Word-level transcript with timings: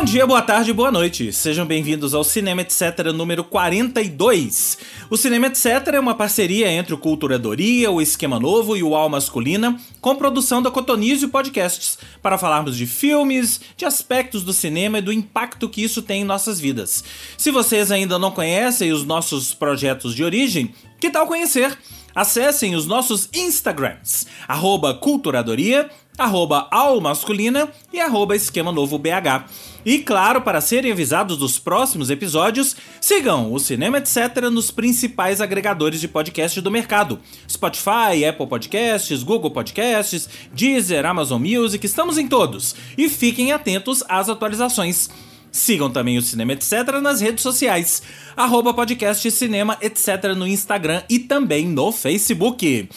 Bom 0.00 0.04
dia, 0.06 0.26
boa 0.26 0.40
tarde, 0.40 0.72
boa 0.72 0.90
noite. 0.90 1.30
Sejam 1.30 1.66
bem-vindos 1.66 2.14
ao 2.14 2.24
Cinema 2.24 2.62
Etc. 2.62 3.12
número 3.14 3.44
42. 3.44 4.78
O 5.10 5.16
Cinema 5.18 5.48
Etc. 5.48 5.66
é 5.92 6.00
uma 6.00 6.14
parceria 6.14 6.72
entre 6.72 6.94
o 6.94 6.98
Culturadoria, 6.98 7.90
o 7.90 8.00
Esquema 8.00 8.40
Novo 8.40 8.74
e 8.78 8.82
o 8.82 8.96
Al 8.96 9.10
Masculina, 9.10 9.78
com 10.00 10.16
produção 10.16 10.62
da 10.62 10.70
Cotonizio 10.70 11.28
Podcasts, 11.28 11.98
para 12.22 12.38
falarmos 12.38 12.78
de 12.78 12.86
filmes, 12.86 13.60
de 13.76 13.84
aspectos 13.84 14.42
do 14.42 14.54
cinema 14.54 15.00
e 15.00 15.02
do 15.02 15.12
impacto 15.12 15.68
que 15.68 15.84
isso 15.84 16.00
tem 16.00 16.22
em 16.22 16.24
nossas 16.24 16.58
vidas. 16.58 17.04
Se 17.36 17.50
vocês 17.50 17.92
ainda 17.92 18.18
não 18.18 18.30
conhecem 18.30 18.92
os 18.92 19.04
nossos 19.04 19.52
projetos 19.52 20.14
de 20.14 20.24
origem, 20.24 20.74
que 20.98 21.10
tal 21.10 21.26
conhecer? 21.26 21.76
Acessem 22.14 22.74
os 22.74 22.86
nossos 22.86 23.28
Instagrams, 23.34 24.26
arroba 24.48 24.94
Culturadoria, 24.94 25.90
arroba 26.16 26.68
Almasculina 26.70 27.68
e 27.92 28.00
arroba 28.00 28.34
Esquema 28.34 28.72
Novo 28.72 28.98
BH. 28.98 29.44
E 29.84 29.98
claro, 29.98 30.42
para 30.42 30.60
serem 30.60 30.92
avisados 30.92 31.38
dos 31.38 31.58
próximos 31.58 32.10
episódios, 32.10 32.76
sigam 33.00 33.52
o 33.52 33.58
Cinema 33.58 33.98
Etc. 33.98 34.16
nos 34.52 34.70
principais 34.70 35.40
agregadores 35.40 36.00
de 36.00 36.08
podcast 36.08 36.60
do 36.60 36.70
mercado: 36.70 37.18
Spotify, 37.48 38.24
Apple 38.28 38.46
Podcasts, 38.46 39.22
Google 39.22 39.50
Podcasts, 39.50 40.28
Deezer, 40.52 41.06
Amazon 41.06 41.40
Music, 41.42 41.84
estamos 41.84 42.18
em 42.18 42.28
todos. 42.28 42.74
E 42.98 43.08
fiquem 43.08 43.52
atentos 43.52 44.04
às 44.08 44.28
atualizações. 44.28 45.08
Sigam 45.50 45.90
também 45.90 46.16
o 46.16 46.22
Cinema 46.22 46.52
Etc. 46.52 46.72
nas 47.02 47.20
redes 47.20 47.42
sociais, 47.42 48.02
arroba 48.36 48.72
podcast 48.72 49.28
Cinema 49.30 49.76
Etc. 49.80 50.34
no 50.36 50.46
Instagram 50.46 51.02
e 51.08 51.18
também 51.18 51.66
no 51.66 51.90
Facebook. 51.90 52.88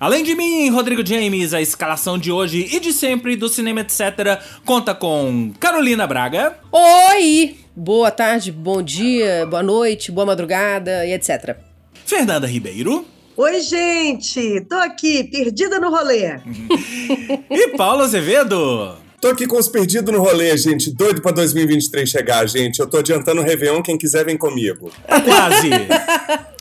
Além 0.00 0.24
de 0.24 0.34
mim, 0.34 0.70
Rodrigo 0.70 1.06
James, 1.06 1.52
a 1.52 1.60
escalação 1.60 2.18
de 2.18 2.32
hoje 2.32 2.66
e 2.72 2.80
de 2.80 2.90
sempre 2.90 3.36
do 3.36 3.50
Cinema 3.50 3.82
Etc. 3.82 4.00
conta 4.64 4.94
com 4.94 5.52
Carolina 5.60 6.06
Braga. 6.06 6.56
Oi! 6.72 7.56
Boa 7.76 8.10
tarde, 8.10 8.50
bom 8.50 8.80
dia, 8.80 9.44
boa 9.44 9.62
noite, 9.62 10.10
boa 10.10 10.24
madrugada 10.24 11.04
e 11.04 11.12
etc. 11.12 11.54
Fernanda 12.06 12.46
Ribeiro. 12.46 13.04
Oi, 13.36 13.60
gente! 13.60 14.62
Tô 14.62 14.76
aqui, 14.76 15.24
perdida 15.24 15.78
no 15.78 15.90
rolê. 15.90 16.40
e 17.50 17.68
Paulo 17.76 18.02
Azevedo. 18.02 18.96
Tô 19.20 19.28
aqui 19.28 19.46
com 19.46 19.58
os 19.58 19.68
perdidos 19.68 20.14
no 20.14 20.22
rolê, 20.22 20.56
gente. 20.56 20.90
Doido 20.94 21.20
pra 21.20 21.30
2023 21.30 22.08
chegar, 22.08 22.48
gente. 22.48 22.80
Eu 22.80 22.88
tô 22.88 22.96
adiantando 22.96 23.42
o 23.42 23.44
Réveillon, 23.44 23.82
quem 23.82 23.98
quiser 23.98 24.24
vem 24.24 24.38
comigo. 24.38 24.90
Tá 25.06 25.20
quase. 25.20 25.68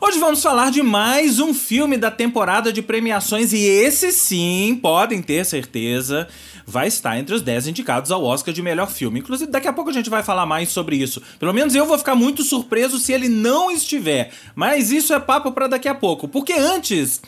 Hoje 0.00 0.18
vamos 0.18 0.42
falar 0.42 0.70
de 0.70 0.82
mais 0.82 1.38
um 1.38 1.54
filme 1.54 1.96
da 1.96 2.10
temporada 2.10 2.72
de 2.72 2.82
premiações 2.82 3.52
e 3.52 3.58
esse 3.58 4.10
sim, 4.10 4.78
podem 4.80 5.22
ter 5.22 5.44
certeza, 5.44 6.26
vai 6.66 6.88
estar 6.88 7.16
entre 7.18 7.34
os 7.34 7.42
10 7.42 7.68
indicados 7.68 8.10
ao 8.10 8.24
Oscar 8.24 8.52
de 8.52 8.60
melhor 8.60 8.90
filme. 8.90 9.20
Inclusive, 9.20 9.50
daqui 9.50 9.68
a 9.68 9.72
pouco 9.72 9.90
a 9.90 9.92
gente 9.92 10.10
vai 10.10 10.22
falar 10.22 10.46
mais 10.46 10.70
sobre 10.70 10.96
isso. 10.96 11.22
Pelo 11.38 11.52
menos 11.52 11.74
eu 11.74 11.86
vou 11.86 11.96
ficar 11.96 12.14
muito 12.14 12.42
surpreso 12.42 12.98
se 12.98 13.12
ele 13.12 13.28
não 13.28 13.70
estiver. 13.70 14.32
Mas 14.54 14.90
isso 14.90 15.14
é 15.14 15.20
papo 15.20 15.52
para 15.52 15.68
daqui 15.68 15.88
a 15.88 15.94
pouco, 15.94 16.26
porque 16.26 16.54
antes, 16.54 17.22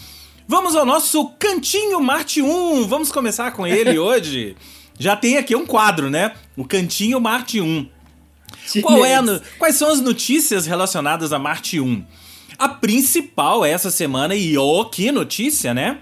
vamos 0.49 0.75
ao 0.75 0.85
nosso 0.85 1.27
Cantinho 1.39 2.01
Marte 2.01 2.43
1. 2.43 2.87
Vamos 2.89 3.13
começar 3.13 3.53
com 3.53 3.67
ele 3.67 3.97
hoje. 3.99 4.57
Já 4.99 5.15
tem 5.15 5.37
aqui 5.37 5.55
um 5.55 5.67
quadro, 5.67 6.11
né? 6.11 6.33
O 6.57 6.65
Cantinho 6.65 7.21
Marte 7.21 7.61
1. 7.61 7.89
Qual 8.83 9.05
é 9.05 9.17
quais 9.59 9.77
são 9.77 9.91
as 9.91 10.01
notícias 10.01 10.67
relacionadas 10.67 11.33
a 11.33 11.39
Marte 11.39 11.79
1? 11.79 12.05
A 12.59 12.69
principal 12.69 13.65
essa 13.65 13.91
semana, 13.91 14.35
e 14.35 14.57
oh, 14.57 14.85
que 14.85 15.13
notícia, 15.13 15.75
né? 15.75 15.99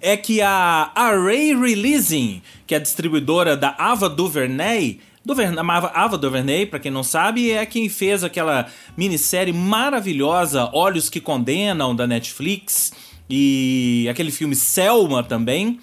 É 0.00 0.16
que 0.16 0.42
a 0.42 0.92
Array 0.94 1.54
Releasing, 1.54 2.42
que 2.66 2.74
é 2.74 2.78
a 2.78 2.80
distribuidora 2.80 3.56
da 3.56 3.74
Ava 3.78 4.08
DuVernay, 4.08 5.00
Duvern 5.24 5.56
Ava 5.58 6.18
DuVernay, 6.18 6.66
para 6.66 6.78
quem 6.78 6.90
não 6.90 7.02
sabe, 7.02 7.50
é 7.50 7.64
quem 7.64 7.88
fez 7.88 8.22
aquela 8.22 8.66
minissérie 8.94 9.54
maravilhosa 9.54 10.68
Olhos 10.74 11.08
que 11.08 11.18
Condenam, 11.18 11.96
da 11.96 12.06
Netflix, 12.06 12.92
e 13.28 14.06
aquele 14.10 14.30
filme 14.30 14.54
Selma 14.54 15.22
também. 15.22 15.80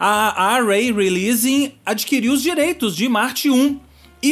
A 0.00 0.56
Array 0.56 0.90
Releasing 0.90 1.72
adquiriu 1.86 2.32
os 2.32 2.42
direitos 2.42 2.96
de 2.96 3.08
Marte 3.08 3.48
1, 3.48 3.78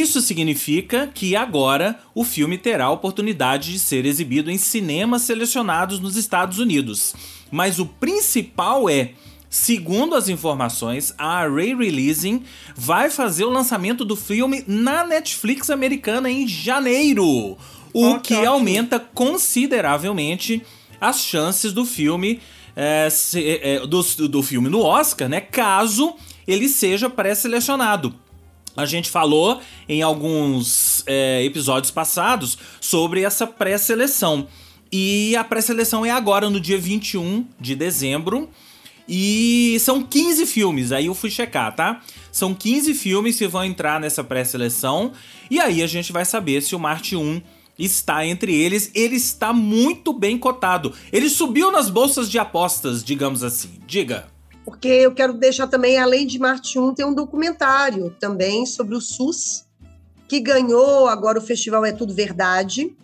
isso 0.01 0.21
significa 0.21 1.07
que 1.13 1.35
agora 1.35 1.99
o 2.15 2.23
filme 2.23 2.57
terá 2.57 2.85
a 2.85 2.91
oportunidade 2.91 3.71
de 3.71 3.79
ser 3.79 4.05
exibido 4.05 4.49
em 4.49 4.57
cinemas 4.57 5.23
selecionados 5.23 5.99
nos 5.99 6.15
Estados 6.15 6.59
Unidos. 6.59 7.13
Mas 7.51 7.79
o 7.79 7.85
principal 7.85 8.89
é 8.89 9.11
Segundo 9.53 10.15
as 10.15 10.29
informações, 10.29 11.13
a 11.15 11.43
Array 11.43 11.75
Releasing 11.75 12.41
vai 12.75 13.11
fazer 13.11 13.45
o 13.45 13.51
lançamento 13.51 14.03
do 14.03 14.15
filme 14.15 14.63
na 14.65 15.05
Netflix 15.05 15.69
americana 15.69 16.27
em 16.27 16.47
janeiro, 16.47 17.55
o 17.93 18.19
que 18.19 18.33
aumenta 18.33 18.99
consideravelmente 18.99 20.59
as 20.99 21.19
chances 21.19 21.71
do 21.71 21.85
filme 21.85 22.41
é, 22.75 23.07
se, 23.11 23.59
é, 23.61 23.85
do, 23.85 24.01
do 24.27 24.41
filme 24.41 24.69
no 24.69 24.81
Oscar, 24.81 25.29
né? 25.29 25.39
Caso 25.39 26.15
ele 26.47 26.67
seja 26.67 27.07
pré-selecionado. 27.07 28.22
A 28.75 28.85
gente 28.85 29.09
falou 29.09 29.61
em 29.87 30.01
alguns 30.01 31.03
é, 31.05 31.43
episódios 31.43 31.91
passados 31.91 32.57
sobre 32.81 33.23
essa 33.23 33.45
pré-seleção. 33.45 34.47
E 34.91 35.35
a 35.35 35.43
pré-seleção 35.43 36.05
é 36.05 36.11
agora, 36.11 36.49
no 36.49 36.59
dia 36.59 36.77
21 36.77 37.45
de 37.59 37.75
dezembro. 37.75 38.49
E 39.07 39.77
são 39.81 40.01
15 40.01 40.45
filmes, 40.45 40.91
aí 40.91 41.07
eu 41.07 41.15
fui 41.15 41.29
checar, 41.29 41.75
tá? 41.75 42.01
São 42.31 42.53
15 42.53 42.93
filmes 42.93 43.37
que 43.37 43.47
vão 43.47 43.63
entrar 43.63 43.99
nessa 43.99 44.23
pré-seleção. 44.23 45.11
E 45.51 45.59
aí 45.59 45.83
a 45.83 45.87
gente 45.87 46.11
vai 46.11 46.25
saber 46.25 46.61
se 46.61 46.75
o 46.75 46.79
Marte 46.79 47.15
1 47.15 47.41
está 47.77 48.25
entre 48.25 48.55
eles. 48.55 48.91
Ele 48.95 49.15
está 49.15 49.51
muito 49.51 50.13
bem 50.13 50.37
cotado. 50.37 50.93
Ele 51.11 51.29
subiu 51.29 51.71
nas 51.71 51.89
bolsas 51.89 52.29
de 52.29 52.39
apostas, 52.39 53.03
digamos 53.03 53.43
assim. 53.43 53.71
Diga 53.85 54.32
porque 54.65 54.87
eu 54.87 55.13
quero 55.13 55.33
deixar 55.33 55.67
também, 55.67 55.97
além 55.97 56.25
de 56.25 56.39
Marte 56.39 56.79
1, 56.79 56.93
tem 56.93 57.05
um 57.05 57.13
documentário 57.13 58.15
também 58.19 58.65
sobre 58.65 58.95
o 58.95 59.01
SUS, 59.01 59.65
que 60.27 60.39
ganhou 60.39 61.07
agora 61.07 61.37
o 61.37 61.41
festival 61.41 61.85
É 61.85 61.91
Tudo 61.91 62.13
Verdade. 62.13 62.95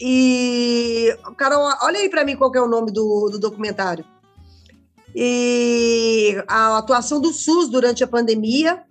E, 0.00 1.16
Carol, 1.36 1.62
olha 1.82 2.00
aí 2.00 2.08
para 2.08 2.24
mim 2.24 2.36
qual 2.36 2.52
é 2.54 2.60
o 2.60 2.68
nome 2.68 2.90
do, 2.90 3.28
do 3.30 3.38
documentário. 3.38 4.04
E 5.14 6.42
a 6.48 6.78
atuação 6.78 7.20
do 7.20 7.32
SUS 7.32 7.68
durante 7.68 8.02
a 8.02 8.08
pandemia 8.08 8.82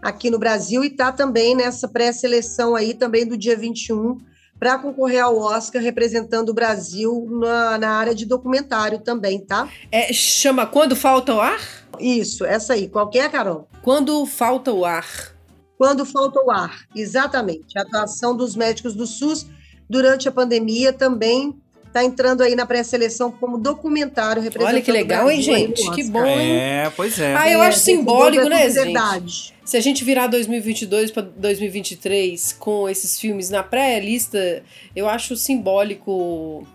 aqui 0.00 0.30
no 0.30 0.38
Brasil 0.38 0.84
e 0.84 0.90
tá 0.90 1.12
também 1.12 1.54
nessa 1.54 1.88
pré-seleção 1.88 2.74
aí 2.74 2.94
também 2.94 3.26
do 3.26 3.36
dia 3.36 3.56
21 3.56 4.18
para 4.62 4.78
concorrer 4.78 5.20
ao 5.20 5.36
Oscar 5.36 5.82
representando 5.82 6.50
o 6.50 6.54
Brasil 6.54 7.26
na, 7.28 7.78
na, 7.78 7.90
área 7.96 8.14
de 8.14 8.24
documentário 8.24 9.00
também, 9.00 9.44
tá? 9.44 9.68
É, 9.90 10.12
chama 10.12 10.64
Quando 10.64 10.94
Falta 10.94 11.34
o 11.34 11.40
Ar? 11.40 11.58
Isso, 11.98 12.44
essa 12.44 12.74
aí. 12.74 12.88
Qual 12.88 13.10
que 13.10 13.18
é, 13.18 13.28
Carol? 13.28 13.68
Quando 13.82 14.24
Falta 14.24 14.70
o 14.70 14.84
Ar. 14.84 15.34
Quando 15.76 16.06
Falta 16.06 16.40
o 16.44 16.48
Ar, 16.48 16.86
exatamente. 16.94 17.76
A 17.76 17.82
atuação 17.82 18.36
dos 18.36 18.54
médicos 18.54 18.94
do 18.94 19.04
SUS 19.04 19.48
durante 19.90 20.28
a 20.28 20.32
pandemia 20.32 20.92
também 20.92 21.60
está 21.92 22.02
entrando 22.02 22.42
aí 22.42 22.56
na 22.56 22.64
pré-seleção 22.64 23.30
como 23.30 23.58
documentário 23.58 24.40
representando 24.40 24.74
Olha 24.74 24.82
que 24.82 24.90
legal, 24.90 25.30
hein, 25.30 25.42
gente? 25.42 25.90
Que 25.90 26.04
bom, 26.04 26.24
hein? 26.24 26.58
É, 26.58 26.92
pois 26.96 27.20
é. 27.20 27.36
Ah, 27.36 27.50
eu 27.50 27.62
é, 27.62 27.66
acho 27.66 27.80
simbólico, 27.80 28.48
né, 28.48 28.62
gente? 28.70 28.84
Verdade. 28.84 29.54
Se 29.62 29.76
a 29.76 29.80
gente 29.80 30.02
virar 30.02 30.26
2022 30.26 31.10
para 31.10 31.22
2023 31.22 32.54
com 32.58 32.88
esses 32.88 33.20
filmes 33.20 33.50
na 33.50 33.62
pré-lista, 33.62 34.62
eu 34.96 35.08
acho 35.08 35.36
simbólico 35.36 36.66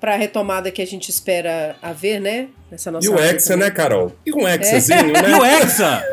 para 0.00 0.14
a 0.14 0.16
retomada 0.16 0.70
que 0.70 0.80
a 0.82 0.86
gente 0.86 1.10
espera 1.10 1.76
haver, 1.82 2.20
né? 2.20 2.48
Nessa 2.70 2.90
nossa 2.90 3.06
e 3.06 3.10
o 3.10 3.18
Hexa, 3.18 3.56
né, 3.56 3.70
Carol? 3.70 4.12
E 4.24 4.32
um 4.32 4.48
Hexazinho, 4.48 5.16
é. 5.16 5.22
né? 5.22 5.30
E 5.30 5.34
o 5.34 5.44
Hexa! 5.44 6.04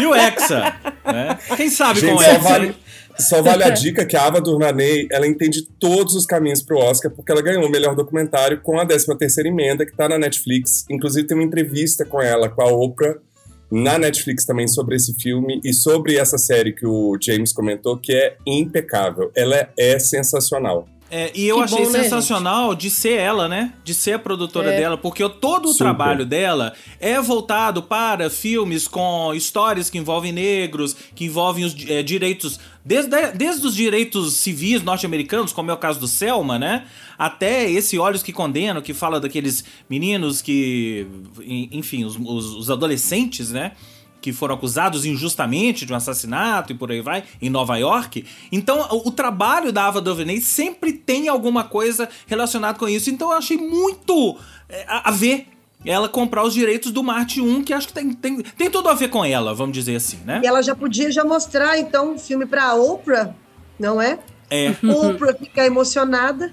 E 0.00 0.06
o 0.06 0.14
Hexa! 0.14 0.76
Né? 1.04 1.38
Quem 1.56 1.70
sabe 1.70 2.00
gente, 2.00 2.12
com 2.12 2.18
o 2.18 2.22
Hexa? 2.22 2.38
Vale, 2.38 2.76
só 3.20 3.42
vale 3.42 3.64
a 3.64 3.70
dica 3.70 4.06
que 4.06 4.16
a 4.16 4.26
Ava 4.26 4.40
Duvernay, 4.40 5.08
ela 5.10 5.26
entende 5.26 5.66
todos 5.80 6.14
os 6.14 6.24
caminhos 6.24 6.62
pro 6.62 6.78
Oscar, 6.78 7.10
porque 7.10 7.32
ela 7.32 7.42
ganhou 7.42 7.66
o 7.66 7.70
melhor 7.70 7.94
documentário 7.94 8.60
com 8.60 8.78
a 8.78 8.86
13ª 8.86 9.46
emenda, 9.46 9.84
que 9.84 9.96
tá 9.96 10.08
na 10.08 10.18
Netflix. 10.18 10.84
Inclusive 10.90 11.26
tem 11.26 11.36
uma 11.36 11.44
entrevista 11.44 12.04
com 12.04 12.20
ela, 12.22 12.48
com 12.48 12.62
a 12.62 12.70
Oprah, 12.70 13.18
na 13.70 13.98
Netflix 13.98 14.44
também 14.44 14.66
sobre 14.66 14.96
esse 14.96 15.14
filme 15.14 15.60
e 15.64 15.72
sobre 15.72 16.16
essa 16.16 16.38
série 16.38 16.72
que 16.72 16.86
o 16.86 17.18
James 17.20 17.52
comentou, 17.52 17.98
que 17.98 18.12
é 18.12 18.36
impecável. 18.46 19.30
Ela 19.36 19.68
é 19.78 19.98
sensacional. 19.98 20.88
É, 21.10 21.32
e 21.34 21.48
eu 21.48 21.56
que 21.56 21.62
achei 21.62 21.84
bom, 21.84 21.90
né, 21.90 22.02
sensacional 22.02 22.70
né, 22.70 22.76
de 22.76 22.90
ser 22.90 23.18
ela, 23.18 23.48
né? 23.48 23.72
De 23.82 23.94
ser 23.94 24.12
a 24.12 24.18
produtora 24.18 24.72
é. 24.72 24.76
dela, 24.78 24.98
porque 24.98 25.26
todo 25.28 25.66
o 25.66 25.72
Super. 25.72 25.84
trabalho 25.84 26.26
dela 26.26 26.74
é 27.00 27.20
voltado 27.20 27.82
para 27.82 28.28
filmes 28.28 28.86
com 28.86 29.32
histórias 29.34 29.88
que 29.88 29.96
envolvem 29.96 30.32
negros, 30.32 30.94
que 31.14 31.24
envolvem 31.24 31.64
os 31.64 31.74
é, 31.88 32.02
direitos, 32.02 32.60
desde, 32.84 33.32
desde 33.32 33.66
os 33.66 33.74
direitos 33.74 34.34
civis 34.34 34.82
norte-americanos, 34.82 35.52
como 35.52 35.70
é 35.70 35.74
o 35.74 35.78
caso 35.78 35.98
do 35.98 36.06
Selma, 36.06 36.58
né? 36.58 36.84
Até 37.16 37.70
esse 37.70 37.98
Olhos 37.98 38.22
que 38.22 38.32
Condenam, 38.32 38.82
que 38.82 38.92
fala 38.92 39.18
daqueles 39.18 39.64
meninos 39.88 40.42
que, 40.42 41.06
enfim, 41.72 42.04
os, 42.04 42.16
os, 42.16 42.54
os 42.54 42.70
adolescentes, 42.70 43.50
né? 43.50 43.72
Que 44.28 44.32
foram 44.32 44.54
acusados 44.54 45.06
injustamente 45.06 45.86
de 45.86 45.92
um 45.92 45.96
assassinato 45.96 46.72
e 46.72 46.76
por 46.76 46.90
aí 46.90 47.00
vai, 47.00 47.24
em 47.40 47.48
Nova 47.48 47.76
York. 47.78 48.26
Então, 48.52 48.86
o, 48.90 49.08
o 49.08 49.10
trabalho 49.10 49.72
da 49.72 49.86
Ava 49.86 50.00
DuVernay 50.00 50.40
sempre 50.40 50.92
tem 50.92 51.28
alguma 51.28 51.64
coisa 51.64 52.08
relacionada 52.26 52.78
com 52.78 52.86
isso. 52.86 53.08
Então, 53.08 53.30
eu 53.30 53.38
achei 53.38 53.56
muito 53.56 54.36
é, 54.68 54.84
a, 54.86 55.08
a 55.08 55.12
ver 55.12 55.48
ela 55.84 56.08
comprar 56.08 56.44
os 56.44 56.52
direitos 56.52 56.92
do 56.92 57.02
Marte 57.02 57.40
1, 57.40 57.62
que 57.62 57.72
acho 57.72 57.86
que 57.86 57.94
tem, 57.94 58.12
tem, 58.12 58.42
tem 58.42 58.70
tudo 58.70 58.88
a 58.88 58.94
ver 58.94 59.08
com 59.08 59.24
ela, 59.24 59.54
vamos 59.54 59.72
dizer 59.72 59.96
assim, 59.96 60.18
né? 60.26 60.40
E 60.42 60.46
ela 60.46 60.60
já 60.60 60.74
podia 60.74 61.10
já 61.10 61.24
mostrar, 61.24 61.78
então, 61.78 62.14
um 62.14 62.18
filme 62.18 62.44
pra 62.44 62.74
Oprah, 62.74 63.34
não 63.78 64.02
é? 64.02 64.18
É. 64.50 64.74
Oprah 64.84 65.34
ficar 65.34 65.64
emocionada 65.66 66.52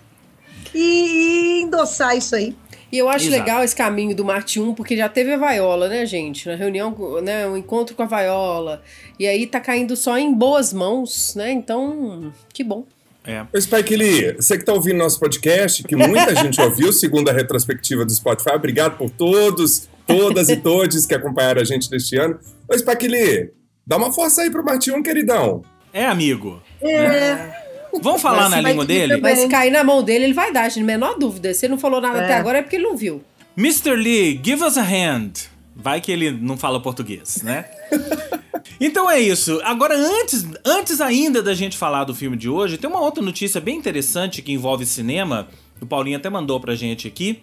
e, 0.73 1.59
e 1.59 1.61
endossar 1.63 2.15
isso 2.15 2.35
aí. 2.35 2.55
E 2.91 2.97
eu 2.97 3.09
acho 3.09 3.27
Exato. 3.27 3.41
legal 3.41 3.63
esse 3.63 3.75
caminho 3.75 4.15
do 4.15 4.23
Marte 4.23 4.59
1, 4.59 4.73
porque 4.73 4.95
já 4.95 5.09
teve 5.09 5.33
a 5.33 5.37
Vaiola, 5.37 5.89
né, 5.89 6.05
gente? 6.05 6.47
Na 6.47 6.55
reunião, 6.55 6.95
né, 7.21 7.47
um 7.47 7.57
encontro 7.57 7.95
com 7.95 8.03
a 8.03 8.05
Vaiola. 8.05 8.81
E 9.19 9.27
aí 9.27 9.47
tá 9.47 9.59
caindo 9.59 9.95
só 9.95 10.17
em 10.17 10.33
boas 10.33 10.71
mãos, 10.71 11.33
né? 11.35 11.51
Então, 11.51 12.31
que 12.53 12.63
bom. 12.63 12.85
É. 13.25 13.41
Ô, 13.51 13.59
Spike 13.59 13.95
Lee, 13.95 14.33
você 14.33 14.55
que 14.55 14.61
está 14.61 14.73
ouvindo 14.73 14.97
nosso 14.97 15.19
podcast, 15.19 15.83
que 15.83 15.95
muita 15.95 16.35
gente 16.41 16.61
ouviu, 16.61 16.93
segundo 16.93 17.29
a 17.29 17.33
retrospectiva 17.33 18.05
do 18.05 18.13
Spotify, 18.13 18.51
obrigado 18.51 18.97
por 18.97 19.09
todos, 19.09 19.89
todas 20.05 20.49
e 20.49 20.57
todos 20.57 21.05
que 21.05 21.15
acompanharam 21.15 21.61
a 21.61 21.65
gente 21.65 21.89
neste 21.89 22.15
ano. 22.17 22.39
Ô, 22.69 22.77
Spike 22.77 23.07
Lee, 23.07 23.51
dá 23.85 23.97
uma 23.97 24.13
força 24.13 24.43
aí 24.43 24.51
pro 24.51 24.63
Martinho, 24.63 25.01
queridão. 25.01 25.63
É, 25.91 26.05
amigo. 26.05 26.61
É, 26.81 27.64
Vamos 28.01 28.21
falar 28.21 28.49
na 28.49 28.61
língua 28.61 28.85
dele? 28.85 29.17
Mas 29.17 29.39
se 29.39 29.47
cair 29.47 29.71
na 29.71 29.83
mão 29.83 30.03
dele, 30.03 30.25
ele 30.25 30.33
vai 30.33 30.51
dar, 30.51 30.67
gente, 30.69 30.83
menor 30.83 31.17
dúvida. 31.17 31.53
Se 31.53 31.65
ele 31.65 31.71
não 31.71 31.79
falou 31.79 31.99
nada 32.01 32.19
É. 32.19 32.23
até 32.25 32.33
agora, 32.35 32.59
é 32.59 32.61
porque 32.61 32.75
ele 32.75 32.83
não 32.85 32.95
viu. 32.97 33.23
Mr. 33.57 33.95
Lee, 33.95 34.39
give 34.43 34.63
us 34.63 34.77
a 34.77 34.83
hand. 34.83 35.31
Vai 35.75 35.99
que 36.01 36.11
ele 36.11 36.31
não 36.31 36.57
fala 36.57 36.81
português, 36.81 37.41
né? 37.43 37.65
então 38.79 39.09
é 39.09 39.19
isso. 39.19 39.59
Agora, 39.63 39.95
antes, 39.97 40.45
antes 40.65 41.01
ainda 41.01 41.41
da 41.41 41.53
gente 41.53 41.77
falar 41.77 42.03
do 42.05 42.15
filme 42.15 42.37
de 42.37 42.47
hoje, 42.49 42.77
tem 42.77 42.89
uma 42.89 42.99
outra 43.01 43.21
notícia 43.23 43.59
bem 43.61 43.77
interessante 43.77 44.41
que 44.41 44.51
envolve 44.51 44.85
cinema. 44.85 45.47
O 45.81 45.85
Paulinho 45.85 46.17
até 46.17 46.29
mandou 46.29 46.59
pra 46.59 46.75
gente 46.75 47.07
aqui. 47.07 47.41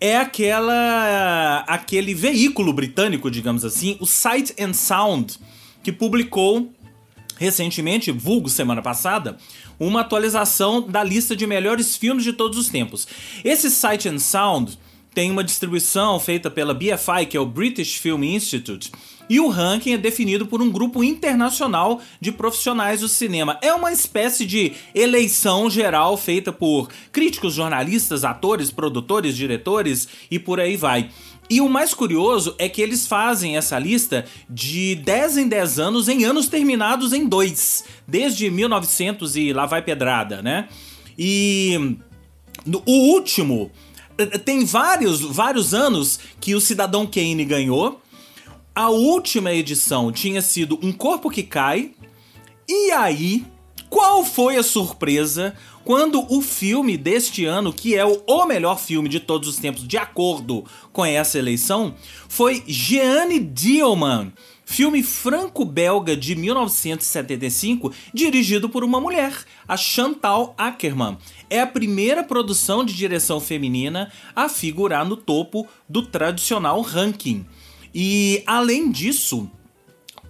É 0.00 0.16
aquela. 0.16 1.64
aquele 1.66 2.14
veículo 2.14 2.72
britânico, 2.72 3.30
digamos 3.30 3.64
assim, 3.64 3.96
o 4.00 4.06
Sight 4.06 4.54
and 4.60 4.74
Sound, 4.74 5.38
que 5.82 5.92
publicou 5.92 6.70
recentemente, 7.36 8.10
vulgo 8.10 8.48
semana 8.48 8.82
passada, 8.82 9.36
uma 9.78 10.00
atualização 10.00 10.80
da 10.82 11.02
lista 11.02 11.34
de 11.34 11.46
melhores 11.46 11.96
filmes 11.96 12.24
de 12.24 12.32
todos 12.32 12.58
os 12.58 12.68
tempos. 12.68 13.06
Esse 13.44 13.70
Sight 13.70 14.08
and 14.08 14.18
Sound 14.18 14.78
tem 15.14 15.30
uma 15.30 15.44
distribuição 15.44 16.18
feita 16.18 16.50
pela 16.50 16.74
BFI, 16.74 17.26
que 17.28 17.36
é 17.36 17.40
o 17.40 17.46
British 17.46 17.96
Film 17.96 18.24
Institute, 18.24 18.90
e 19.28 19.40
o 19.40 19.48
ranking 19.48 19.92
é 19.92 19.98
definido 19.98 20.46
por 20.46 20.60
um 20.60 20.70
grupo 20.70 21.02
internacional 21.02 22.00
de 22.20 22.30
profissionais 22.30 23.00
do 23.00 23.08
cinema. 23.08 23.58
É 23.62 23.72
uma 23.72 23.92
espécie 23.92 24.44
de 24.44 24.72
eleição 24.94 25.70
geral 25.70 26.16
feita 26.16 26.52
por 26.52 26.90
críticos, 27.10 27.54
jornalistas, 27.54 28.24
atores, 28.24 28.70
produtores, 28.70 29.36
diretores 29.36 30.08
e 30.30 30.38
por 30.38 30.60
aí 30.60 30.76
vai. 30.76 31.08
E 31.48 31.60
o 31.60 31.68
mais 31.68 31.92
curioso 31.92 32.54
é 32.58 32.68
que 32.68 32.80
eles 32.80 33.06
fazem 33.06 33.56
essa 33.56 33.78
lista 33.78 34.24
de 34.48 34.94
10 34.96 35.38
em 35.38 35.48
10 35.48 35.78
anos 35.78 36.08
em 36.08 36.24
anos 36.24 36.48
terminados 36.48 37.12
em 37.12 37.26
dois, 37.26 37.84
desde 38.08 38.50
1900 38.50 39.36
e 39.36 39.52
lá 39.52 39.66
vai 39.66 39.82
pedrada, 39.82 40.40
né? 40.40 40.68
E 41.18 41.98
o 42.86 42.92
último 43.12 43.70
eh, 44.16 44.38
tem 44.38 44.64
vários 44.64 45.20
vários 45.20 45.74
anos 45.74 46.18
que 46.40 46.54
o 46.54 46.60
Cidadão 46.60 47.06
Kane 47.06 47.44
ganhou. 47.44 48.00
A 48.74 48.88
última 48.88 49.52
edição 49.52 50.10
tinha 50.10 50.42
sido 50.42 50.78
Um 50.82 50.92
Corpo 50.92 51.30
que 51.30 51.42
Cai. 51.42 51.92
E 52.66 52.90
aí, 52.90 53.44
qual 53.90 54.24
foi 54.24 54.56
a 54.56 54.62
surpresa 54.62 55.54
quando 55.84 56.24
o 56.32 56.40
filme 56.40 56.96
deste 56.96 57.44
ano, 57.44 57.72
que 57.72 57.94
é 57.94 58.04
o, 58.04 58.22
o 58.26 58.46
melhor 58.46 58.78
filme 58.78 59.08
de 59.08 59.20
todos 59.20 59.48
os 59.48 59.56
tempos, 59.56 59.86
de 59.86 59.98
acordo 59.98 60.64
com 60.92 61.04
essa 61.04 61.38
eleição, 61.38 61.94
foi 62.28 62.62
Jeanne 62.66 63.38
Dielman, 63.38 64.32
filme 64.64 65.02
franco-belga 65.02 66.16
de 66.16 66.34
1975, 66.34 67.92
dirigido 68.12 68.68
por 68.68 68.82
uma 68.82 68.98
mulher, 68.98 69.44
a 69.68 69.76
Chantal 69.76 70.54
Ackerman. 70.56 71.18
É 71.50 71.60
a 71.60 71.66
primeira 71.66 72.24
produção 72.24 72.84
de 72.84 72.94
direção 72.94 73.38
feminina 73.38 74.10
a 74.34 74.48
figurar 74.48 75.06
no 75.06 75.16
topo 75.16 75.66
do 75.88 76.02
tradicional 76.02 76.80
ranking. 76.80 77.44
E 77.94 78.42
além 78.46 78.90
disso, 78.90 79.50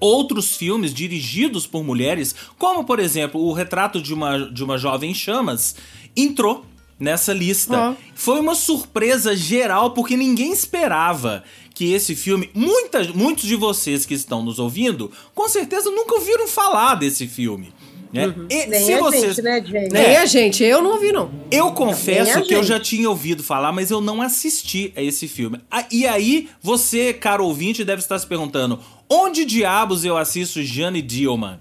outros 0.00 0.56
filmes 0.56 0.92
dirigidos 0.92 1.66
por 1.66 1.84
mulheres, 1.84 2.34
como 2.58 2.84
por 2.84 2.98
exemplo 2.98 3.40
o 3.40 3.52
Retrato 3.52 4.00
de 4.00 4.12
uma, 4.12 4.50
de 4.50 4.62
uma 4.62 4.78
Jovem 4.78 5.10
em 5.10 5.14
Chamas, 5.14 5.76
entrou 6.16 6.64
nessa 6.98 7.32
lista. 7.32 7.90
Ó. 7.90 7.94
Foi 8.14 8.40
uma 8.40 8.54
surpresa 8.54 9.36
geral, 9.36 9.90
porque 9.92 10.16
ninguém 10.16 10.52
esperava 10.52 11.44
que 11.74 11.92
esse 11.92 12.14
filme. 12.14 12.50
Muitas, 12.54 13.08
muitos 13.08 13.44
de 13.44 13.56
vocês 13.56 14.06
que 14.06 14.14
estão 14.14 14.42
nos 14.42 14.58
ouvindo, 14.58 15.10
com 15.34 15.48
certeza 15.48 15.90
nunca 15.90 16.14
ouviram 16.14 16.46
falar 16.46 16.94
desse 16.94 17.26
filme. 17.26 17.72
Né? 18.14 18.32
E 18.48 18.66
Nem 18.66 18.80
se 18.84 18.92
a 18.94 18.98
vocês. 19.00 19.22
gente, 19.36 19.42
né, 19.42 19.60
gente? 19.64 19.92
Nem 19.92 20.02
É. 20.02 20.16
a 20.18 20.26
gente, 20.26 20.62
eu 20.62 20.80
não 20.80 20.92
ouvi, 20.92 21.10
não. 21.12 21.30
Eu 21.50 21.72
confesso 21.72 22.42
que 22.42 22.54
eu 22.54 22.62
já 22.62 22.78
tinha 22.78 23.08
ouvido 23.10 23.42
falar, 23.42 23.72
mas 23.72 23.90
eu 23.90 24.00
não 24.00 24.22
assisti 24.22 24.92
a 24.96 25.02
esse 25.02 25.26
filme. 25.28 25.60
Ah, 25.70 25.84
E 25.90 26.06
aí, 26.06 26.48
você, 26.62 27.12
caro 27.12 27.44
ouvinte, 27.44 27.84
deve 27.84 28.00
estar 28.00 28.18
se 28.18 28.26
perguntando: 28.26 28.78
onde 29.10 29.44
diabos 29.44 30.04
eu 30.04 30.16
assisto 30.16 30.62
Jane 30.62 31.02
Dielman? 31.02 31.58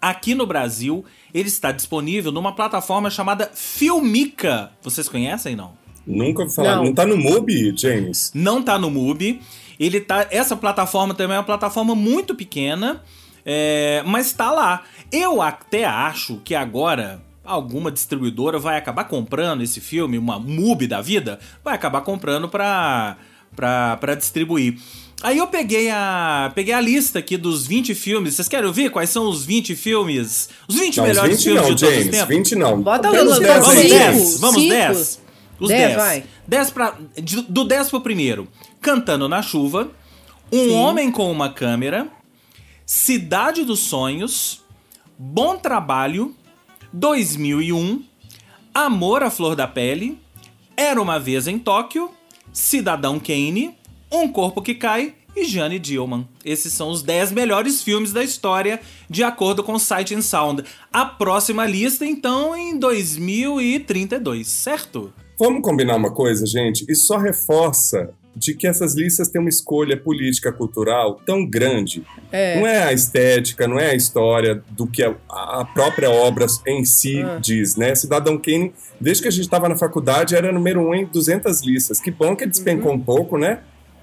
Aqui 0.00 0.34
no 0.34 0.46
Brasil, 0.46 1.04
ele 1.32 1.48
está 1.48 1.72
disponível 1.72 2.30
numa 2.30 2.54
plataforma 2.54 3.08
chamada 3.10 3.50
Filmica. 3.54 4.70
Vocês 4.82 5.08
conhecem, 5.08 5.56
não? 5.56 5.72
Nunca 6.06 6.42
ouvi 6.42 6.54
falar. 6.54 6.76
Não. 6.76 6.84
Não, 6.84 6.94
tá 6.94 7.06
no 7.06 7.16
MUBI, 7.16 7.74
James? 7.76 8.30
Não 8.34 8.62
tá 8.62 8.78
no 8.78 8.90
MUBI. 8.90 9.40
Ele 9.80 10.00
tá. 10.00 10.26
Essa 10.30 10.54
plataforma 10.56 11.14
também 11.14 11.34
é 11.34 11.38
uma 11.38 11.44
plataforma 11.44 11.94
muito 11.94 12.34
pequena, 12.34 13.02
é, 13.46 14.02
mas 14.04 14.32
tá 14.32 14.50
lá. 14.50 14.82
Eu 15.12 15.40
até 15.40 15.84
acho 15.84 16.40
que 16.44 16.54
agora 16.54 17.22
alguma 17.44 17.92
distribuidora 17.92 18.58
vai 18.58 18.76
acabar 18.76 19.04
comprando 19.04 19.62
esse 19.62 19.80
filme, 19.80 20.18
uma 20.18 20.36
MUBI 20.38 20.88
da 20.88 21.00
vida, 21.00 21.38
vai 21.64 21.74
acabar 21.76 22.00
comprando 22.00 22.48
pra, 22.48 23.16
pra, 23.54 23.96
pra 23.98 24.14
distribuir. 24.16 24.76
Aí 25.22 25.38
eu 25.38 25.46
peguei 25.46 25.88
a, 25.90 26.50
peguei 26.54 26.74
a 26.74 26.80
lista 26.80 27.20
aqui 27.20 27.36
dos 27.38 27.66
20 27.66 27.94
filmes. 27.94 28.34
Vocês 28.34 28.48
querem 28.48 28.66
ouvir 28.66 28.90
quais 28.90 29.08
são 29.08 29.28
os 29.28 29.44
20 29.46 29.74
filmes? 29.74 30.50
Os 30.68 30.74
20 30.76 30.96
Não, 30.98 31.04
os 31.04 31.08
melhores 31.08 31.36
20 31.36 31.42
filmes 31.44 31.62
não, 31.62 31.74
de 31.74 31.80
todos 31.80 31.88
os 31.96 32.02
James. 32.04 32.18
tempos? 32.18 32.36
20 32.36 32.54
não. 32.56 32.82
Bota 32.82 33.08
o- 33.08 33.12
10 33.12 33.24
vamos 33.24 33.38
Vamos 33.46 33.68
aí, 33.68 33.76
cinco. 33.88 33.98
10, 33.98 34.40
vamos 34.40 34.60
cinco. 34.62 34.74
10. 34.74 35.20
Os 35.58 35.68
Dez, 35.68 35.80
10. 35.86 35.96
vai. 35.96 36.24
10 36.46 36.70
pra, 36.70 36.94
do 37.48 37.64
10 37.64 37.88
pro 37.88 38.00
primeiro. 38.02 38.46
Cantando 38.80 39.26
na 39.26 39.40
Chuva, 39.40 39.88
Um 40.52 40.58
Sim. 40.68 40.74
Homem 40.74 41.10
com 41.10 41.32
uma 41.32 41.48
Câmera, 41.48 42.08
Cidade 42.86 43.64
dos 43.64 43.80
Sonhos, 43.80 44.62
Bom 45.18 45.56
Trabalho, 45.56 46.36
2001, 46.92 48.04
Amor 48.72 49.24
à 49.24 49.30
Flor 49.30 49.56
da 49.56 49.66
Pele, 49.66 50.16
Era 50.76 51.02
uma 51.02 51.18
Vez 51.18 51.48
em 51.48 51.58
Tóquio, 51.58 52.08
Cidadão 52.52 53.18
Kane, 53.18 53.76
Um 54.10 54.28
Corpo 54.28 54.62
que 54.62 54.72
Cai 54.72 55.16
e 55.34 55.44
Jane 55.44 55.80
Dillman. 55.80 56.28
Esses 56.44 56.72
são 56.74 56.90
os 56.90 57.02
10 57.02 57.32
melhores 57.32 57.82
filmes 57.82 58.12
da 58.12 58.22
história, 58.22 58.80
de 59.10 59.24
acordo 59.24 59.64
com 59.64 59.76
Sight 59.80 60.14
and 60.14 60.22
Sound. 60.22 60.62
A 60.92 61.04
próxima 61.04 61.66
lista, 61.66 62.06
então, 62.06 62.54
em 62.54 62.78
2032, 62.78 64.46
certo? 64.46 65.12
Vamos 65.36 65.60
combinar 65.60 65.96
uma 65.96 66.14
coisa, 66.14 66.46
gente? 66.46 66.84
Isso 66.88 67.08
só 67.08 67.18
reforça 67.18 68.14
de 68.36 68.52
que 68.54 68.66
essas 68.66 68.94
listas 68.94 69.28
têm 69.28 69.40
uma 69.40 69.48
escolha 69.48 69.96
política 69.96 70.52
cultural 70.52 71.18
tão 71.24 71.44
grande. 71.46 72.04
É. 72.30 72.60
Não 72.60 72.66
é 72.66 72.82
a 72.84 72.92
estética, 72.92 73.66
não 73.66 73.78
é 73.80 73.92
a 73.92 73.94
história 73.94 74.62
do 74.72 74.86
que 74.86 75.02
a, 75.02 75.14
a 75.30 75.64
própria 75.64 76.10
obra 76.10 76.44
em 76.66 76.84
si 76.84 77.22
Ah. 77.22 77.38
diz, 77.40 77.76
né? 77.76 77.94
Cidadão 77.94 78.36
Kane, 78.36 78.74
desde 79.00 79.22
que 79.22 79.28
a 79.28 79.32
gente 79.32 79.44
estava 79.44 79.68
na 79.70 79.76
faculdade, 79.76 80.36
era 80.36 80.52
número 80.52 80.80
um 80.86 80.94
em 80.94 81.06
200 81.06 81.62
listas. 81.62 81.98
Que 81.98 82.10
bom 82.10 82.36
que 82.36 82.44
despencou 82.46 82.92
um 82.92 83.00
pouco, 83.00 83.38
né? 83.38 83.60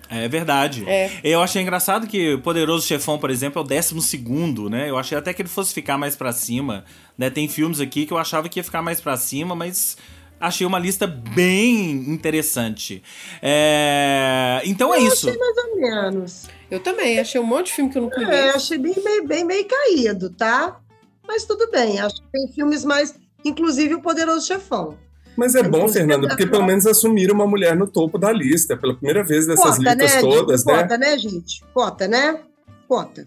É 0.09 0.27
verdade. 0.27 0.83
É. 0.87 1.11
Eu 1.23 1.41
achei 1.41 1.61
engraçado 1.61 2.07
que 2.07 2.33
o 2.33 2.39
Poderoso 2.41 2.85
Chefão, 2.87 3.17
por 3.19 3.29
exemplo, 3.29 3.61
é 3.61 3.63
o 3.63 3.67
décimo 3.67 4.01
segundo, 4.01 4.69
né? 4.69 4.89
Eu 4.89 4.97
achei 4.97 5.17
até 5.17 5.31
que 5.33 5.41
ele 5.43 5.49
fosse 5.49 5.73
ficar 5.73 5.97
mais 5.97 6.15
pra 6.15 6.31
cima. 6.31 6.83
Né? 7.17 7.29
Tem 7.29 7.47
filmes 7.47 7.79
aqui 7.79 8.05
que 8.05 8.13
eu 8.13 8.17
achava 8.17 8.49
que 8.49 8.59
ia 8.59 8.63
ficar 8.63 8.81
mais 8.81 8.99
pra 8.99 9.15
cima, 9.15 9.55
mas 9.55 9.95
achei 10.43 10.67
uma 10.67 10.77
lista 10.77 11.07
bem 11.07 11.91
interessante. 12.09 13.01
É, 13.41 14.61
Então 14.65 14.93
é 14.93 14.99
Eu 14.99 15.07
isso. 15.07 15.29
achei 15.29 15.39
mais 15.39 15.57
ou 15.57 15.75
menos. 15.77 16.47
Eu 16.69 16.79
também, 16.79 17.19
achei 17.19 17.39
um 17.39 17.45
monte 17.45 17.67
de 17.67 17.73
filme 17.73 17.89
que 17.91 17.97
eu 17.97 18.01
não 18.03 18.09
É, 18.09 18.13
conheço. 18.13 18.57
achei 18.57 18.77
bem, 18.77 18.93
bem, 19.03 19.25
bem, 19.25 19.47
bem 19.47 19.63
caído, 19.67 20.29
tá? 20.31 20.79
Mas 21.27 21.45
tudo 21.45 21.69
bem, 21.71 21.99
acho 21.99 22.15
que 22.21 22.31
tem 22.31 22.47
filmes 22.53 22.83
mais. 22.83 23.15
Inclusive 23.45 23.95
o 23.95 24.01
Poderoso 24.01 24.45
Chefão. 24.45 24.97
Mas 25.35 25.55
é 25.55 25.63
bom, 25.63 25.77
Inclusive, 25.79 25.99
Fernando, 25.99 26.27
porque 26.27 26.45
pelo 26.45 26.63
menos 26.65 26.85
assumiram 26.85 27.33
uma 27.33 27.47
mulher 27.47 27.75
no 27.75 27.87
topo 27.87 28.17
da 28.19 28.31
lista, 28.31 28.77
pela 28.77 28.93
primeira 28.93 29.23
vez 29.23 29.47
dessas 29.47 29.77
Cota, 29.77 29.93
listas 29.95 30.13
né? 30.15 30.21
todas, 30.21 30.65
né? 30.65 30.81
Cota, 30.81 30.97
né, 30.97 31.17
gente? 31.17 31.63
Cota, 31.73 32.07
né? 32.07 32.39
cota. 32.87 33.25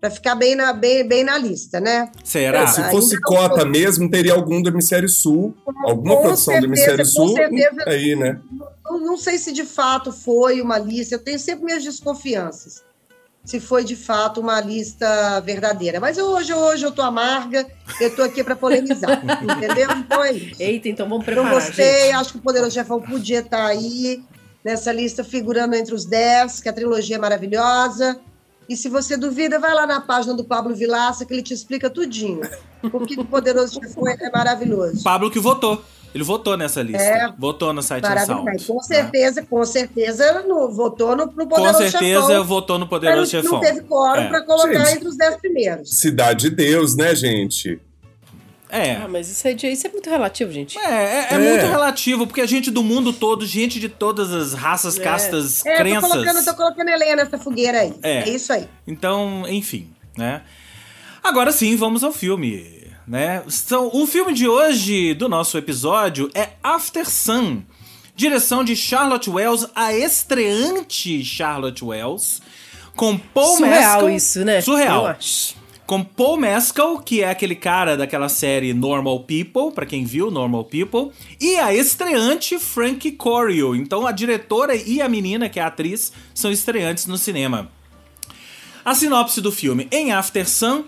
Para 0.00 0.10
ficar 0.10 0.36
bem 0.36 0.54
na, 0.54 0.72
bem, 0.72 1.06
bem 1.06 1.24
na 1.24 1.36
lista, 1.36 1.80
né? 1.80 2.10
Será? 2.22 2.62
É, 2.62 2.66
se 2.68 2.82
fosse 2.84 3.20
cota 3.20 3.64
mesmo, 3.64 4.08
teria 4.08 4.32
algum 4.32 4.62
do 4.62 4.68
Hemisfério 4.68 5.08
Sul, 5.08 5.56
alguma 5.84 6.16
com 6.16 6.22
produção 6.22 6.54
do 6.54 6.60
certeza, 6.60 6.66
Hemisfério 6.66 7.04
com 7.04 7.10
Sul. 7.10 7.34
certeza. 7.34 7.84
Aí, 7.84 8.14
né? 8.14 8.38
Eu 8.86 9.00
não 9.00 9.16
sei 9.16 9.38
se 9.38 9.52
de 9.52 9.64
fato 9.64 10.12
foi 10.12 10.60
uma 10.60 10.78
lista, 10.78 11.16
eu 11.16 11.18
tenho 11.18 11.38
sempre 11.38 11.64
minhas 11.64 11.82
desconfianças. 11.82 12.82
Se 13.44 13.58
foi 13.58 13.82
de 13.82 13.96
fato 13.96 14.40
uma 14.40 14.60
lista 14.60 15.40
verdadeira. 15.40 15.98
Mas 15.98 16.16
hoje, 16.16 16.52
hoje 16.52 16.84
eu 16.84 16.92
tô 16.92 17.02
amarga, 17.02 17.66
eu 18.00 18.14
tô 18.14 18.22
aqui 18.22 18.44
para 18.44 18.54
polemizar, 18.54 19.22
entendeu? 19.42 19.90
Então 19.96 20.22
é 20.22 20.32
isso. 20.32 20.62
Eita, 20.62 20.88
então 20.88 21.08
vamos 21.08 21.24
preparar, 21.24 21.54
gostei, 21.54 22.02
gente. 22.02 22.14
acho 22.14 22.32
que 22.32 22.38
o 22.38 22.42
Poderoso 22.42 22.72
Chefão 22.74 23.00
podia 23.00 23.40
estar 23.40 23.66
aí 23.66 24.22
nessa 24.64 24.92
lista, 24.92 25.24
figurando 25.24 25.74
entre 25.74 25.94
os 25.94 26.04
10, 26.04 26.60
que 26.60 26.68
a 26.68 26.72
trilogia 26.72 27.16
é 27.16 27.18
maravilhosa. 27.18 28.20
E 28.68 28.76
se 28.76 28.88
você 28.88 29.16
duvida, 29.16 29.58
vai 29.58 29.72
lá 29.74 29.86
na 29.86 30.00
página 30.00 30.34
do 30.34 30.44
Pablo 30.44 30.74
Vilaça, 30.74 31.24
que 31.24 31.32
ele 31.32 31.42
te 31.42 31.54
explica 31.54 31.88
tudinho. 31.88 32.42
Por 32.90 33.06
que 33.06 33.14
que 33.14 33.20
o 33.22 33.24
Poderoso 33.24 33.74
Chefão 33.80 34.06
é 34.06 34.30
maravilhoso. 34.30 35.02
Pablo 35.02 35.30
que 35.30 35.38
votou. 35.40 35.82
Ele 36.14 36.24
votou 36.24 36.56
nessa 36.56 36.82
lista. 36.82 37.02
É. 37.02 37.32
votou 37.38 37.72
no 37.72 37.82
site 37.82 38.02
Maravilhoso. 38.02 38.44
Sound. 38.44 38.64
Com 38.66 38.80
certeza, 38.82 39.42
com 39.42 39.64
certeza, 39.64 40.42
no, 40.42 40.70
votou 40.70 41.14
no, 41.14 41.26
no 41.26 41.46
Poderoso 41.46 41.78
Com 41.78 41.90
certeza 41.90 42.26
Chefão. 42.26 42.44
votou 42.44 42.78
no 42.78 42.88
Poderoso 42.88 43.30
Chefão. 43.30 43.52
não 43.52 43.60
teve 43.60 43.80
quórum 43.82 44.22
É. 44.22 44.28
para 44.28 44.42
colocar 44.44 44.72
Gente. 44.84 44.96
entre 44.96 45.08
os 45.08 45.16
10 45.16 45.36
primeiros. 45.36 45.90
Cidade 45.94 46.48
de 46.48 46.56
Deus, 46.56 46.96
né, 46.96 47.14
gente? 47.14 47.80
É. 48.70 48.96
Ah, 48.96 49.08
mas 49.08 49.28
isso, 49.30 49.46
aí, 49.48 49.56
isso 49.72 49.86
é 49.86 49.90
muito 49.90 50.10
relativo, 50.10 50.52
gente. 50.52 50.78
É, 50.78 50.82
é, 50.84 51.28
é 51.30 51.34
É. 51.34 51.38
muito 51.38 51.66
relativo, 51.70 52.26
porque 52.26 52.40
a 52.40 52.46
gente 52.46 52.70
do 52.70 52.82
mundo 52.82 53.12
todo, 53.12 53.46
gente 53.46 53.80
de 53.80 53.88
todas 53.88 54.32
as 54.32 54.52
raças, 54.52 54.98
É. 54.98 55.02
castas, 55.02 55.64
É, 55.64 55.72
tô 55.76 55.78
crenças. 55.78 56.10
colocando, 56.10 56.44
tô 56.44 56.54
colocando 56.54 56.88
Helena 56.88 57.24
nessa 57.24 57.38
fogueira 57.38 57.80
aí. 57.80 57.94
É. 58.02 58.18
É, 58.20 58.28
isso 58.28 58.52
aí. 58.52 58.68
Então, 58.86 59.44
enfim, 59.48 59.88
né? 60.16 60.42
Agora 61.22 61.50
sim, 61.52 61.76
vamos 61.76 62.04
ao 62.04 62.12
filme, 62.12 62.86
né? 63.06 63.42
Então, 63.64 63.90
o 63.92 64.06
filme 64.06 64.32
de 64.32 64.46
hoje 64.46 65.14
do 65.14 65.28
nosso 65.28 65.56
episódio 65.58 66.30
é 66.34 66.50
After 66.62 67.08
Sun, 67.08 67.62
direção 68.14 68.62
de 68.64 68.74
Charlotte 68.76 69.30
Wells, 69.30 69.66
a 69.74 69.92
estreante 69.94 71.24
Charlotte 71.24 71.84
Wells, 71.84 72.40
com 72.96 73.16
Paul 73.16 73.56
Surreal 73.56 73.80
Mescal. 74.02 74.10
isso, 74.10 74.44
né? 74.44 74.60
Surreal. 74.60 75.02
Eu 75.04 75.06
acho. 75.08 75.56
Com 75.88 76.04
Paul 76.04 76.36
Mescal, 76.36 76.98
que 76.98 77.22
é 77.22 77.30
aquele 77.30 77.54
cara 77.54 77.96
daquela 77.96 78.28
série 78.28 78.74
Normal 78.74 79.20
People, 79.20 79.72
pra 79.74 79.86
quem 79.86 80.04
viu 80.04 80.30
Normal 80.30 80.64
People, 80.64 81.10
e 81.40 81.56
a 81.56 81.72
estreante 81.72 82.58
Frankie 82.58 83.12
Corio. 83.12 83.74
Então 83.74 84.06
a 84.06 84.12
diretora 84.12 84.76
e 84.76 85.00
a 85.00 85.08
menina, 85.08 85.48
que 85.48 85.58
é 85.58 85.62
a 85.62 85.68
atriz, 85.68 86.12
são 86.34 86.52
estreantes 86.52 87.06
no 87.06 87.16
cinema. 87.16 87.72
A 88.84 88.94
sinopse 88.94 89.40
do 89.40 89.50
filme: 89.50 89.88
Em 89.90 90.12
After 90.12 90.46
Sun, 90.46 90.84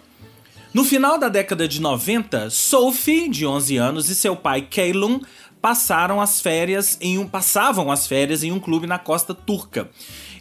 no 0.74 0.84
final 0.84 1.16
da 1.16 1.30
década 1.30 1.66
de 1.66 1.80
90, 1.80 2.50
Sophie, 2.50 3.26
de 3.30 3.46
11 3.46 3.78
anos, 3.78 4.10
e 4.10 4.14
seu 4.14 4.36
pai 4.36 4.60
Keilun 4.60 5.18
passaram 5.60 6.20
as 6.20 6.40
férias 6.40 6.96
em 7.00 7.18
um 7.18 7.26
passavam 7.26 7.90
as 7.90 8.06
férias 8.06 8.42
em 8.42 8.52
um 8.52 8.60
clube 8.60 8.86
na 8.86 8.98
costa 8.98 9.34
turca. 9.34 9.90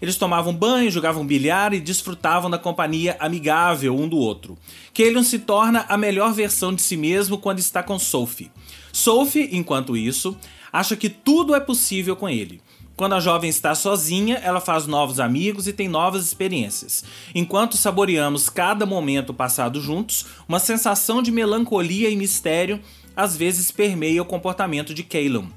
Eles 0.02 0.16
tomavam 0.16 0.56
banho, 0.56 0.90
jogavam 0.90 1.26
bilhar 1.26 1.74
e 1.74 1.80
desfrutavam 1.80 2.50
da 2.50 2.58
companhia 2.58 3.18
amigável 3.20 3.96
um 3.96 4.08
do 4.08 4.18
outro. 4.18 4.58
Keilun 4.94 5.24
se 5.24 5.40
torna 5.40 5.86
a 5.90 5.98
melhor 5.98 6.34
versão 6.34 6.74
de 6.74 6.82
si 6.82 6.96
mesmo 6.96 7.38
quando 7.38 7.60
está 7.60 7.84
com 7.84 8.00
Sophie. 8.00 8.52
Sophie, 8.94 9.50
enquanto 9.52 9.98
isso, 9.98 10.38
acha 10.72 10.96
que 10.96 11.10
tudo 11.10 11.54
é 11.54 11.60
possível 11.60 12.16
com 12.16 12.30
ele. 12.30 12.62
Quando 12.96 13.16
a 13.16 13.20
jovem 13.22 13.50
está 13.50 13.74
sozinha, 13.76 14.36
ela 14.44 14.60
faz 14.60 14.86
novos 14.86 15.22
amigos 15.22 15.70
e 15.70 15.74
tem 15.74 15.88
novas 15.88 16.26
experiências. 16.26 17.04
Enquanto 17.34 17.78
saboreamos 17.78 18.50
cada 18.50 18.86
momento 18.86 19.34
passado 19.34 19.80
juntos, 19.80 20.26
uma 20.46 20.60
sensação 20.60 21.22
de 21.22 21.32
melancolia 21.32 22.10
e 22.10 22.16
mistério 22.18 22.78
às 23.20 23.36
vezes 23.36 23.70
permeia 23.70 24.22
o 24.22 24.26
comportamento 24.26 24.94
de 24.94 25.04
Caleb. 25.04 25.50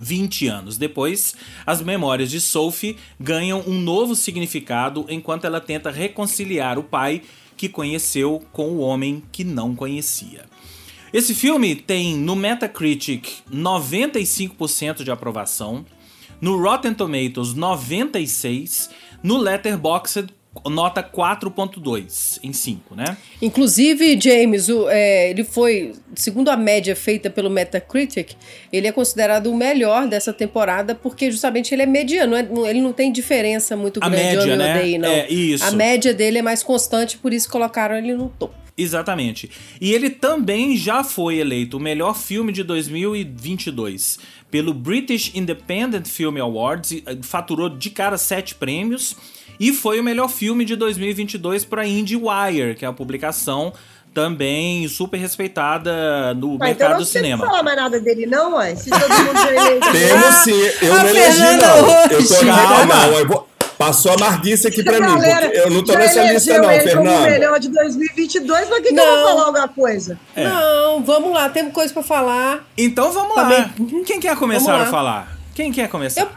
20 0.00 0.48
anos 0.48 0.78
depois, 0.78 1.34
as 1.66 1.82
memórias 1.82 2.30
de 2.30 2.40
Sophie 2.40 2.96
ganham 3.20 3.62
um 3.66 3.78
novo 3.78 4.14
significado 4.14 5.04
enquanto 5.10 5.44
ela 5.44 5.60
tenta 5.60 5.90
reconciliar 5.90 6.78
o 6.78 6.82
pai 6.82 7.20
que 7.58 7.68
conheceu 7.68 8.42
com 8.52 8.68
o 8.68 8.78
homem 8.78 9.22
que 9.30 9.44
não 9.44 9.76
conhecia. 9.76 10.46
Esse 11.12 11.34
filme 11.34 11.76
tem 11.76 12.16
no 12.16 12.34
Metacritic 12.34 13.42
95% 13.52 15.04
de 15.04 15.10
aprovação, 15.10 15.84
no 16.40 16.58
Rotten 16.58 16.94
Tomatoes 16.94 17.52
96, 17.52 18.88
no 19.22 19.36
Letterboxd 19.36 20.32
nota 20.66 21.02
4.2 21.02 22.38
em 22.42 22.52
5, 22.52 22.94
né? 22.94 23.16
Inclusive, 23.42 24.18
James, 24.20 24.68
o, 24.68 24.88
é, 24.88 25.30
ele 25.30 25.44
foi, 25.44 25.92
segundo 26.14 26.48
a 26.48 26.56
média 26.56 26.94
feita 26.94 27.28
pelo 27.28 27.50
Metacritic, 27.50 28.32
ele 28.72 28.86
é 28.86 28.92
considerado 28.92 29.48
o 29.50 29.56
melhor 29.56 30.06
dessa 30.08 30.32
temporada 30.32 30.94
porque 30.94 31.30
justamente 31.30 31.74
ele 31.74 31.82
é 31.82 31.86
mediano, 31.86 32.36
é- 32.36 32.48
ele 32.70 32.80
não 32.80 32.92
tem 32.92 33.12
diferença 33.12 33.76
muito 33.76 34.00
A 34.02 34.08
grande 34.08 34.36
média, 34.36 34.56
né? 34.56 34.76
odeie, 34.78 34.98
não. 34.98 35.08
É, 35.08 35.28
isso. 35.28 35.64
A 35.64 35.70
média 35.72 36.14
dele 36.14 36.38
é 36.38 36.42
mais 36.42 36.62
constante, 36.62 37.18
por 37.18 37.32
isso 37.32 37.50
colocaram 37.50 37.96
ele 37.96 38.14
no 38.14 38.28
topo. 38.28 38.54
Exatamente. 38.76 39.48
E 39.80 39.92
ele 39.92 40.10
também 40.10 40.76
já 40.76 41.04
foi 41.04 41.36
eleito 41.36 41.76
o 41.76 41.80
melhor 41.80 42.16
filme 42.16 42.52
de 42.52 42.64
2022 42.64 44.18
pelo 44.50 44.72
British 44.74 45.32
Independent 45.34 46.06
Film 46.06 46.38
Awards, 46.38 47.02
faturou 47.22 47.68
de 47.68 47.90
cara 47.90 48.16
sete 48.18 48.54
prêmios 48.54 49.16
e 49.58 49.72
foi 49.72 50.00
o 50.00 50.04
melhor 50.04 50.28
filme 50.28 50.64
de 50.64 50.76
2022 50.76 51.64
para 51.64 51.86
IndieWire, 51.86 52.74
que 52.76 52.84
é 52.84 52.88
a 52.88 52.92
publicação 52.92 53.72
também 54.12 54.86
super 54.86 55.16
respeitada 55.18 56.34
no 56.34 56.56
Ah, 56.60 56.66
mercado 56.66 56.90
não 56.90 56.96
do 56.98 57.02
precisa 57.02 57.18
cinema. 57.18 57.46
falar 57.46 57.62
mais 57.64 57.76
nada 57.76 57.98
dele, 58.00 58.26
não, 58.26 58.54
ué. 58.56 58.74
Se 58.76 58.88
todo 58.90 59.00
mundo. 59.00 59.92
Temos 59.92 60.34
sim, 60.44 60.52
eu 60.86 60.92
a 60.94 60.98
não 61.02 61.08
elegi, 61.08 61.40
não. 61.40 61.84
hoje. 61.84 62.14
Eu 62.14 62.28
tô 62.28 62.46
Calma. 62.46 62.84
não. 62.84 63.12
Eu 63.18 63.26
vou... 63.28 63.48
Passou 63.76 64.12
a 64.12 64.16
marguice 64.16 64.68
aqui 64.68 64.84
pra 64.84 65.00
mim, 65.00 65.14
Galera, 65.14 65.46
porque 65.46 65.58
eu 65.58 65.70
não 65.70 65.82
tô 65.82 65.94
nessa 65.94 66.22
lista, 66.32 66.58
não, 66.58 66.70
ele 66.70 66.94
como 66.94 67.02
o 67.02 67.06
Fernando. 67.12 67.24
melhor 67.32 67.58
de 67.58 67.68
2022, 67.70 68.68
mas 68.70 68.78
que, 68.78 68.82
que 68.84 68.88
eu 69.00 69.04
Não. 69.04 69.16
vou 69.16 69.28
falar 69.30 69.46
alguma 69.46 69.68
coisa? 69.68 70.16
É. 70.36 70.44
Não, 70.48 71.02
vamos 71.02 71.32
lá, 71.32 71.48
temos 71.48 71.72
coisa 71.72 71.92
pra 71.92 72.02
falar. 72.04 72.64
Então 72.78 73.10
vamos 73.10 73.36
lá. 73.36 73.42
Também. 73.74 74.04
Quem 74.04 74.20
quer 74.20 74.36
começar 74.36 74.66
Vamos 74.66 74.80
a 74.80 74.84
lá. 74.84 74.90
falar? 74.92 75.38
Quem 75.56 75.72
quer 75.72 75.88
começar? 75.88 76.20
Eu- 76.20 76.28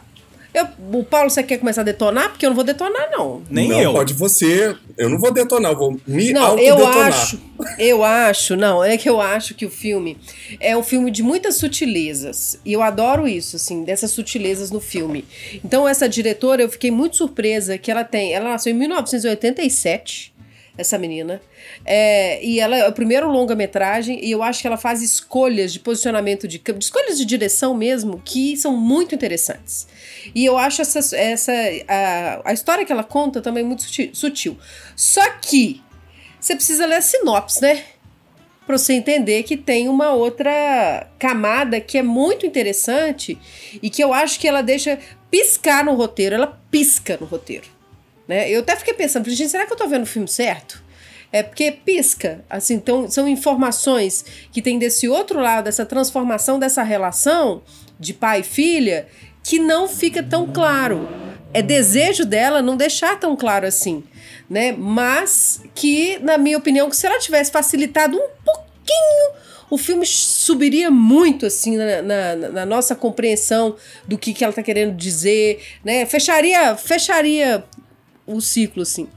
Eu, 0.58 0.68
o 0.92 1.04
Paulo, 1.04 1.30
você 1.30 1.44
quer 1.44 1.60
começar 1.60 1.82
a 1.82 1.84
detonar? 1.84 2.30
Porque 2.30 2.44
eu 2.44 2.50
não 2.50 2.56
vou 2.56 2.64
detonar, 2.64 3.12
não. 3.12 3.44
Nem 3.48 3.70
não, 3.70 3.80
eu. 3.80 3.94
pode 3.94 4.16
você. 4.16 4.76
Eu 4.98 5.08
não 5.08 5.20
vou 5.20 5.32
detonar, 5.32 5.74
eu 5.74 5.78
vou 5.78 6.00
me 6.08 6.34
Não, 6.34 6.58
eu 6.58 6.88
acho, 6.88 7.40
eu 7.78 8.04
acho, 8.04 8.56
não, 8.56 8.84
é 8.84 8.98
que 8.98 9.08
eu 9.08 9.22
acho 9.22 9.54
que 9.54 9.68
o 9.68 9.70
filme 9.70 10.18
é 10.60 10.76
um 10.76 10.82
filme 10.82 11.12
de 11.12 11.22
muitas 11.22 11.58
sutilezas. 11.58 12.60
E 12.66 12.74
eu 12.74 12.82
adoro 12.82 13.28
isso, 13.28 13.56
assim, 13.56 13.84
dessas 13.84 14.10
sutilezas 14.10 14.72
no 14.72 14.80
filme. 14.80 15.26
Então, 15.64 15.88
essa 15.88 16.10
diretora, 16.10 16.64
eu 16.64 16.70
fiquei 16.70 16.90
muito 16.90 17.18
surpresa 17.18 17.78
que 17.78 17.92
ela 17.92 18.04
tem. 18.04 18.34
Ela 18.34 18.50
nasceu 18.50 18.74
em 18.74 18.78
1987, 18.78 20.34
essa 20.78 20.98
menina. 20.98 21.42
É, 21.86 22.44
e 22.44 22.60
ela 22.60 22.78
é 22.78 22.88
o 22.88 22.94
primeiro 22.94 23.30
longa-metragem, 23.30 24.24
e 24.24 24.32
eu 24.32 24.44
acho 24.44 24.62
que 24.62 24.68
ela 24.68 24.78
faz 24.78 25.02
escolhas 25.02 25.74
de 25.74 25.80
posicionamento 25.80 26.48
de 26.48 26.60
de 26.60 26.84
escolhas 26.84 27.18
de 27.18 27.26
direção 27.26 27.74
mesmo, 27.74 28.22
que 28.24 28.56
são 28.58 28.76
muito 28.76 29.16
interessantes. 29.16 29.88
E 30.36 30.46
eu 30.46 30.58
acho 30.58 30.82
essa, 30.82 31.16
essa 31.16 31.52
a, 31.88 32.50
a 32.50 32.54
história 32.54 32.86
que 32.86 32.92
ela 32.92 33.04
conta 33.04 33.42
também 33.42 33.64
muito 33.64 33.84
suti- 33.84 34.12
sutil. 34.14 34.58
Só 34.96 35.28
que 35.42 35.82
você 36.40 36.56
precisa 36.56 36.86
ler 36.86 36.96
a 36.96 37.02
sinopse, 37.02 37.62
né? 37.62 37.84
Pra 38.66 38.78
você 38.78 38.94
entender 38.94 39.44
que 39.44 39.56
tem 39.56 39.88
uma 39.88 40.12
outra 40.12 41.10
camada 41.18 41.80
que 41.80 41.98
é 41.98 42.04
muito 42.04 42.46
interessante 42.46 43.38
e 43.82 43.90
que 43.90 44.04
eu 44.04 44.14
acho 44.14 44.40
que 44.40 44.48
ela 44.48 44.62
deixa 44.62 45.00
piscar 45.32 45.86
no 45.86 45.96
roteiro. 45.96 46.36
Ela 46.36 46.62
pisca 46.70 47.18
no 47.20 47.26
roteiro. 47.26 47.77
Né? 48.28 48.50
Eu 48.50 48.60
até 48.62 48.76
fiquei 48.76 48.94
pensando, 48.94 49.24
falei, 49.24 49.38
gente, 49.38 49.50
será 49.50 49.66
que 49.66 49.74
eu 49.74 49.78
tô 49.78 49.88
vendo 49.88 50.04
o 50.04 50.08
filme 50.08 50.28
certo? 50.28 50.84
É 51.32 51.44
porque 51.44 51.72
pisca, 51.72 52.44
assim, 52.50 52.76
então 52.76 53.10
são 53.10 53.28
informações 53.28 54.24
que 54.52 54.62
tem 54.62 54.80
desse 54.80 55.10
outro 55.10 55.40
lado, 55.40 55.66
dessa 55.66 55.86
transformação 55.86 56.58
dessa 56.58 56.84
relação 56.84 57.62
de 58.00 58.14
pai 58.14 58.40
e 58.40 58.44
filha, 58.44 59.08
que 59.44 59.60
não 59.60 59.88
fica 59.90 60.24
tão 60.24 60.48
claro. 60.48 61.08
É 61.54 61.62
desejo 61.62 62.26
dela 62.26 62.62
não 62.62 62.78
deixar 62.78 63.20
tão 63.20 63.36
claro 63.36 63.66
assim, 63.66 64.04
né? 64.50 64.74
Mas 64.78 65.62
que, 65.76 66.18
na 66.20 66.38
minha 66.38 66.58
opinião, 66.58 66.90
que 66.90 66.96
se 66.96 67.06
ela 67.08 67.20
tivesse 67.20 67.52
facilitado 67.52 68.18
um 68.18 68.30
pouquinho, 68.46 69.32
o 69.70 69.78
filme 69.78 70.06
subiria 70.06 70.90
muito 70.92 71.46
assim 71.46 71.76
na, 71.76 72.02
na- 72.02 72.36
na 72.36 72.66
nossa 72.66 72.96
compreensão 72.96 73.76
do 74.08 74.18
que, 74.18 74.34
que 74.34 74.44
ela 74.44 74.54
tá 74.54 74.64
querendo 74.64 74.96
dizer, 74.96 75.62
né? 75.84 76.06
Fecharia, 76.06 76.76
fecharia 76.78 77.64
o 78.28 78.42
ciclo, 78.42 78.84
assim. 78.84 79.08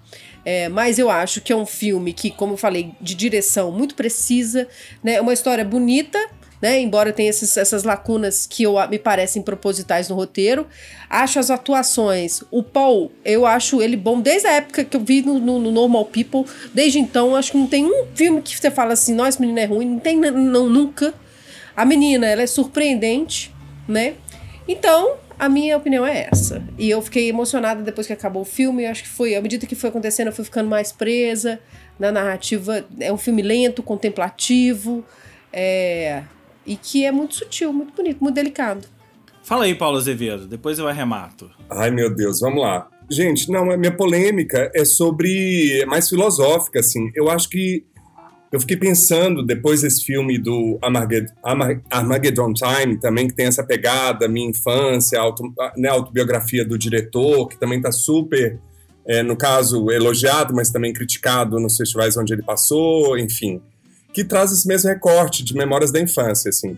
É, 0.44 0.68
mas 0.68 0.98
eu 0.98 1.10
acho 1.10 1.40
que 1.40 1.52
é 1.52 1.56
um 1.56 1.66
filme 1.66 2.12
que, 2.12 2.30
como 2.30 2.54
eu 2.54 2.56
falei, 2.56 2.92
de 3.00 3.14
direção 3.14 3.70
muito 3.70 3.94
precisa, 3.94 4.66
né? 5.02 5.20
Uma 5.20 5.34
história 5.34 5.64
bonita, 5.64 6.18
né? 6.62 6.80
Embora 6.80 7.12
tenha 7.12 7.28
esses, 7.30 7.56
essas 7.56 7.84
lacunas 7.84 8.46
que 8.46 8.62
eu, 8.62 8.74
me 8.88 8.98
parecem 8.98 9.42
propositais 9.42 10.08
no 10.08 10.14
roteiro. 10.14 10.66
Acho 11.08 11.38
as 11.38 11.50
atuações. 11.50 12.42
O 12.50 12.62
Paul, 12.62 13.10
eu 13.24 13.46
acho 13.46 13.82
ele 13.82 13.96
bom 13.96 14.20
desde 14.20 14.46
a 14.46 14.52
época 14.52 14.84
que 14.84 14.96
eu 14.96 15.00
vi 15.00 15.22
no, 15.22 15.38
no, 15.38 15.58
no 15.58 15.70
Normal 15.70 16.06
People. 16.06 16.44
Desde 16.72 16.98
então, 16.98 17.36
acho 17.36 17.52
que 17.52 17.58
não 17.58 17.66
tem 17.66 17.84
um 17.84 18.06
filme 18.14 18.40
que 18.40 18.58
você 18.58 18.70
fala 18.70 18.92
assim, 18.92 19.14
nossa, 19.14 19.40
menina 19.40 19.60
é 19.60 19.66
ruim. 19.66 19.86
Não 19.86 19.98
tem, 19.98 20.16
não, 20.16 20.68
nunca. 20.68 21.14
A 21.76 21.84
menina, 21.84 22.26
ela 22.26 22.42
é 22.42 22.46
surpreendente, 22.46 23.54
né? 23.86 24.14
Então, 24.66 25.16
a 25.40 25.48
minha 25.48 25.74
opinião 25.74 26.06
é 26.06 26.28
essa. 26.30 26.62
E 26.78 26.90
eu 26.90 27.00
fiquei 27.00 27.30
emocionada 27.30 27.82
depois 27.82 28.06
que 28.06 28.12
acabou 28.12 28.42
o 28.42 28.44
filme. 28.44 28.84
Eu 28.84 28.90
acho 28.90 29.04
que 29.04 29.08
foi, 29.08 29.34
à 29.34 29.40
medida 29.40 29.66
que 29.66 29.74
foi 29.74 29.88
acontecendo, 29.88 30.26
eu 30.26 30.34
fui 30.34 30.44
ficando 30.44 30.68
mais 30.68 30.92
presa 30.92 31.58
na 31.98 32.12
narrativa. 32.12 32.84
É 33.00 33.10
um 33.10 33.16
filme 33.16 33.40
lento, 33.40 33.82
contemplativo, 33.82 35.02
é, 35.50 36.22
e 36.66 36.76
que 36.76 37.06
é 37.06 37.10
muito 37.10 37.36
sutil, 37.36 37.72
muito 37.72 37.94
bonito, 37.94 38.20
muito 38.20 38.34
delicado. 38.34 38.86
Fala 39.42 39.64
aí, 39.64 39.74
Paulo 39.74 39.96
Azevedo, 39.96 40.46
depois 40.46 40.78
eu 40.78 40.86
arremato. 40.86 41.50
Ai, 41.70 41.90
meu 41.90 42.14
Deus, 42.14 42.40
vamos 42.40 42.60
lá. 42.60 42.86
Gente, 43.10 43.50
não, 43.50 43.70
a 43.70 43.78
minha 43.78 43.96
polêmica 43.96 44.70
é 44.74 44.84
sobre. 44.84 45.80
É 45.80 45.86
mais 45.86 46.06
filosófica, 46.06 46.80
assim. 46.80 47.10
Eu 47.14 47.30
acho 47.30 47.48
que 47.48 47.82
eu 48.52 48.58
fiquei 48.58 48.76
pensando, 48.76 49.46
depois 49.46 49.82
desse 49.82 50.04
filme 50.04 50.36
do 50.36 50.76
Armageddon 50.82 52.52
Time, 52.52 52.98
também 52.98 53.28
que 53.28 53.34
tem 53.34 53.46
essa 53.46 53.62
pegada, 53.62 54.26
minha 54.26 54.50
infância, 54.50 55.20
auto, 55.20 55.44
né, 55.76 55.88
autobiografia 55.88 56.64
do 56.64 56.76
diretor, 56.76 57.48
que 57.48 57.58
também 57.58 57.78
está 57.78 57.92
super, 57.92 58.58
é, 59.06 59.22
no 59.22 59.36
caso, 59.36 59.88
elogiado, 59.92 60.52
mas 60.52 60.68
também 60.68 60.92
criticado 60.92 61.60
nos 61.60 61.76
festivais 61.76 62.16
onde 62.16 62.32
ele 62.32 62.42
passou, 62.42 63.16
enfim, 63.16 63.62
que 64.12 64.24
traz 64.24 64.50
esse 64.50 64.66
mesmo 64.66 64.90
recorte 64.90 65.44
de 65.44 65.54
memórias 65.54 65.92
da 65.92 66.00
infância, 66.00 66.48
assim. 66.48 66.76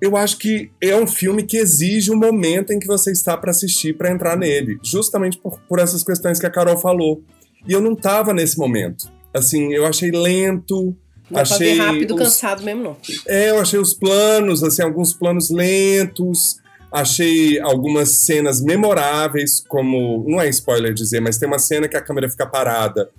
Eu 0.00 0.16
acho 0.16 0.38
que 0.38 0.70
é 0.80 0.96
um 0.96 1.06
filme 1.06 1.42
que 1.42 1.58
exige 1.58 2.10
um 2.10 2.16
momento 2.16 2.72
em 2.72 2.78
que 2.78 2.86
você 2.86 3.12
está 3.12 3.36
para 3.36 3.50
assistir, 3.50 3.98
para 3.98 4.10
entrar 4.10 4.34
nele, 4.34 4.78
justamente 4.82 5.36
por, 5.36 5.60
por 5.68 5.78
essas 5.78 6.02
questões 6.02 6.40
que 6.40 6.46
a 6.46 6.50
Carol 6.50 6.78
falou. 6.78 7.22
E 7.68 7.72
eu 7.72 7.82
não 7.82 7.92
estava 7.92 8.32
nesse 8.32 8.58
momento 8.58 9.13
assim, 9.34 9.72
eu 9.72 9.84
achei 9.84 10.10
lento. 10.10 10.96
Não 11.30 11.40
achei 11.40 11.74
pra 11.76 11.84
ver 11.84 11.92
rápido, 11.92 12.14
os... 12.14 12.20
cansado 12.20 12.62
mesmo, 12.62 12.82
não. 12.82 12.96
É, 13.26 13.50
eu 13.50 13.58
achei 13.58 13.78
os 13.78 13.94
planos, 13.94 14.62
assim, 14.62 14.82
alguns 14.82 15.12
planos 15.12 15.50
lentos. 15.50 16.58
Achei 16.92 17.58
algumas 17.60 18.18
cenas 18.18 18.62
memoráveis, 18.62 19.60
como. 19.66 20.24
Não 20.28 20.40
é 20.40 20.48
spoiler 20.48 20.94
dizer, 20.94 21.20
mas 21.20 21.38
tem 21.38 21.48
uma 21.48 21.58
cena 21.58 21.88
que 21.88 21.96
a 21.96 22.00
câmera 22.00 22.30
fica 22.30 22.46
parada. 22.46 23.10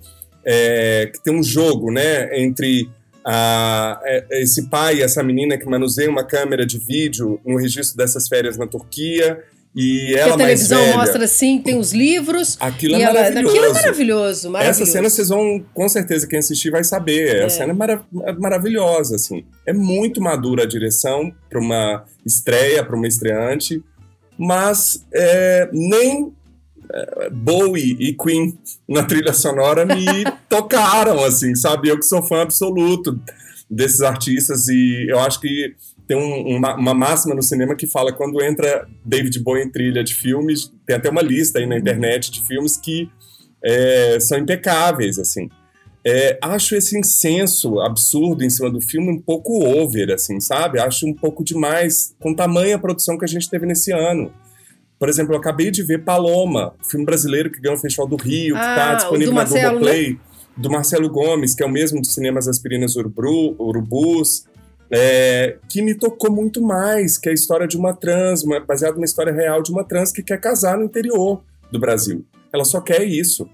É, 0.44 1.10
que 1.12 1.22
tem 1.22 1.34
um 1.34 1.42
jogo, 1.42 1.90
né? 1.90 2.40
Entre 2.40 2.88
a, 3.24 4.00
é, 4.04 4.42
esse 4.42 4.70
pai 4.70 4.98
e 4.98 5.02
essa 5.02 5.22
menina 5.22 5.58
que 5.58 5.66
manuseia 5.66 6.08
uma 6.08 6.24
câmera 6.24 6.64
de 6.64 6.78
vídeo 6.78 7.40
no 7.44 7.58
registro 7.58 7.96
dessas 7.96 8.28
férias 8.28 8.56
na 8.56 8.66
Turquia 8.66 9.42
e 9.76 10.14
ela 10.14 10.32
a 10.32 10.36
televisão 10.38 10.80
velha, 10.80 10.96
mostra 10.96 11.24
assim, 11.26 11.60
tem 11.60 11.78
os 11.78 11.92
livros. 11.92 12.56
Aquilo 12.58 12.94
é 12.94 13.02
ela, 13.02 13.12
maravilhoso. 13.12 13.48
Aquilo 13.50 13.64
é 13.66 13.72
maravilhoso, 13.74 14.50
maravilhoso. 14.50 14.82
Essa 14.82 14.90
cena 14.90 15.10
vocês 15.10 15.28
vão, 15.28 15.62
com 15.74 15.86
certeza, 15.86 16.26
quem 16.26 16.38
assistir 16.38 16.70
vai 16.70 16.82
saber. 16.82 17.36
É. 17.36 17.44
A 17.44 17.50
cena 17.50 17.72
é 17.72 17.76
mara 17.76 18.02
maravilhosa, 18.38 19.16
assim. 19.16 19.44
É 19.66 19.74
muito 19.74 20.18
madura 20.18 20.62
a 20.62 20.66
direção 20.66 21.30
para 21.50 21.60
uma 21.60 22.06
estreia, 22.24 22.82
para 22.82 22.96
uma 22.96 23.06
estreante, 23.06 23.84
mas 24.38 25.04
é, 25.12 25.68
nem 25.70 26.32
é, 26.90 27.28
Bowie 27.28 27.98
e 28.00 28.14
Queen 28.14 28.58
na 28.88 29.02
trilha 29.02 29.34
sonora 29.34 29.84
me 29.84 30.24
tocaram, 30.48 31.22
assim, 31.22 31.54
sabe? 31.54 31.88
Eu 31.88 31.98
que 31.98 32.06
sou 32.06 32.22
fã 32.22 32.40
absoluto 32.40 33.20
desses 33.68 34.00
artistas 34.00 34.68
e 34.68 35.06
eu 35.10 35.18
acho 35.18 35.38
que 35.38 35.74
tem 36.06 36.16
um, 36.16 36.56
uma, 36.56 36.76
uma, 36.76 36.94
máxima 36.94 37.34
no 37.34 37.42
cinema 37.42 37.74
que 37.74 37.86
fala 37.86 38.12
quando 38.12 38.42
entra 38.42 38.86
David 39.04 39.40
Bowie 39.40 39.64
em 39.64 39.70
trilha 39.70 40.04
de 40.04 40.14
filmes, 40.14 40.72
tem 40.86 40.96
até 40.96 41.10
uma 41.10 41.22
lista 41.22 41.58
aí 41.58 41.66
na 41.66 41.76
internet 41.76 42.30
de 42.30 42.46
filmes 42.46 42.76
que 42.76 43.10
é, 43.62 44.18
são 44.20 44.38
impecáveis, 44.38 45.18
assim. 45.18 45.48
É, 46.06 46.38
acho 46.40 46.76
esse 46.76 46.96
incenso 46.96 47.80
absurdo 47.80 48.44
em 48.44 48.50
cima 48.50 48.70
do 48.70 48.80
filme 48.80 49.10
um 49.10 49.20
pouco 49.20 49.64
over, 49.64 50.12
assim, 50.12 50.38
sabe? 50.38 50.78
Acho 50.78 51.04
um 51.04 51.12
pouco 51.12 51.42
demais 51.42 52.14
com 52.20 52.32
tamanha 52.32 52.78
produção 52.78 53.18
que 53.18 53.24
a 53.24 53.28
gente 53.28 53.50
teve 53.50 53.66
nesse 53.66 53.92
ano. 53.92 54.32
Por 55.00 55.08
exemplo, 55.08 55.34
eu 55.34 55.38
acabei 55.38 55.70
de 55.72 55.82
ver 55.82 56.04
Paloma, 56.04 56.74
filme 56.88 57.04
brasileiro 57.04 57.50
que 57.50 57.60
ganhou 57.60 57.76
o 57.76 57.80
Festival 57.80 58.06
do 58.06 58.16
Rio, 58.16 58.54
que 58.54 58.60
está 58.60 58.92
ah, 58.92 58.94
disponível 58.94 59.34
na 59.34 59.44
Globoplay, 59.44 60.10
né? 60.12 60.18
do 60.56 60.70
Marcelo 60.70 61.10
Gomes, 61.10 61.54
que 61.56 61.62
é 61.64 61.66
o 61.66 61.70
mesmo 61.70 62.00
dos 62.00 62.14
cinemas 62.14 62.46
Aspirinas 62.46 62.94
Urubu, 62.94 63.56
Urubus 63.58 64.46
é, 64.90 65.58
que 65.68 65.82
me 65.82 65.94
tocou 65.94 66.30
muito 66.30 66.62
mais, 66.62 67.18
que 67.18 67.28
é 67.28 67.32
a 67.32 67.34
história 67.34 67.66
de 67.66 67.76
uma 67.76 67.94
trans, 67.94 68.44
baseada 68.66 68.94
numa 68.94 69.04
história 69.04 69.32
real 69.32 69.62
de 69.62 69.70
uma 69.70 69.84
trans 69.84 70.12
que 70.12 70.22
quer 70.22 70.40
casar 70.40 70.78
no 70.78 70.84
interior 70.84 71.42
do 71.70 71.78
Brasil. 71.78 72.24
Ela 72.52 72.64
só 72.64 72.80
quer 72.80 73.02
isso. 73.02 73.48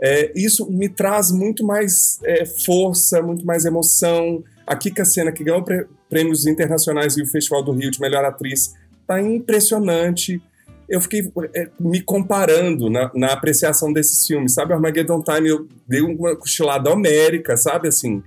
É, 0.00 0.30
isso 0.34 0.70
me 0.70 0.88
traz 0.88 1.30
muito 1.30 1.64
mais 1.64 2.18
é, 2.24 2.44
força, 2.44 3.22
muito 3.22 3.44
mais 3.46 3.64
emoção. 3.64 4.44
A 4.66 4.76
Kika 4.76 5.04
Sena, 5.04 5.32
que 5.32 5.44
ganhou 5.44 5.64
prêmios 6.08 6.46
internacionais 6.46 7.16
e 7.16 7.22
o 7.22 7.26
Festival 7.26 7.62
do 7.62 7.72
Rio 7.72 7.90
de 7.90 8.00
Melhor 8.00 8.24
Atriz, 8.24 8.74
tá 9.06 9.20
impressionante. 9.20 10.40
Eu 10.88 11.00
fiquei 11.00 11.28
é, 11.54 11.68
me 11.80 12.00
comparando 12.00 12.88
na, 12.90 13.10
na, 13.14 13.32
apreciação 13.32 13.92
desses 13.92 14.26
filmes, 14.26 14.54
sabe? 14.54 14.72
Armageddon 14.72 15.22
Time, 15.22 15.48
eu 15.48 15.66
dei 15.86 16.00
uma 16.00 16.36
cochilada 16.36 16.90
homérica, 16.90 17.56
sabe? 17.56 17.88
Assim, 17.88 18.22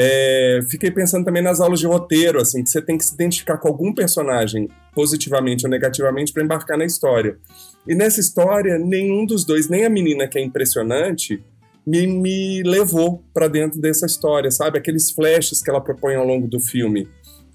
é, 0.00 0.60
fiquei 0.70 0.92
pensando 0.92 1.24
também 1.24 1.42
nas 1.42 1.60
aulas 1.60 1.80
de 1.80 1.86
roteiro, 1.86 2.40
assim, 2.40 2.62
que 2.62 2.70
você 2.70 2.80
tem 2.80 2.96
que 2.96 3.04
se 3.04 3.12
identificar 3.12 3.58
com 3.58 3.66
algum 3.66 3.92
personagem, 3.92 4.68
positivamente 4.94 5.66
ou 5.66 5.70
negativamente, 5.70 6.32
para 6.32 6.44
embarcar 6.44 6.78
na 6.78 6.84
história. 6.84 7.36
E 7.84 7.96
nessa 7.96 8.20
história, 8.20 8.78
nenhum 8.78 9.26
dos 9.26 9.44
dois, 9.44 9.68
nem 9.68 9.84
a 9.84 9.90
menina 9.90 10.28
que 10.28 10.38
é 10.38 10.42
impressionante, 10.42 11.42
me, 11.84 12.06
me 12.06 12.62
levou 12.62 13.24
para 13.34 13.48
dentro 13.48 13.80
dessa 13.80 14.06
história, 14.06 14.52
sabe? 14.52 14.78
Aqueles 14.78 15.10
flashes 15.10 15.60
que 15.60 15.68
ela 15.68 15.80
propõe 15.80 16.14
ao 16.14 16.24
longo 16.24 16.46
do 16.46 16.60
filme 16.60 17.08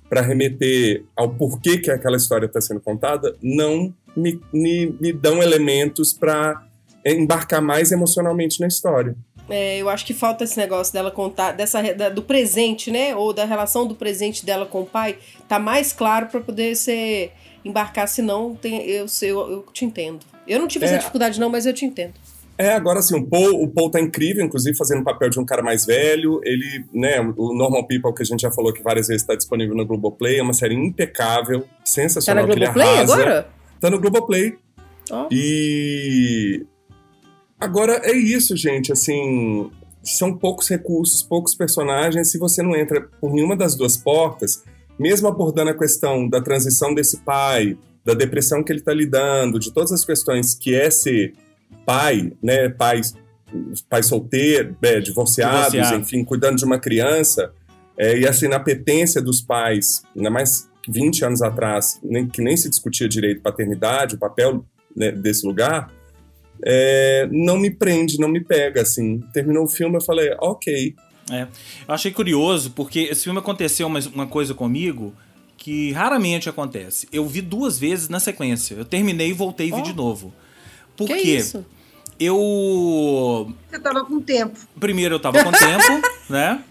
para 0.10 0.20
remeter 0.20 1.06
ao 1.16 1.34
porquê 1.34 1.78
que 1.78 1.90
aquela 1.90 2.18
história 2.18 2.46
está 2.46 2.60
sendo 2.60 2.82
contada, 2.82 3.34
não 3.42 3.94
me, 4.18 4.38
me, 4.52 4.94
me 5.00 5.14
dão 5.14 5.42
elementos 5.42 6.12
para 6.12 6.62
embarcar 7.06 7.62
mais 7.62 7.94
emocionalmente 7.94 8.60
na 8.60 8.68
história. 8.68 9.16
É, 9.50 9.78
eu 9.78 9.90
acho 9.90 10.06
que 10.06 10.14
falta 10.14 10.44
esse 10.44 10.58
negócio 10.58 10.94
dela 10.94 11.12
contar 11.12 11.52
dessa 11.52 11.82
da, 11.94 12.10
do 12.10 12.22
presente, 12.22 12.90
né? 12.90 13.16
Ou 13.16 13.34
da 13.34 13.46
relação 13.46 13.86
do 13.86 13.96
presente 13.96 14.46
dela 14.46 14.66
com 14.66 14.82
o 14.82 14.86
pai, 14.86 15.18
tá 15.48 15.60
mais 15.60 15.92
claro 15.92 16.28
para 16.28 16.40
poder 16.40 16.76
ser 16.76 17.32
embarcar, 17.66 18.08
senão 18.08 18.56
tem, 18.56 18.86
eu, 18.86 19.06
eu, 19.22 19.52
eu 19.52 19.66
te 19.72 19.86
entendo. 19.86 20.26
Eu 20.48 20.60
não 20.60 20.68
tive 20.68 20.86
é, 20.86 20.90
essa 20.90 20.98
dificuldade, 20.98 21.40
não, 21.40 21.50
mas 21.50 21.66
eu 21.66 21.74
te 21.74 21.86
entendo. 21.86 22.14
É, 22.58 22.74
agora 22.74 23.00
assim, 23.00 23.18
o 23.18 23.26
Paul, 23.26 23.64
o 23.64 23.68
Paul 23.68 23.90
tá 23.90 24.00
incrível, 24.00 24.46
inclusive 24.46 24.78
fazendo 24.78 25.02
o 25.02 25.04
papel 25.04 25.30
de 25.30 25.40
um 25.40 25.46
cara 25.46 25.64
mais 25.64 25.86
velho. 25.86 26.40
Ele, 26.44 26.86
né, 26.94 27.20
o 27.20 27.54
Normal 27.54 27.88
People, 27.88 28.14
que 28.14 28.22
a 28.22 28.26
gente 28.26 28.42
já 28.42 28.52
falou 28.52 28.72
que 28.72 28.84
várias 28.84 29.08
vezes 29.08 29.24
está 29.24 29.36
disponível 29.36 29.76
no 29.76 29.86
Globoplay, 29.86 30.40
é 30.40 30.44
uma 30.44 30.54
série 30.54 30.76
impecável, 30.76 31.66
sensacional. 31.84 32.44
Tá 32.46 32.50
no 32.50 32.56
Globoplay 32.56 32.98
agora? 33.00 33.48
Tá 33.80 33.90
no 33.90 34.00
Globoplay. 34.00 34.56
Oh. 35.12 35.28
E 35.32 36.66
Agora 37.64 38.02
é 38.04 38.12
isso, 38.12 38.58
gente. 38.58 38.92
Assim, 38.92 39.72
são 40.04 40.36
poucos 40.36 40.68
recursos, 40.68 41.24
poucos 41.24 41.56
personagens. 41.56 42.30
Se 42.30 42.38
você 42.38 42.62
não 42.62 42.76
entra 42.76 43.08
por 43.22 43.32
nenhuma 43.32 43.56
das 43.56 43.74
duas 43.74 43.96
portas, 43.96 44.64
mesmo 45.00 45.30
abordando 45.30 45.70
a 45.72 45.78
questão 45.78 46.28
da 46.28 46.42
transição 46.42 46.94
desse 46.94 47.22
pai, 47.22 47.78
da 48.04 48.14
depressão 48.14 48.62
que 48.62 48.70
ele 48.70 48.80
está 48.80 48.94
lidando, 48.94 49.58
de 49.60 49.72
todas 49.72 49.94
as 49.94 50.04
questões 50.04 50.54
que 50.54 50.76
é 50.76 50.92
ser 50.92 51.36
pai, 51.86 52.34
né, 52.44 52.68
pai, 52.68 53.00
pai 53.90 54.04
solteiro, 54.04 54.76
é, 54.82 55.00
divorciados, 55.00 55.72
Divorciado. 55.72 56.02
enfim, 56.02 56.22
cuidando 56.26 56.58
de 56.58 56.66
uma 56.66 56.78
criança, 56.78 57.54
é, 57.98 58.18
e 58.18 58.26
essa 58.26 58.46
inapetência 58.46 59.22
dos 59.22 59.42
pais, 59.42 60.04
ainda 60.14 60.30
mais 60.30 60.70
20 60.90 61.24
anos 61.24 61.42
atrás, 61.42 61.98
nem, 62.04 62.28
que 62.28 62.42
nem 62.42 62.58
se 62.58 62.70
discutia 62.70 63.08
direito 63.08 63.42
paternidade, 63.42 64.16
o 64.16 64.20
papel 64.20 64.66
né, 64.94 65.14
desse 65.14 65.48
lugar, 65.48 65.90
é, 66.66 67.28
não 67.32 67.58
me 67.58 67.70
prende, 67.70 68.18
não 68.18 68.30
me 68.30 68.44
pega, 68.44 68.82
assim. 68.82 69.20
Terminou 69.34 69.66
o 69.66 69.68
filme, 69.68 69.98
eu 69.98 70.02
falei, 70.02 70.34
ok. 70.40 70.96
É. 71.32 71.48
Eu 71.88 71.94
achei 71.94 72.12
curioso, 72.12 72.72
porque 72.72 73.02
esse 73.02 73.24
filme 73.24 73.40
aconteceu 73.40 73.88
uma, 73.88 74.00
uma 74.14 74.28
coisa 74.28 74.54
comigo 74.54 75.14
que 75.58 75.92
raramente 75.92 76.50
acontece. 76.50 77.08
Eu 77.12 77.28
vi 77.28 77.42
duas 77.42 77.78
vezes 77.78 78.10
na 78.10 78.20
sequência. 78.20 78.76
Eu 78.76 78.86
terminei 78.86 79.30
e 79.30 79.34
voltei 79.34 79.70
e 79.70 79.74
oh. 79.74 79.78
vi 79.78 79.82
de 79.84 79.94
novo. 79.94 80.34
Por 80.96 81.08
que 81.08 81.18
quê? 81.18 81.38
Isso? 81.38 81.66
Eu. 82.20 83.54
Você 83.70 83.80
tava 83.80 84.06
com 84.06 84.22
tempo. 84.22 84.58
Primeiro 84.80 85.16
eu 85.16 85.20
tava 85.20 85.44
com 85.44 85.52
tempo, 85.52 86.08
né? 86.30 86.62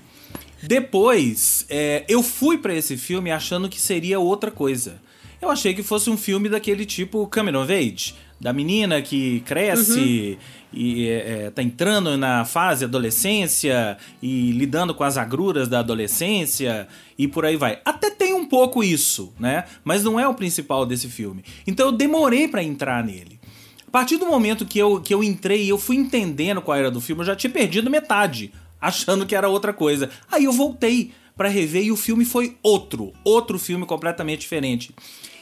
Depois, 0.63 1.67
é, 1.69 2.05
eu 2.09 2.23
fui 2.23 2.57
para 2.57 2.75
esse 2.75 2.97
filme 2.97 3.31
achando 3.31 3.69
que 3.69 3.81
seria 3.81 4.21
outra 4.21 4.51
coisa. 4.51 5.01
Eu 5.41 5.51
achei 5.51 5.75
que 5.75 5.83
fosse 5.83 6.09
um 6.09 6.17
filme 6.17 6.49
daquele 6.49 6.87
tipo 6.87 7.27
Cameron 7.27 7.65
of 7.65 7.73
Age 7.73 8.15
da 8.43 8.53
menina 8.53 9.01
que 9.01 9.39
cresce 9.43 10.37
uhum. 10.37 10.39
e 10.73 11.09
é, 11.09 11.45
é, 11.45 11.51
tá 11.51 11.63
entrando 11.63 12.19
na 12.19 12.45
fase 12.45 12.85
adolescência 12.85 13.97
e 14.21 14.51
lidando 14.51 14.93
com 14.93 15.05
as 15.05 15.17
agruras 15.17 15.69
da 15.69 15.79
adolescência 15.79 16.89
e 17.17 17.29
por 17.29 17.47
aí 17.47 17.57
vai. 17.57 17.79
Até 17.85 18.11
tem 18.11 18.35
um 18.35 18.45
pouco 18.45 18.83
isso, 18.83 19.33
né? 19.39 19.63
Mas 19.85 20.03
não 20.03 20.19
é 20.19 20.27
o 20.27 20.35
principal 20.35 20.85
desse 20.85 21.09
filme. 21.09 21.45
Então 21.65 21.87
eu 21.87 21.93
demorei 21.93 22.49
para 22.49 22.65
entrar 22.65 23.05
nele. 23.05 23.39
A 23.87 23.91
partir 23.93 24.17
do 24.17 24.27
momento 24.27 24.67
que 24.67 24.79
eu, 24.81 25.01
que 25.01 25.15
eu 25.15 25.23
entrei 25.23 25.63
e 25.63 25.69
eu 25.69 25.79
fui 25.79 25.95
entendendo 25.95 26.61
qual 26.61 26.77
era 26.77 26.91
do 26.91 27.01
filme, 27.01 27.23
eu 27.23 27.27
já 27.27 27.37
tinha 27.37 27.53
perdido 27.53 27.89
metade, 27.89 28.53
achando 28.81 29.25
que 29.25 29.37
era 29.37 29.49
outra 29.49 29.73
coisa. 29.73 30.11
Aí 30.29 30.47
eu 30.47 30.53
voltei 30.53 31.13
para 31.37 31.49
rever 31.49 31.85
e 31.85 31.93
o 31.93 31.97
filme 31.97 32.25
foi 32.25 32.57
outro, 32.61 33.13
outro 33.23 33.57
filme 33.57 33.87
completamente 33.87 34.41
diferente. 34.41 34.93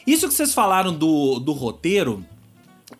Isso 0.05 0.27
que 0.27 0.33
vocês 0.33 0.53
falaram 0.53 0.93
do, 0.93 1.39
do 1.39 1.51
roteiro, 1.51 2.23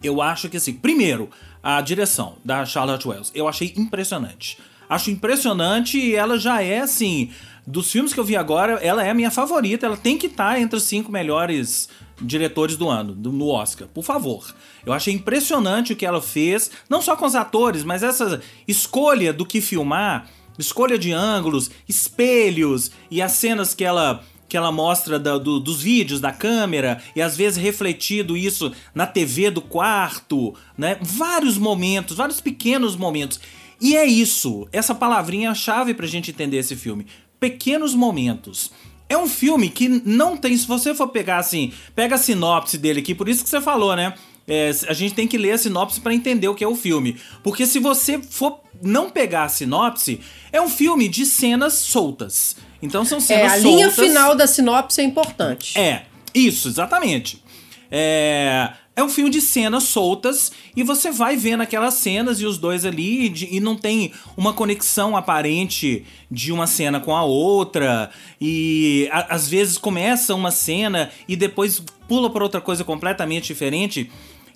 eu 0.04 0.22
acho 0.22 0.50
que 0.50 0.58
assim, 0.58 0.74
primeiro, 0.74 1.30
a 1.62 1.80
direção 1.82 2.36
da 2.44 2.66
Charlotte 2.66 3.08
Wells, 3.08 3.32
eu 3.36 3.48
achei 3.48 3.74
impressionante. 3.78 4.58
Acho 4.90 5.10
impressionante 5.10 5.98
e 5.98 6.16
ela 6.16 6.38
já 6.38 6.62
é 6.62 6.80
assim, 6.80 7.32
dos 7.66 7.92
filmes 7.92 8.14
que 8.14 8.20
eu 8.20 8.24
vi 8.24 8.36
agora, 8.36 8.74
ela 8.82 9.04
é 9.04 9.10
a 9.10 9.14
minha 9.14 9.32
favorita, 9.32 9.86
ela 9.86 9.98
tem 9.98 10.18
que 10.18 10.28
estar 10.28 10.54
tá 10.54 10.60
entre 10.60 10.76
os 10.78 10.84
cinco 10.84 11.12
melhores 11.12 11.88
diretores 12.22 12.76
do 12.76 12.90
ano, 12.90 13.14
do, 13.14 13.32
no 13.32 13.48
Oscar, 13.48 13.88
por 13.88 14.04
favor. 14.04 14.54
Eu 14.86 14.94
achei 14.94 15.14
impressionante 15.14 15.94
o 15.94 15.96
que 15.96 16.06
ela 16.06 16.22
fez, 16.22 16.72
não 16.90 17.02
só 17.02 17.16
com 17.16 17.26
os 17.26 17.36
atores, 17.36 17.84
mas 17.84 18.04
essa 18.04 18.42
escolha 18.68 19.32
do 19.32 19.46
que 19.46 19.62
filmar, 19.62 20.28
escolha 20.58 20.98
de 20.98 21.12
ângulos, 21.12 21.72
espelhos 21.88 22.92
e 23.10 23.22
as 23.22 23.32
cenas 23.34 23.74
que 23.74 23.84
ela 23.84 24.24
que 24.52 24.58
ela 24.58 24.70
mostra 24.70 25.18
da, 25.18 25.38
do, 25.38 25.62
dos 25.62 25.82
vídeos 25.82 26.20
da 26.20 26.34
câmera 26.34 27.02
e 27.16 27.22
às 27.22 27.38
vezes 27.38 27.58
refletido 27.58 28.36
isso 28.36 28.70
na 28.94 29.08
TV 29.08 29.50
do 29.50 29.62
quarto, 29.62 30.54
né? 30.78 30.98
Vários 31.00 31.58
momentos, 31.58 32.18
vários 32.18 32.42
pequenos 32.42 32.98
momentos. 32.98 33.40
E 33.80 33.96
é 33.96 34.06
isso, 34.06 34.68
essa 34.74 34.94
palavrinha 34.94 35.48
é 35.48 35.52
a 35.52 35.56
chave 35.56 35.94
pra 35.94 36.06
gente 36.06 36.32
entender 36.32 36.58
esse 36.58 36.76
filme. 36.76 37.08
Pequenos 37.40 37.96
momentos. 37.96 38.74
É 39.08 39.18
um 39.18 39.26
filme 39.26 39.70
que 39.70 39.88
não 39.88 40.36
tem, 40.36 40.58
se 40.58 40.68
você 40.68 40.94
for 40.94 41.08
pegar 41.08 41.38
assim, 41.38 41.72
pega 41.96 42.16
a 42.16 42.18
sinopse 42.18 42.78
dele 42.78 43.00
aqui, 43.00 43.16
por 43.16 43.30
isso 43.30 43.46
que 43.46 43.50
você 43.50 43.62
falou, 43.62 43.96
né? 43.96 44.14
É, 44.54 44.70
a 44.90 44.94
gente 44.94 45.14
tem 45.14 45.26
que 45.26 45.38
ler 45.38 45.54
a 45.54 45.58
sinopse 45.58 46.02
para 46.02 46.14
entender 46.14 46.50
o 46.50 46.54
que 46.54 46.62
é 46.62 46.68
o 46.68 46.76
filme. 46.76 47.16
Porque 47.42 47.66
se 47.66 47.80
você 47.80 48.22
for 48.22 48.60
não 48.84 49.10
pegar 49.10 49.46
a 49.46 49.50
sinopse, 49.50 50.20
é 50.52 50.62
um 50.62 50.68
filme 50.68 51.08
de 51.08 51.26
cenas 51.26 51.76
soltas. 51.76 52.58
Então 52.82 53.06
são 53.06 53.22
cenas 53.22 53.54
soltas. 53.54 53.64
É, 53.64 53.68
a 53.70 53.72
soltas. 53.72 53.98
linha 53.98 54.10
final 54.10 54.36
da 54.36 54.46
sinopse 54.46 55.00
é 55.00 55.06
importante. 55.06 55.80
É, 55.80 56.04
isso, 56.36 56.68
exatamente. 56.68 57.42
É, 57.90 58.74
é 58.94 59.02
um 59.02 59.08
filme 59.08 59.30
de 59.30 59.40
cenas 59.40 59.84
soltas 59.84 60.52
e 60.76 60.84
você 60.84 61.12
vai 61.12 61.38
vendo 61.38 61.62
aquelas 61.62 61.94
cenas 61.94 62.42
e 62.42 62.46
os 62.46 62.58
dois 62.58 62.84
ali 62.84 63.30
e, 63.30 63.56
e 63.56 63.60
não 63.62 63.78
tem 63.78 64.12
uma 64.36 64.52
conexão 64.52 65.16
aparente 65.16 66.06
de 66.30 66.52
uma 66.52 66.68
cena 66.68 67.00
com 67.00 67.16
a 67.16 67.24
outra 67.24 68.12
e 68.40 69.08
a, 69.14 69.34
às 69.34 69.48
vezes 69.48 69.78
começa 69.78 70.36
uma 70.36 70.52
cena 70.52 71.10
e 71.26 71.38
depois 71.38 71.82
pula 72.06 72.30
para 72.30 72.44
outra 72.44 72.60
coisa 72.60 72.84
completamente 72.84 73.48
diferente. 73.48 74.12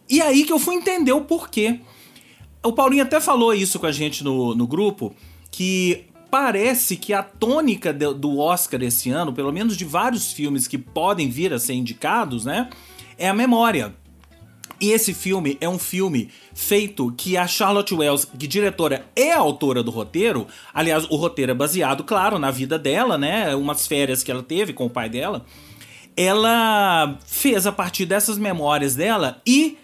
E 0.09 0.21
aí 0.21 0.43
que 0.43 0.53
eu 0.53 0.59
fui 0.59 0.75
entender 0.75 1.11
o 1.11 1.21
porquê. 1.21 1.79
O 2.63 2.71
Paulinho 2.71 3.03
até 3.03 3.19
falou 3.19 3.53
isso 3.53 3.79
com 3.79 3.85
a 3.85 3.91
gente 3.91 4.23
no, 4.23 4.55
no 4.55 4.65
grupo, 4.65 5.15
que 5.51 6.05
parece 6.31 6.97
que 6.97 7.13
a 7.13 7.23
tônica 7.23 7.93
do 7.93 8.39
Oscar 8.39 8.81
esse 8.83 9.09
ano, 9.09 9.31
pelo 9.31 9.53
menos 9.53 9.77
de 9.77 9.85
vários 9.85 10.33
filmes 10.33 10.67
que 10.67 10.77
podem 10.77 11.29
vir 11.29 11.53
a 11.53 11.59
ser 11.59 11.73
indicados, 11.73 12.43
né? 12.43 12.69
É 13.17 13.29
a 13.29 13.33
memória. 13.33 13.95
E 14.79 14.91
esse 14.91 15.13
filme 15.13 15.57
é 15.61 15.69
um 15.69 15.79
filme 15.79 16.29
feito 16.53 17.13
que 17.15 17.37
a 17.37 17.47
Charlotte 17.47 17.93
Wells, 17.93 18.25
que 18.37 18.47
diretora 18.47 19.05
é 19.15 19.31
autora 19.31 19.81
do 19.81 19.91
roteiro, 19.91 20.47
aliás, 20.73 21.05
o 21.05 21.15
roteiro 21.15 21.51
é 21.53 21.55
baseado, 21.55 22.03
claro, 22.03 22.37
na 22.37 22.51
vida 22.51 22.77
dela, 22.77 23.17
né? 23.17 23.55
Umas 23.55 23.87
férias 23.87 24.21
que 24.21 24.29
ela 24.29 24.43
teve 24.43 24.73
com 24.73 24.85
o 24.85 24.89
pai 24.89 25.07
dela. 25.07 25.45
Ela 26.17 27.17
fez 27.25 27.65
a 27.65 27.71
partir 27.71 28.05
dessas 28.05 28.37
memórias 28.37 28.95
dela 28.95 29.41
e 29.47 29.77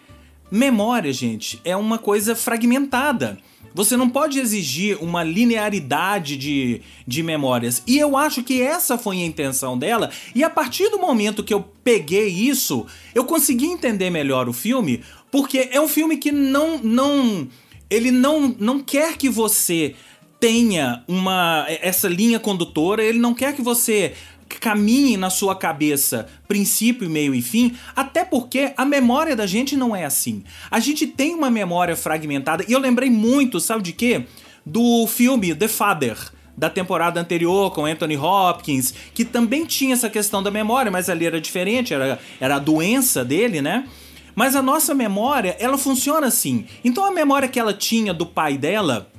memória, 0.51 1.13
gente, 1.13 1.61
é 1.63 1.75
uma 1.75 1.97
coisa 1.97 2.35
fragmentada. 2.35 3.37
Você 3.73 3.95
não 3.95 4.09
pode 4.09 4.37
exigir 4.37 5.01
uma 5.01 5.23
linearidade 5.23 6.35
de, 6.35 6.81
de 7.07 7.23
memórias. 7.23 7.81
E 7.87 7.97
eu 7.97 8.17
acho 8.17 8.43
que 8.43 8.61
essa 8.61 8.97
foi 8.97 9.21
a 9.21 9.25
intenção 9.25 9.77
dela. 9.77 10.11
E 10.35 10.43
a 10.43 10.49
partir 10.49 10.89
do 10.89 10.99
momento 10.99 11.43
que 11.43 11.53
eu 11.53 11.63
peguei 11.83 12.27
isso, 12.27 12.85
eu 13.15 13.23
consegui 13.23 13.67
entender 13.67 14.09
melhor 14.09 14.49
o 14.49 14.53
filme, 14.53 15.01
porque 15.31 15.69
é 15.71 15.79
um 15.79 15.87
filme 15.87 16.17
que 16.17 16.31
não. 16.31 16.79
não 16.79 17.47
ele 17.89 18.11
não, 18.11 18.55
não 18.59 18.79
quer 18.79 19.17
que 19.17 19.29
você 19.29 19.95
tenha 20.39 21.03
uma 21.07 21.65
essa 21.67 22.07
linha 22.07 22.39
condutora, 22.39 23.03
ele 23.03 23.19
não 23.19 23.33
quer 23.33 23.53
que 23.53 23.61
você 23.61 24.13
caminhe 24.59 25.17
na 25.17 25.29
sua 25.29 25.55
cabeça 25.55 26.27
princípio, 26.47 27.09
meio 27.09 27.33
e 27.33 27.41
fim, 27.41 27.75
até 27.95 28.23
porque 28.25 28.73
a 28.75 28.85
memória 28.85 29.35
da 29.35 29.45
gente 29.45 29.75
não 29.75 29.95
é 29.95 30.05
assim. 30.05 30.43
A 30.69 30.79
gente 30.79 31.07
tem 31.07 31.33
uma 31.33 31.49
memória 31.49 31.95
fragmentada, 31.95 32.65
e 32.67 32.71
eu 32.71 32.79
lembrei 32.79 33.09
muito, 33.09 33.59
sabe 33.59 33.83
de 33.83 33.93
quê? 33.93 34.25
Do 34.65 35.07
filme 35.07 35.55
The 35.55 35.67
Father 35.67 36.17
da 36.57 36.69
temporada 36.69 37.19
anterior 37.19 37.71
com 37.71 37.85
Anthony 37.85 38.17
Hopkins, 38.17 38.93
que 39.13 39.25
também 39.25 39.65
tinha 39.65 39.93
essa 39.93 40.09
questão 40.09 40.43
da 40.43 40.51
memória, 40.51 40.91
mas 40.91 41.09
ali 41.09 41.25
era 41.25 41.41
diferente, 41.41 41.93
era, 41.93 42.19
era 42.39 42.57
a 42.57 42.59
doença 42.59 43.25
dele, 43.25 43.61
né? 43.61 43.87
Mas 44.35 44.55
a 44.55 44.61
nossa 44.61 44.93
memória, 44.93 45.55
ela 45.59 45.77
funciona 45.77 46.27
assim. 46.27 46.65
Então 46.83 47.03
a 47.05 47.11
memória 47.11 47.47
que 47.47 47.59
ela 47.59 47.73
tinha 47.73 48.13
do 48.13 48.25
pai 48.25 48.57
dela 48.57 49.11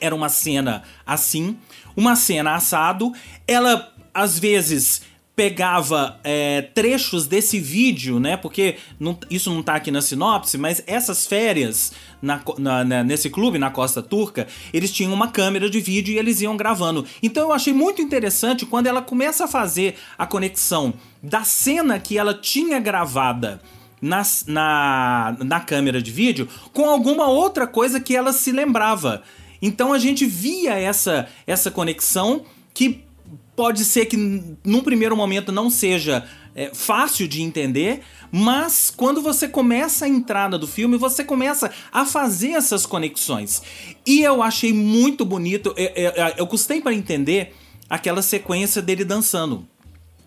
era 0.00 0.14
uma 0.14 0.28
cena 0.28 0.82
assim, 1.06 1.56
uma 1.96 2.16
cena 2.16 2.54
assado, 2.54 3.12
ela 3.46 3.93
às 4.14 4.38
vezes 4.38 5.02
pegava 5.36 6.20
é, 6.22 6.62
trechos 6.62 7.26
desse 7.26 7.58
vídeo, 7.58 8.20
né? 8.20 8.36
Porque 8.36 8.76
não, 9.00 9.18
isso 9.28 9.52
não 9.52 9.62
tá 9.62 9.74
aqui 9.74 9.90
na 9.90 10.00
sinopse, 10.00 10.56
mas 10.56 10.82
essas 10.86 11.26
férias 11.26 11.92
na, 12.22 12.40
na, 12.56 12.84
na, 12.84 13.04
nesse 13.04 13.28
clube, 13.28 13.58
na 13.58 13.70
Costa 13.70 14.00
Turca, 14.00 14.46
eles 14.72 14.92
tinham 14.92 15.12
uma 15.12 15.28
câmera 15.28 15.68
de 15.68 15.80
vídeo 15.80 16.14
e 16.14 16.18
eles 16.18 16.40
iam 16.40 16.56
gravando. 16.56 17.04
Então 17.22 17.44
eu 17.44 17.52
achei 17.52 17.72
muito 17.72 18.00
interessante 18.00 18.64
quando 18.64 18.86
ela 18.86 19.02
começa 19.02 19.44
a 19.44 19.48
fazer 19.48 19.96
a 20.16 20.26
conexão 20.26 20.94
da 21.22 21.42
cena 21.42 21.98
que 21.98 22.16
ela 22.16 22.34
tinha 22.34 22.78
gravada. 22.78 23.60
Na, 24.02 24.22
na, 24.46 25.36
na 25.42 25.60
câmera 25.60 26.02
de 26.02 26.10
vídeo 26.10 26.46
com 26.74 26.90
alguma 26.90 27.26
outra 27.26 27.66
coisa 27.66 27.98
que 27.98 28.14
ela 28.14 28.34
se 28.34 28.52
lembrava. 28.52 29.22
Então 29.62 29.94
a 29.94 29.98
gente 29.98 30.26
via 30.26 30.78
essa, 30.78 31.26
essa 31.46 31.70
conexão 31.70 32.44
que 32.74 33.03
pode 33.56 33.84
ser 33.84 34.06
que 34.06 34.16
num 34.16 34.80
primeiro 34.80 35.16
momento 35.16 35.52
não 35.52 35.70
seja 35.70 36.26
é, 36.54 36.70
fácil 36.72 37.26
de 37.26 37.42
entender, 37.42 38.00
mas 38.30 38.92
quando 38.94 39.20
você 39.20 39.48
começa 39.48 40.04
a 40.04 40.08
entrada 40.08 40.58
do 40.58 40.66
filme, 40.66 40.96
você 40.96 41.24
começa 41.24 41.70
a 41.92 42.04
fazer 42.04 42.50
essas 42.50 42.86
conexões. 42.86 43.62
E 44.06 44.22
eu 44.22 44.42
achei 44.42 44.72
muito 44.72 45.24
bonito, 45.24 45.74
eu, 45.76 45.90
eu, 45.94 46.12
eu 46.38 46.46
custei 46.46 46.80
para 46.80 46.94
entender 46.94 47.54
aquela 47.88 48.22
sequência 48.22 48.80
dele 48.80 49.04
dançando. 49.04 49.66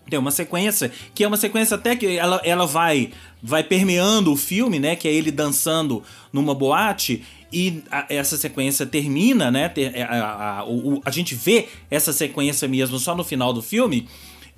Tem 0.08 0.18
uma 0.18 0.30
sequência 0.30 0.90
que 1.14 1.22
é 1.22 1.28
uma 1.28 1.36
sequência 1.36 1.74
até 1.74 1.94
que 1.94 2.16
ela, 2.16 2.40
ela 2.42 2.66
vai 2.66 3.10
vai 3.42 3.62
permeando 3.62 4.32
o 4.32 4.36
filme, 4.36 4.78
né? 4.78 4.96
Que 4.96 5.06
é 5.06 5.12
ele 5.12 5.30
dançando 5.30 6.02
numa 6.32 6.54
boate 6.54 7.22
e 7.52 7.82
a, 7.90 8.06
essa 8.08 8.36
sequência 8.36 8.86
termina, 8.86 9.50
né? 9.50 9.68
Ter, 9.68 9.94
é, 9.94 10.02
a, 10.02 10.58
a, 10.58 10.64
o, 10.64 11.00
a 11.04 11.10
gente 11.10 11.34
vê 11.34 11.68
essa 11.90 12.12
sequência 12.12 12.68
mesmo 12.68 12.98
só 12.98 13.14
no 13.14 13.24
final 13.24 13.52
do 13.52 13.62
filme. 13.62 14.08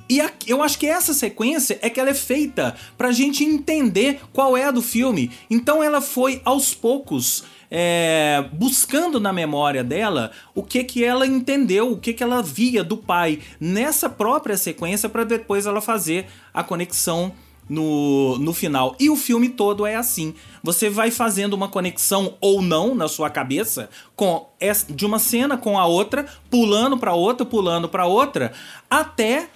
E 0.09 0.20
a, 0.20 0.33
eu 0.46 0.62
acho 0.62 0.79
que 0.79 0.87
essa 0.87 1.14
sequência 1.14 1.79
é 1.81 1.88
que 1.88 2.00
ela 2.00 2.11
é 2.11 2.14
feita 2.14 2.74
pra 2.98 3.12
gente 3.12 3.44
entender 3.44 4.20
qual 4.33 4.57
é 4.57 4.64
a 4.64 4.70
do 4.70 4.83
filme. 4.83 5.31
Então 5.48 5.83
ela 5.83 6.00
foi 6.00 6.42
aos 6.44 6.74
poucos 6.74 7.44
é, 7.70 8.44
buscando 8.53 9.20
na 9.20 9.33
memória 9.33 9.85
dela 9.85 10.33
o 10.53 10.62
que 10.62 10.83
que 10.83 11.05
ela 11.05 11.24
entendeu, 11.26 11.92
o 11.92 11.96
que 11.96 12.12
que 12.12 12.24
ela 12.24 12.42
via 12.42 12.83
do 12.83 12.96
pai 12.96 13.38
nessa 13.61 14.11
própria 14.11 14.57
sequência 14.57 15.09
para 15.09 15.22
depois 15.22 15.66
ela 15.66 15.81
fazer 15.81 16.26
a 16.53 16.64
conexão 16.64 17.33
no, 17.70 18.37
no 18.38 18.52
final. 18.52 18.96
E 18.98 19.09
o 19.09 19.14
filme 19.14 19.48
todo 19.48 19.87
é 19.87 19.94
assim. 19.94 20.35
Você 20.61 20.90
vai 20.90 21.12
fazendo 21.12 21.54
uma 21.54 21.68
conexão 21.68 22.35
ou 22.40 22.61
não 22.61 22.96
na 22.96 23.06
sua 23.06 23.30
cabeça 23.30 23.88
com 24.16 24.48
essa, 24.59 24.92
de 24.92 25.06
uma 25.06 25.20
cena 25.20 25.56
com 25.56 25.78
a 25.78 25.87
outra, 25.87 26.26
pulando 26.50 26.98
para 26.98 27.14
outra, 27.14 27.46
pulando 27.46 27.88
para 27.88 28.06
outra, 28.06 28.52
até 28.90 29.46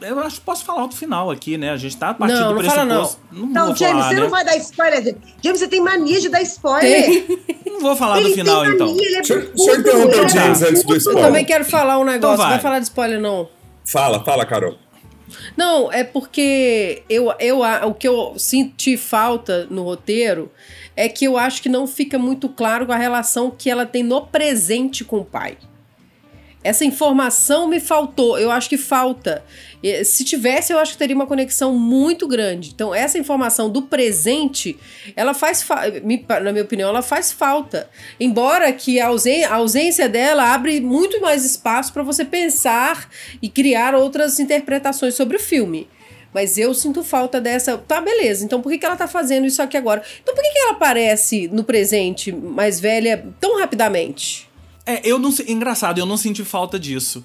eu 0.00 0.18
acho 0.20 0.36
que 0.36 0.46
posso 0.46 0.64
falar 0.64 0.86
do 0.86 0.94
final 0.94 1.28
aqui, 1.30 1.58
né? 1.58 1.70
A 1.70 1.76
gente 1.76 1.96
tá 1.96 2.14
partindo 2.14 2.40
não, 2.40 2.54
do 2.54 2.60
pressuposto. 2.60 3.20
Não, 3.32 3.46
não, 3.46 3.48
não 3.66 3.76
James, 3.76 3.92
falar, 3.92 4.08
você 4.08 4.14
né? 4.14 4.20
não 4.20 4.30
vai 4.30 4.44
dar 4.44 4.56
spoiler. 4.56 5.16
James, 5.42 5.60
você 5.60 5.68
tem 5.68 5.80
mania 5.80 6.20
de 6.20 6.28
dar 6.28 6.40
spoiler. 6.42 7.26
Não 7.66 7.80
vou 7.80 7.96
falar 7.96 8.20
ele 8.20 8.30
do 8.30 8.34
final, 8.34 8.62
tem 8.62 8.74
então. 8.74 8.86
mania, 8.88 9.08
é 9.08 9.22
Deixa, 9.22 9.36
deixa 9.36 9.70
eu 9.70 9.80
interromper 9.80 10.20
o 10.20 10.24
é 10.24 10.28
James 10.28 10.62
antes 10.62 10.82
do 10.82 10.86
burro. 10.86 10.94
Eu 10.94 10.98
spoiler. 10.98 11.24
também 11.24 11.44
quero 11.44 11.64
falar 11.64 11.98
um 11.98 12.04
negócio. 12.04 12.16
Então 12.16 12.30
não 12.30 12.36
vai. 12.36 12.50
vai 12.50 12.60
falar 12.60 12.78
de 12.78 12.84
spoiler, 12.84 13.20
não. 13.20 13.48
Fala, 13.84 14.24
fala, 14.24 14.46
Carol. 14.46 14.76
Não, 15.56 15.92
é 15.92 16.04
porque 16.04 17.02
eu, 17.08 17.32
eu, 17.38 17.60
o 17.60 17.94
que 17.94 18.08
eu 18.08 18.34
senti 18.38 18.96
falta 18.96 19.66
no 19.70 19.82
roteiro 19.82 20.50
é 20.96 21.08
que 21.08 21.24
eu 21.24 21.36
acho 21.36 21.62
que 21.62 21.68
não 21.68 21.86
fica 21.86 22.18
muito 22.18 22.48
claro 22.48 22.90
a 22.90 22.96
relação 22.96 23.50
que 23.50 23.70
ela 23.70 23.86
tem 23.86 24.02
no 24.02 24.26
presente 24.26 25.04
com 25.04 25.18
o 25.18 25.24
pai. 25.24 25.56
essa 26.64 26.84
informação 26.84 27.68
me 27.68 27.80
faltou. 27.80 28.38
Eu 28.38 28.50
acho 28.50 28.68
que 28.68 28.76
falta. 28.76 29.44
Se 30.04 30.24
tivesse, 30.24 30.72
eu 30.72 30.78
acho 30.78 30.92
que 30.92 30.98
teria 30.98 31.14
uma 31.14 31.26
conexão 31.26 31.74
muito 31.74 32.26
grande. 32.26 32.70
Então, 32.74 32.94
essa 32.94 33.18
informação 33.18 33.70
do 33.70 33.82
presente, 33.82 34.76
ela 35.14 35.34
faz, 35.34 35.64
na 36.42 36.52
minha 36.52 36.64
opinião, 36.64 36.88
ela 36.88 37.02
faz 37.02 37.32
falta. 37.32 37.88
Embora 38.18 38.72
que 38.72 39.00
a 39.00 39.08
ausência 39.56 40.08
dela 40.08 40.52
abre 40.52 40.80
muito 40.80 41.20
mais 41.20 41.44
espaço 41.44 41.92
para 41.92 42.02
você 42.02 42.24
pensar 42.24 43.08
e 43.40 43.48
criar 43.48 43.94
outras 43.94 44.40
interpretações 44.40 45.14
sobre 45.14 45.36
o 45.36 45.40
filme. 45.40 45.88
Mas 46.32 46.58
eu 46.58 46.74
sinto 46.74 47.02
falta 47.02 47.40
dessa. 47.40 47.78
Tá, 47.78 48.00
beleza. 48.00 48.44
Então 48.44 48.60
por 48.60 48.70
que, 48.70 48.78
que 48.78 48.86
ela 48.86 48.96
tá 48.96 49.08
fazendo 49.08 49.46
isso 49.46 49.62
aqui 49.62 49.76
agora? 49.76 50.02
Então 50.22 50.34
por 50.34 50.42
que, 50.42 50.50
que 50.50 50.58
ela 50.58 50.72
aparece 50.72 51.48
no 51.48 51.64
presente 51.64 52.30
mais 52.30 52.78
velha 52.78 53.26
tão 53.40 53.58
rapidamente? 53.58 54.48
É, 54.84 55.00
eu 55.04 55.18
não. 55.18 55.30
Engraçado, 55.46 55.98
eu 55.98 56.06
não 56.06 56.16
senti 56.16 56.44
falta 56.44 56.78
disso. 56.78 57.24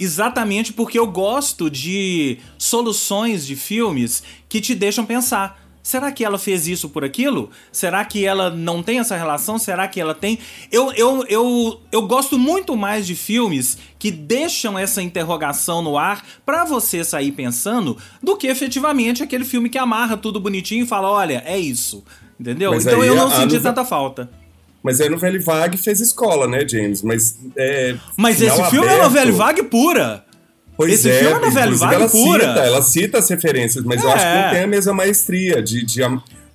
Exatamente 0.00 0.72
porque 0.72 0.98
eu 0.98 1.06
gosto 1.06 1.68
de 1.68 2.38
soluções 2.56 3.46
de 3.46 3.54
filmes 3.54 4.22
que 4.48 4.58
te 4.58 4.74
deixam 4.74 5.04
pensar. 5.04 5.60
Será 5.82 6.10
que 6.10 6.24
ela 6.24 6.38
fez 6.38 6.66
isso 6.66 6.88
por 6.88 7.04
aquilo? 7.04 7.50
Será 7.70 8.02
que 8.04 8.24
ela 8.24 8.50
não 8.50 8.82
tem 8.82 8.98
essa 8.98 9.16
relação? 9.16 9.58
Será 9.58 9.86
que 9.88 10.00
ela 10.00 10.14
tem? 10.14 10.38
Eu, 10.72 10.90
eu, 10.92 11.24
eu, 11.28 11.80
eu 11.92 12.02
gosto 12.02 12.38
muito 12.38 12.76
mais 12.76 13.06
de 13.06 13.14
filmes 13.14 13.76
que 13.98 14.10
deixam 14.10 14.78
essa 14.78 15.02
interrogação 15.02 15.82
no 15.82 15.98
ar 15.98 16.24
para 16.46 16.64
você 16.64 17.04
sair 17.04 17.32
pensando 17.32 17.96
do 18.22 18.36
que 18.36 18.46
efetivamente 18.46 19.22
aquele 19.22 19.44
filme 19.44 19.68
que 19.68 19.78
amarra 19.78 20.16
tudo 20.16 20.40
bonitinho 20.40 20.84
e 20.84 20.88
fala: 20.88 21.10
olha, 21.10 21.42
é 21.46 21.58
isso. 21.58 22.04
Entendeu? 22.38 22.70
Mas 22.72 22.86
então 22.86 23.04
eu 23.04 23.14
não 23.14 23.30
senti 23.30 23.60
tanta 23.60 23.84
falta. 23.84 24.30
Mas 24.82 25.00
aí 25.00 25.08
no 25.08 25.18
Velho 25.18 25.42
Vague 25.42 25.76
fez 25.76 26.00
escola, 26.00 26.46
né, 26.46 26.66
James? 26.66 27.02
Mas. 27.02 27.38
É, 27.56 27.96
Mas 28.16 28.40
esse 28.40 28.56
filme 28.70 28.86
aberto... 28.86 29.00
é 29.00 29.04
novela 29.04 29.32
Vague 29.32 29.62
pura. 29.64 30.24
Pois 30.76 30.92
Esse 30.92 31.10
é, 31.10 31.18
filme 31.18 31.36
é 31.36 31.46
novela 31.46 31.76
Vague 31.76 32.10
pura. 32.10 32.48
Cita, 32.48 32.60
ela 32.60 32.82
cita 32.82 33.18
as 33.18 33.28
referências, 33.28 33.84
mas 33.84 34.02
é. 34.02 34.06
eu 34.06 34.10
acho 34.10 34.24
que 34.24 34.32
não 34.32 34.40
é. 34.40 34.50
tem 34.50 34.62
a 34.62 34.66
mesma 34.66 34.94
maestria 34.94 35.62
de, 35.62 35.84
de, 35.84 35.96
de 35.96 36.00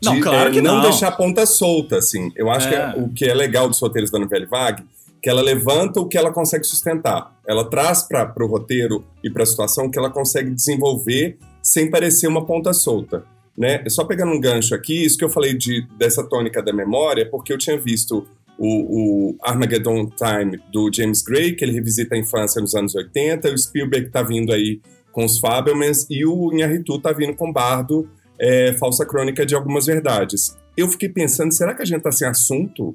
não, 0.01 0.19
claro 0.19 0.49
é, 0.49 0.51
que 0.51 0.61
não, 0.61 0.77
não 0.77 0.81
deixar 0.81 1.09
a 1.09 1.11
ponta 1.11 1.45
solta, 1.45 1.97
assim. 1.97 2.31
Eu 2.35 2.49
acho 2.49 2.67
que 2.67 2.75
é. 2.75 2.93
o 2.97 3.09
que 3.09 3.25
é 3.25 3.33
legal 3.33 3.69
dos 3.69 3.79
roteiros 3.79 4.09
da 4.09 4.17
novela 4.17 4.47
Vague 4.49 4.83
que 5.25 5.29
ela 5.29 5.41
levanta 5.41 5.99
o 5.99 6.07
que 6.07 6.19
ela 6.19 6.31
consegue 6.31 6.63
sustentar. 6.63 7.35
Ela 7.47 7.67
traz 7.67 8.03
para 8.03 8.31
o 8.43 8.45
roteiro 8.45 9.03
e 9.23 9.29
para 9.31 9.41
a 9.41 9.45
situação 9.47 9.89
que 9.89 9.97
ela 9.97 10.11
consegue 10.11 10.51
desenvolver 10.51 11.39
sem 11.63 11.89
parecer 11.89 12.27
uma 12.27 12.45
ponta 12.45 12.71
solta. 12.73 13.23
Né? 13.57 13.83
Só 13.87 14.03
pegando 14.03 14.31
um 14.31 14.39
gancho 14.39 14.75
aqui, 14.75 15.05
isso 15.05 15.17
que 15.17 15.23
eu 15.23 15.29
falei 15.29 15.53
de, 15.53 15.87
dessa 15.97 16.23
tônica 16.27 16.61
da 16.61 16.73
memória, 16.73 17.29
porque 17.29 17.53
eu 17.53 17.57
tinha 17.57 17.79
visto 17.79 18.27
o, 18.57 19.29
o, 19.31 19.37
Armageddon 19.41 20.09
Time 20.09 20.59
do 20.71 20.89
James 20.93 21.21
Gray, 21.21 21.55
que 21.55 21.63
ele 21.63 21.73
revisita 21.73 22.15
a 22.15 22.17
infância 22.17 22.61
nos 22.61 22.75
anos 22.75 22.95
80, 22.95 23.49
o 23.49 23.57
Spielberg 23.57 24.09
tá 24.09 24.21
vindo 24.21 24.51
aí 24.53 24.81
com 25.11 25.23
os 25.23 25.39
Fabelmans 25.39 26.05
e 26.09 26.25
o 26.25 26.51
Inharitu 26.53 26.99
tá 26.99 27.11
vindo 27.13 27.33
com 27.35 27.51
Bardo, 27.51 28.09
é, 28.39 28.73
Falsa 28.73 29.05
Crônica 29.05 29.45
de 29.45 29.55
Algumas 29.55 29.85
Verdades. 29.85 30.57
Eu 30.75 30.89
fiquei 30.89 31.07
pensando, 31.07 31.53
será 31.53 31.73
que 31.73 31.81
a 31.81 31.85
gente 31.85 32.01
tá 32.01 32.11
sem 32.11 32.27
assunto? 32.27 32.93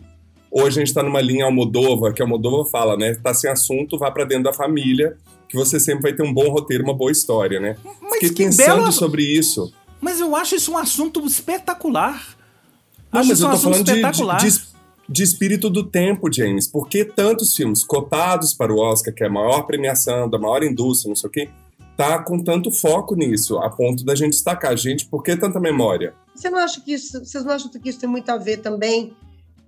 Ou 0.50 0.66
a 0.66 0.70
gente 0.70 0.92
tá 0.92 1.02
numa 1.02 1.20
linha 1.20 1.44
Almodova, 1.44 2.12
que 2.12 2.20
a 2.20 2.24
Almodova 2.24 2.68
fala, 2.68 2.96
né? 2.96 3.14
Tá 3.14 3.32
sem 3.32 3.50
assunto, 3.50 3.96
vá 3.96 4.10
para 4.10 4.24
dentro 4.24 4.44
da 4.44 4.52
família, 4.52 5.16
que 5.48 5.56
você 5.56 5.80
sempre 5.80 6.02
vai 6.02 6.12
ter 6.12 6.22
um 6.22 6.32
bom 6.32 6.50
roteiro, 6.50 6.84
uma 6.84 6.92
boa 6.92 7.10
história, 7.10 7.58
né? 7.58 7.76
Mas 8.02 8.20
fiquei 8.20 8.46
pensando 8.46 8.78
bela... 8.78 8.92
sobre 8.92 9.22
isso. 9.22 9.72
Mas 10.00 10.20
eu 10.20 10.34
acho 10.34 10.56
isso 10.56 10.72
um 10.72 10.78
assunto 10.78 11.24
espetacular. 11.26 12.36
Não, 13.12 13.20
acho 13.20 13.28
mas 13.28 13.40
tô 13.40 13.48
um 13.48 13.58
falando 13.58 13.84
de, 13.84 13.92
de, 13.92 14.50
de, 14.50 14.62
de 15.08 15.22
espírito 15.22 15.68
do 15.68 15.84
tempo, 15.84 16.32
James. 16.32 16.66
Por 16.66 16.88
que 16.88 17.04
tantos 17.04 17.54
filmes 17.54 17.84
cotados 17.84 18.54
para 18.54 18.72
o 18.72 18.78
Oscar, 18.78 19.12
que 19.12 19.22
é 19.22 19.26
a 19.26 19.30
maior 19.30 19.62
premiação 19.62 20.28
da 20.28 20.38
maior 20.38 20.62
indústria, 20.62 21.08
não 21.08 21.16
sei 21.16 21.28
o 21.28 21.32
quê, 21.32 21.50
tá 21.96 22.22
com 22.22 22.42
tanto 22.42 22.70
foco 22.70 23.14
nisso, 23.14 23.58
a 23.58 23.68
ponto 23.68 24.04
da 24.04 24.14
gente 24.14 24.30
destacar. 24.30 24.74
Gente, 24.76 25.06
por 25.06 25.22
que 25.22 25.36
tanta 25.36 25.60
memória? 25.60 26.14
Você 26.34 26.48
não 26.48 26.58
acha 26.58 26.80
que 26.80 26.94
isso, 26.94 27.22
vocês 27.22 27.44
não 27.44 27.52
acham 27.52 27.70
que 27.70 27.88
isso 27.88 28.00
tem 28.00 28.08
muito 28.08 28.30
a 28.30 28.38
ver 28.38 28.58
também 28.58 29.14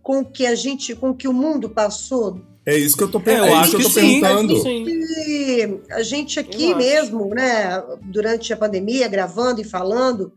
com 0.02 0.20
o 0.20 0.24
que 0.24 0.46
a 0.46 0.54
gente, 0.54 0.94
com 0.94 1.10
o 1.10 1.14
que 1.14 1.28
o 1.28 1.32
mundo 1.32 1.68
passou? 1.68 2.40
É 2.64 2.76
isso 2.76 2.96
que 2.96 3.02
eu 3.02 3.10
tô, 3.10 3.20
é, 3.26 3.40
eu 3.40 3.44
é 3.44 3.54
acho 3.54 3.70
que 3.72 3.76
eu 3.76 3.82
tô 3.82 3.90
sim, 3.90 4.20
perguntando. 4.20 4.54
A 5.90 6.02
gente 6.02 6.38
aqui 6.38 6.74
mesmo, 6.74 7.28
né, 7.28 7.82
durante 8.02 8.52
a 8.52 8.56
pandemia, 8.56 9.08
gravando 9.08 9.60
e 9.60 9.64
falando, 9.64 10.32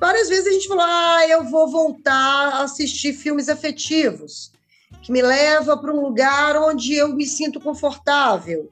várias 0.00 0.28
vezes 0.28 0.46
a 0.46 0.52
gente 0.52 0.68
falou: 0.68 0.84
ah, 0.86 1.26
eu 1.28 1.44
vou 1.44 1.70
voltar 1.70 2.12
a 2.12 2.62
assistir 2.62 3.12
filmes 3.12 3.50
afetivos, 3.50 4.50
que 5.02 5.12
me 5.12 5.20
leva 5.20 5.76
para 5.76 5.92
um 5.92 6.00
lugar 6.00 6.56
onde 6.56 6.94
eu 6.94 7.14
me 7.14 7.26
sinto 7.26 7.60
confortável. 7.60 8.70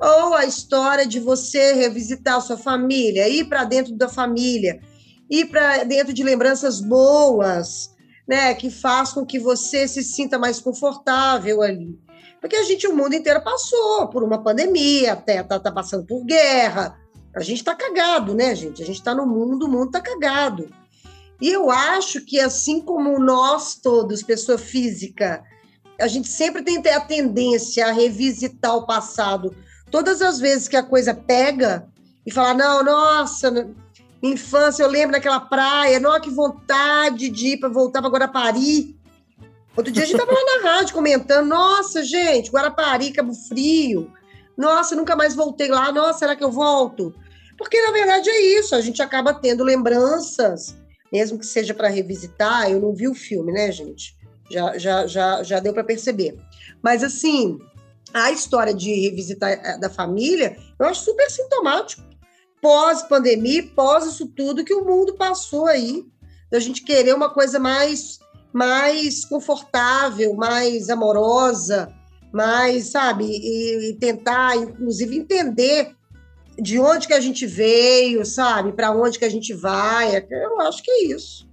Ou 0.00 0.34
a 0.34 0.46
história 0.46 1.06
de 1.06 1.20
você 1.20 1.74
revisitar 1.74 2.36
a 2.36 2.40
sua 2.40 2.56
família, 2.56 3.28
ir 3.28 3.44
para 3.44 3.64
dentro 3.64 3.92
da 3.94 4.08
família, 4.08 4.80
ir 5.28 5.46
para 5.46 5.84
dentro 5.84 6.14
de 6.14 6.22
lembranças 6.22 6.80
boas, 6.80 7.90
né, 8.26 8.54
que 8.54 8.70
faz 8.70 9.12
com 9.12 9.26
que 9.26 9.38
você 9.38 9.88
se 9.88 10.02
sinta 10.02 10.38
mais 10.38 10.60
confortável 10.60 11.60
ali. 11.62 11.98
Porque 12.40 12.56
a 12.56 12.62
gente, 12.62 12.86
o 12.86 12.94
mundo 12.94 13.14
inteiro 13.14 13.42
passou 13.42 14.08
por 14.08 14.22
uma 14.22 14.42
pandemia, 14.42 15.14
até 15.14 15.42
tá, 15.42 15.58
tá 15.58 15.72
passando 15.72 16.06
por 16.06 16.24
guerra, 16.24 16.96
a 17.34 17.40
gente 17.40 17.58
está 17.58 17.74
cagado, 17.74 18.34
né, 18.34 18.54
gente? 18.54 18.82
A 18.82 18.86
gente 18.86 18.98
está 18.98 19.14
no 19.14 19.26
mundo, 19.26 19.66
o 19.66 19.68
mundo 19.68 19.86
está 19.86 20.00
cagado. 20.00 20.68
E 21.40 21.50
eu 21.50 21.70
acho 21.70 22.20
que, 22.24 22.40
assim 22.40 22.80
como 22.80 23.18
nós 23.18 23.76
todos, 23.76 24.22
pessoa 24.22 24.58
física, 24.58 25.42
a 26.00 26.08
gente 26.08 26.28
sempre 26.28 26.62
tem 26.62 26.78
a 26.78 27.00
tendência 27.00 27.86
a 27.86 27.92
revisitar 27.92 28.76
o 28.76 28.86
passado. 28.86 29.54
Todas 29.90 30.20
as 30.20 30.38
vezes 30.38 30.68
que 30.68 30.76
a 30.76 30.82
coisa 30.82 31.14
pega 31.14 31.88
e 32.26 32.30
falar, 32.30 32.54
não, 32.54 32.82
nossa, 32.82 33.68
infância, 34.22 34.82
eu 34.82 34.88
lembro 34.88 35.12
daquela 35.12 35.40
praia, 35.40 36.00
nossa, 36.00 36.20
que 36.20 36.30
vontade 36.30 37.28
de 37.30 37.48
ir 37.48 37.56
para 37.58 37.68
voltar 37.68 38.00
para 38.00 38.10
Guarapari. 38.10 38.97
Outro 39.78 39.92
dia 39.92 40.02
a 40.02 40.06
gente 40.06 40.20
estava 40.20 40.32
lá 40.32 40.44
na 40.44 40.70
rádio 40.72 40.92
comentando, 40.92 41.46
nossa, 41.46 42.02
gente, 42.02 42.50
Guarapari, 42.50 43.12
Cabo 43.12 43.32
Frio, 43.32 44.12
nossa, 44.56 44.96
nunca 44.96 45.14
mais 45.14 45.36
voltei 45.36 45.68
lá. 45.68 45.92
Nossa, 45.92 46.18
será 46.18 46.34
que 46.34 46.42
eu 46.42 46.50
volto? 46.50 47.14
Porque 47.56 47.80
na 47.80 47.92
verdade 47.92 48.28
é 48.28 48.58
isso, 48.58 48.74
a 48.74 48.80
gente 48.80 49.00
acaba 49.00 49.32
tendo 49.32 49.62
lembranças, 49.62 50.76
mesmo 51.12 51.38
que 51.38 51.46
seja 51.46 51.72
para 51.74 51.86
revisitar. 51.86 52.68
Eu 52.68 52.80
não 52.80 52.92
vi 52.92 53.06
o 53.06 53.14
filme, 53.14 53.52
né, 53.52 53.70
gente? 53.70 54.16
Já, 54.50 54.76
já, 54.76 55.06
já, 55.06 55.44
já 55.44 55.60
deu 55.60 55.72
para 55.72 55.84
perceber. 55.84 56.36
Mas 56.82 57.04
assim, 57.04 57.56
a 58.12 58.32
história 58.32 58.74
de 58.74 58.92
revisitar 58.92 59.52
eh, 59.52 59.78
da 59.78 59.88
família, 59.88 60.56
eu 60.76 60.86
acho 60.86 61.04
super 61.04 61.30
sintomático. 61.30 62.02
Pós-pandemia, 62.60 63.70
pós 63.76 64.06
isso 64.06 64.26
tudo 64.26 64.64
que 64.64 64.74
o 64.74 64.84
mundo 64.84 65.14
passou 65.14 65.68
aí, 65.68 66.04
da 66.50 66.58
gente 66.58 66.82
querer 66.82 67.14
uma 67.14 67.30
coisa 67.30 67.60
mais, 67.60 68.18
mais 68.52 69.24
confortável, 69.24 70.34
mais 70.34 70.88
amorosa, 70.88 71.92
mas, 72.32 72.90
sabe, 72.90 73.24
e, 73.24 73.90
e 73.90 73.92
tentar, 73.94 74.56
inclusive, 74.56 75.16
entender 75.16 75.94
de 76.60 76.78
onde 76.78 77.06
que 77.06 77.14
a 77.14 77.20
gente 77.20 77.46
veio, 77.46 78.24
sabe, 78.24 78.72
para 78.72 78.90
onde 78.90 79.18
que 79.18 79.24
a 79.24 79.30
gente 79.30 79.54
vai. 79.54 80.16
É 80.16 80.26
eu 80.30 80.60
acho 80.60 80.82
que 80.82 80.90
é 80.90 81.04
isso. 81.06 81.48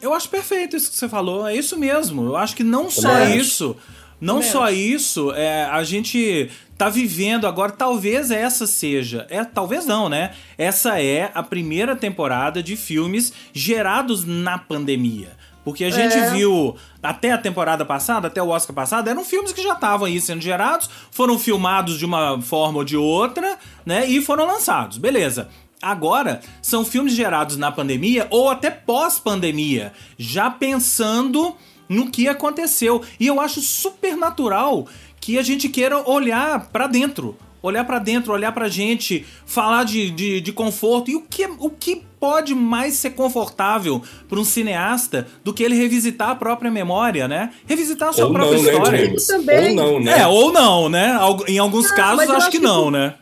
Eu 0.00 0.14
acho 0.14 0.28
perfeito 0.28 0.76
isso 0.76 0.90
que 0.90 0.96
você 0.96 1.08
falou, 1.08 1.46
é 1.46 1.54
isso 1.54 1.76
mesmo. 1.76 2.26
Eu 2.26 2.36
acho 2.36 2.56
que 2.56 2.64
não 2.64 2.90
só 2.90 3.24
isso, 3.24 3.76
não 4.20 4.40
só 4.40 4.70
isso, 4.70 5.32
é, 5.32 5.64
a 5.64 5.82
gente 5.82 6.50
tá 6.76 6.88
vivendo 6.88 7.46
agora, 7.46 7.72
talvez 7.72 8.30
essa 8.30 8.66
seja, 8.66 9.26
é, 9.28 9.44
talvez 9.44 9.84
não, 9.84 10.08
né? 10.08 10.32
Essa 10.56 11.00
é 11.02 11.30
a 11.34 11.42
primeira 11.42 11.96
temporada 11.96 12.62
de 12.62 12.76
filmes 12.76 13.32
gerados 13.52 14.24
na 14.24 14.56
pandemia. 14.56 15.36
Porque 15.68 15.84
a 15.84 15.90
gente 15.90 16.16
é. 16.16 16.30
viu 16.30 16.74
até 17.02 17.30
a 17.30 17.36
temporada 17.36 17.84
passada, 17.84 18.28
até 18.28 18.42
o 18.42 18.48
Oscar 18.48 18.74
passado, 18.74 19.10
eram 19.10 19.22
filmes 19.22 19.52
que 19.52 19.62
já 19.62 19.74
estavam 19.74 20.06
aí 20.06 20.18
sendo 20.18 20.40
gerados, 20.40 20.88
foram 21.10 21.38
filmados 21.38 21.98
de 21.98 22.06
uma 22.06 22.40
forma 22.40 22.78
ou 22.78 22.84
de 22.84 22.96
outra, 22.96 23.58
né? 23.84 24.08
E 24.08 24.22
foram 24.22 24.46
lançados. 24.46 24.96
Beleza. 24.96 25.50
Agora, 25.82 26.40
são 26.62 26.86
filmes 26.86 27.12
gerados 27.12 27.58
na 27.58 27.70
pandemia 27.70 28.26
ou 28.30 28.48
até 28.48 28.70
pós-pandemia, 28.70 29.92
já 30.16 30.48
pensando 30.48 31.54
no 31.86 32.10
que 32.10 32.28
aconteceu. 32.28 33.02
E 33.20 33.26
eu 33.26 33.38
acho 33.38 33.60
super 33.60 34.16
natural 34.16 34.86
que 35.20 35.38
a 35.38 35.42
gente 35.42 35.68
queira 35.68 35.98
olhar 36.08 36.68
para 36.68 36.86
dentro 36.86 37.36
olhar 37.62 37.84
para 37.84 37.98
dentro, 37.98 38.32
olhar 38.32 38.52
pra 38.52 38.68
gente, 38.68 39.26
falar 39.46 39.84
de, 39.84 40.10
de, 40.10 40.40
de, 40.40 40.52
conforto. 40.52 41.10
E 41.10 41.16
o 41.16 41.22
que, 41.22 41.46
o 41.46 41.70
que 41.70 42.04
pode 42.18 42.54
mais 42.54 42.94
ser 42.94 43.10
confortável 43.10 44.02
para 44.28 44.38
um 44.38 44.44
cineasta 44.44 45.26
do 45.44 45.52
que 45.52 45.62
ele 45.62 45.76
revisitar 45.76 46.30
a 46.30 46.34
própria 46.34 46.70
memória, 46.70 47.28
né? 47.28 47.52
Revisitar 47.66 48.10
a 48.10 48.12
sua 48.12 48.26
ou 48.26 48.32
própria 48.32 48.56
não, 48.56 48.64
né, 48.90 49.14
história. 49.14 49.72
Né, 49.72 49.72
ou 49.72 49.74
não, 49.74 50.00
né? 50.00 50.18
É, 50.18 50.26
ou 50.26 50.52
não, 50.52 50.88
né? 50.88 51.18
Em 51.46 51.58
alguns 51.58 51.90
casos, 51.90 52.28
acho, 52.30 52.50
que, 52.50 52.58
que 52.58 52.62
não, 52.64 52.90
né? 52.90 53.14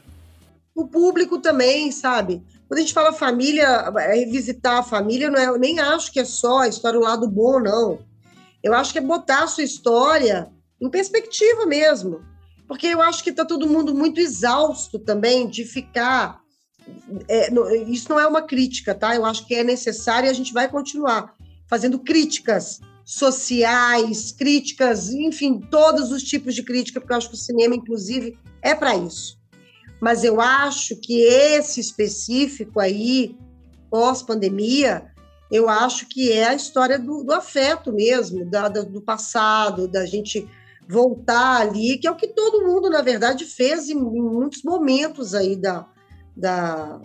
O 0.75 0.87
público 0.87 1.39
também, 1.39 1.91
sabe? 1.91 2.43
Quando 2.69 2.79
a 2.79 2.83
gente 2.83 2.93
fala 2.93 3.13
família, 3.13 3.93
é, 3.99 4.15
revisitar 4.17 4.79
a 4.79 4.83
família, 4.83 5.31
não 5.31 5.39
é, 5.39 5.47
eu 5.47 5.59
nem 5.59 5.79
acho 5.79 6.13
que 6.13 6.21
é 6.21 6.25
só 6.25 6.61
a 6.61 6.69
história 6.69 6.99
do 6.99 7.05
lado 7.05 7.29
bom, 7.29 7.61
não. 7.61 7.99
Eu 8.63 8.75
acho 8.75 8.93
que 8.93 8.99
é 8.99 9.03
botar 9.03 9.45
a 9.45 9.47
sua 9.47 9.63
história 9.63 10.49
em 10.81 10.91
perspectiva 10.91 11.65
mesmo 11.65 12.21
porque 12.67 12.89
eu 12.89 13.01
acho 13.01 13.23
que 13.23 13.31
está 13.31 13.45
todo 13.45 13.69
mundo 13.69 13.95
muito 13.95 14.21
exausto 14.21 14.99
também 14.99 15.49
de 15.49 15.65
ficar. 15.65 16.41
É, 17.29 17.51
no, 17.51 17.69
isso 17.75 18.09
não 18.09 18.19
é 18.19 18.27
uma 18.27 18.43
crítica, 18.43 18.95
tá? 18.95 19.15
Eu 19.15 19.25
acho 19.25 19.47
que 19.47 19.55
é 19.55 19.65
necessário 19.65 20.27
e 20.27 20.31
a 20.31 20.35
gente 20.35 20.53
vai 20.53 20.69
continuar 20.69 21.35
fazendo 21.69 21.99
críticas 21.99 22.81
sociais, 23.05 24.33
críticas, 24.33 25.11
enfim, 25.11 25.61
todos 25.71 26.11
os 26.11 26.23
tipos 26.23 26.55
de 26.55 26.63
crítica, 26.63 27.01
porque 27.01 27.13
eu 27.13 27.17
acho 27.17 27.29
que 27.29 27.35
o 27.35 27.39
cinema, 27.39 27.75
inclusive, 27.75 28.37
é 28.61 28.75
para 28.75 28.97
isso. 28.97 29.39
Mas 30.01 30.25
eu 30.25 30.41
acho 30.41 30.97
que 30.97 31.21
esse 31.21 31.81
específico 31.81 32.81
aí, 32.81 33.37
pós-pandemia, 33.89 35.07
eu 35.51 35.69
acho 35.69 36.07
que 36.07 36.33
é 36.33 36.49
a 36.49 36.55
história 36.55 36.99
do, 36.99 37.23
do 37.23 37.33
afeto 37.33 37.93
mesmo, 37.93 38.45
da, 38.45 38.69
do 38.69 39.01
passado, 39.01 39.87
da 39.87 40.05
gente 40.05 40.49
voltar 40.89 41.61
ali, 41.61 41.99
que 41.99 42.07
é 42.07 42.11
o 42.11 42.17
que 42.17 42.29
todo 42.29 42.65
mundo, 42.65 42.89
na 42.89 43.03
verdade, 43.03 43.45
fez 43.45 43.89
em, 43.89 43.97
muitos 43.97 44.63
momentos 44.63 45.35
aí 45.35 45.57
da, 45.57 45.87
da, 46.37 47.01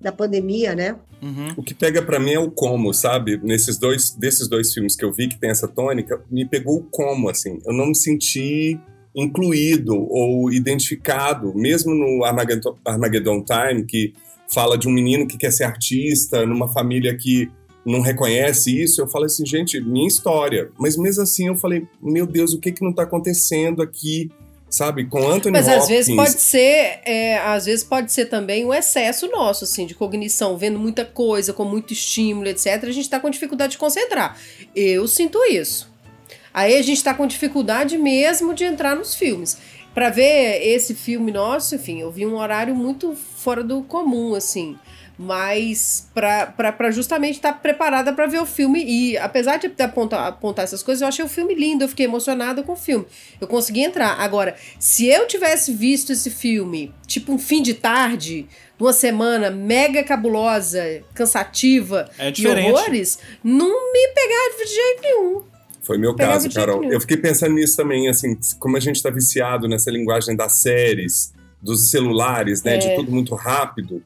da 0.00 0.12
pandemia, 0.12 0.74
né? 0.74 0.96
Uhum. 1.22 1.54
O 1.56 1.62
que 1.62 1.74
pega 1.74 2.02
para 2.02 2.18
mim 2.18 2.32
é 2.32 2.38
o 2.38 2.50
como, 2.50 2.92
sabe? 2.92 3.38
Nesses 3.42 3.78
dois, 3.78 4.10
desses 4.10 4.48
dois 4.48 4.72
filmes 4.72 4.96
que 4.96 5.04
eu 5.04 5.12
vi 5.12 5.28
que 5.28 5.38
tem 5.38 5.50
essa 5.50 5.68
tônica, 5.68 6.22
me 6.30 6.46
pegou 6.46 6.78
o 6.78 6.84
como, 6.84 7.28
assim. 7.28 7.58
Eu 7.66 7.72
não 7.72 7.86
me 7.86 7.96
senti 7.96 8.78
incluído 9.14 9.94
ou 9.94 10.52
identificado, 10.52 11.54
mesmo 11.54 11.94
no 11.94 12.24
Armageddon, 12.24 12.76
Armageddon 12.84 13.44
Time, 13.44 13.84
que 13.84 14.12
fala 14.52 14.76
de 14.76 14.88
um 14.88 14.92
menino 14.92 15.26
que 15.26 15.38
quer 15.38 15.52
ser 15.52 15.64
artista, 15.64 16.44
numa 16.44 16.72
família 16.72 17.16
que 17.16 17.50
não 17.84 18.00
reconhece 18.00 18.82
isso, 18.82 19.00
eu 19.00 19.06
falei 19.06 19.26
assim, 19.26 19.44
gente, 19.44 19.80
minha 19.80 20.08
história. 20.08 20.70
Mas 20.78 20.96
mesmo 20.96 21.22
assim 21.22 21.48
eu 21.48 21.56
falei, 21.56 21.86
meu 22.00 22.26
Deus, 22.26 22.54
o 22.54 22.58
que 22.58 22.72
que 22.72 22.82
não 22.82 22.90
está 22.90 23.02
acontecendo 23.02 23.82
aqui? 23.82 24.30
Sabe, 24.70 25.04
com 25.04 25.18
Anthony 25.28 25.52
Mas 25.52 25.68
Hopkins. 25.68 25.82
às 25.82 25.88
vezes 25.88 26.16
pode 26.16 26.40
ser, 26.40 26.98
é, 27.04 27.38
às 27.38 27.66
vezes 27.66 27.84
pode 27.84 28.12
ser 28.12 28.24
também 28.24 28.64
um 28.64 28.74
excesso 28.74 29.28
nosso, 29.28 29.62
assim, 29.62 29.86
de 29.86 29.94
cognição, 29.94 30.56
vendo 30.56 30.80
muita 30.80 31.04
coisa, 31.04 31.52
com 31.52 31.64
muito 31.64 31.92
estímulo, 31.92 32.48
etc. 32.48 32.82
A 32.82 32.86
gente 32.86 33.04
está 33.04 33.20
com 33.20 33.30
dificuldade 33.30 33.72
de 33.72 33.78
concentrar. 33.78 34.36
Eu 34.74 35.06
sinto 35.06 35.38
isso. 35.44 35.88
Aí 36.52 36.76
a 36.76 36.82
gente 36.82 36.96
está 36.96 37.14
com 37.14 37.24
dificuldade 37.24 37.96
mesmo 37.96 38.52
de 38.52 38.64
entrar 38.64 38.96
nos 38.96 39.14
filmes. 39.14 39.58
Para 39.94 40.10
ver 40.10 40.60
esse 40.66 40.92
filme 40.92 41.30
nosso, 41.30 41.76
enfim, 41.76 42.00
eu 42.00 42.10
vi 42.10 42.26
um 42.26 42.34
horário 42.34 42.74
muito 42.74 43.14
fora 43.14 43.62
do 43.62 43.80
comum, 43.82 44.34
assim 44.34 44.76
mas 45.16 46.08
para 46.12 46.90
justamente 46.90 47.36
estar 47.36 47.52
tá 47.52 47.58
preparada 47.58 48.12
para 48.12 48.26
ver 48.26 48.40
o 48.40 48.46
filme. 48.46 48.84
E 48.84 49.16
apesar 49.18 49.58
de 49.58 49.70
apontar, 49.82 50.26
apontar 50.26 50.64
essas 50.64 50.82
coisas, 50.82 51.02
eu 51.02 51.08
achei 51.08 51.24
o 51.24 51.28
filme 51.28 51.54
lindo, 51.54 51.84
eu 51.84 51.88
fiquei 51.88 52.06
emocionada 52.06 52.62
com 52.62 52.72
o 52.72 52.76
filme. 52.76 53.06
Eu 53.40 53.46
consegui 53.46 53.80
entrar. 53.80 54.20
Agora, 54.20 54.56
se 54.78 55.06
eu 55.06 55.26
tivesse 55.26 55.72
visto 55.72 56.12
esse 56.12 56.30
filme, 56.30 56.92
tipo 57.06 57.32
um 57.32 57.38
fim 57.38 57.62
de 57.62 57.74
tarde, 57.74 58.46
uma 58.78 58.92
semana 58.92 59.50
mega 59.50 60.02
cabulosa, 60.02 61.02
cansativa 61.14 62.10
é 62.18 62.32
e 62.36 62.46
horrores, 62.46 63.18
não 63.42 63.92
me 63.92 64.08
pegava 64.08 64.64
de 64.64 64.74
jeito 64.74 65.02
nenhum. 65.02 65.42
Foi 65.80 65.98
meu 65.98 66.14
Pegava 66.14 66.34
caso, 66.34 66.48
de 66.48 66.54
Carol. 66.54 66.80
nenhum. 66.80 66.92
Eu 66.94 67.00
fiquei 67.00 67.18
pensando 67.18 67.54
nisso 67.54 67.76
também, 67.76 68.08
assim, 68.08 68.36
como 68.58 68.76
a 68.76 68.80
gente 68.80 68.96
está 68.96 69.10
viciado 69.10 69.68
nessa 69.68 69.90
linguagem 69.90 70.34
das 70.34 70.54
séries, 70.54 71.32
dos 71.60 71.90
celulares, 71.90 72.62
né, 72.62 72.74
É. 72.74 72.78
de 72.78 72.96
tudo 72.96 73.12
muito 73.12 73.34
rápido. 73.34 74.02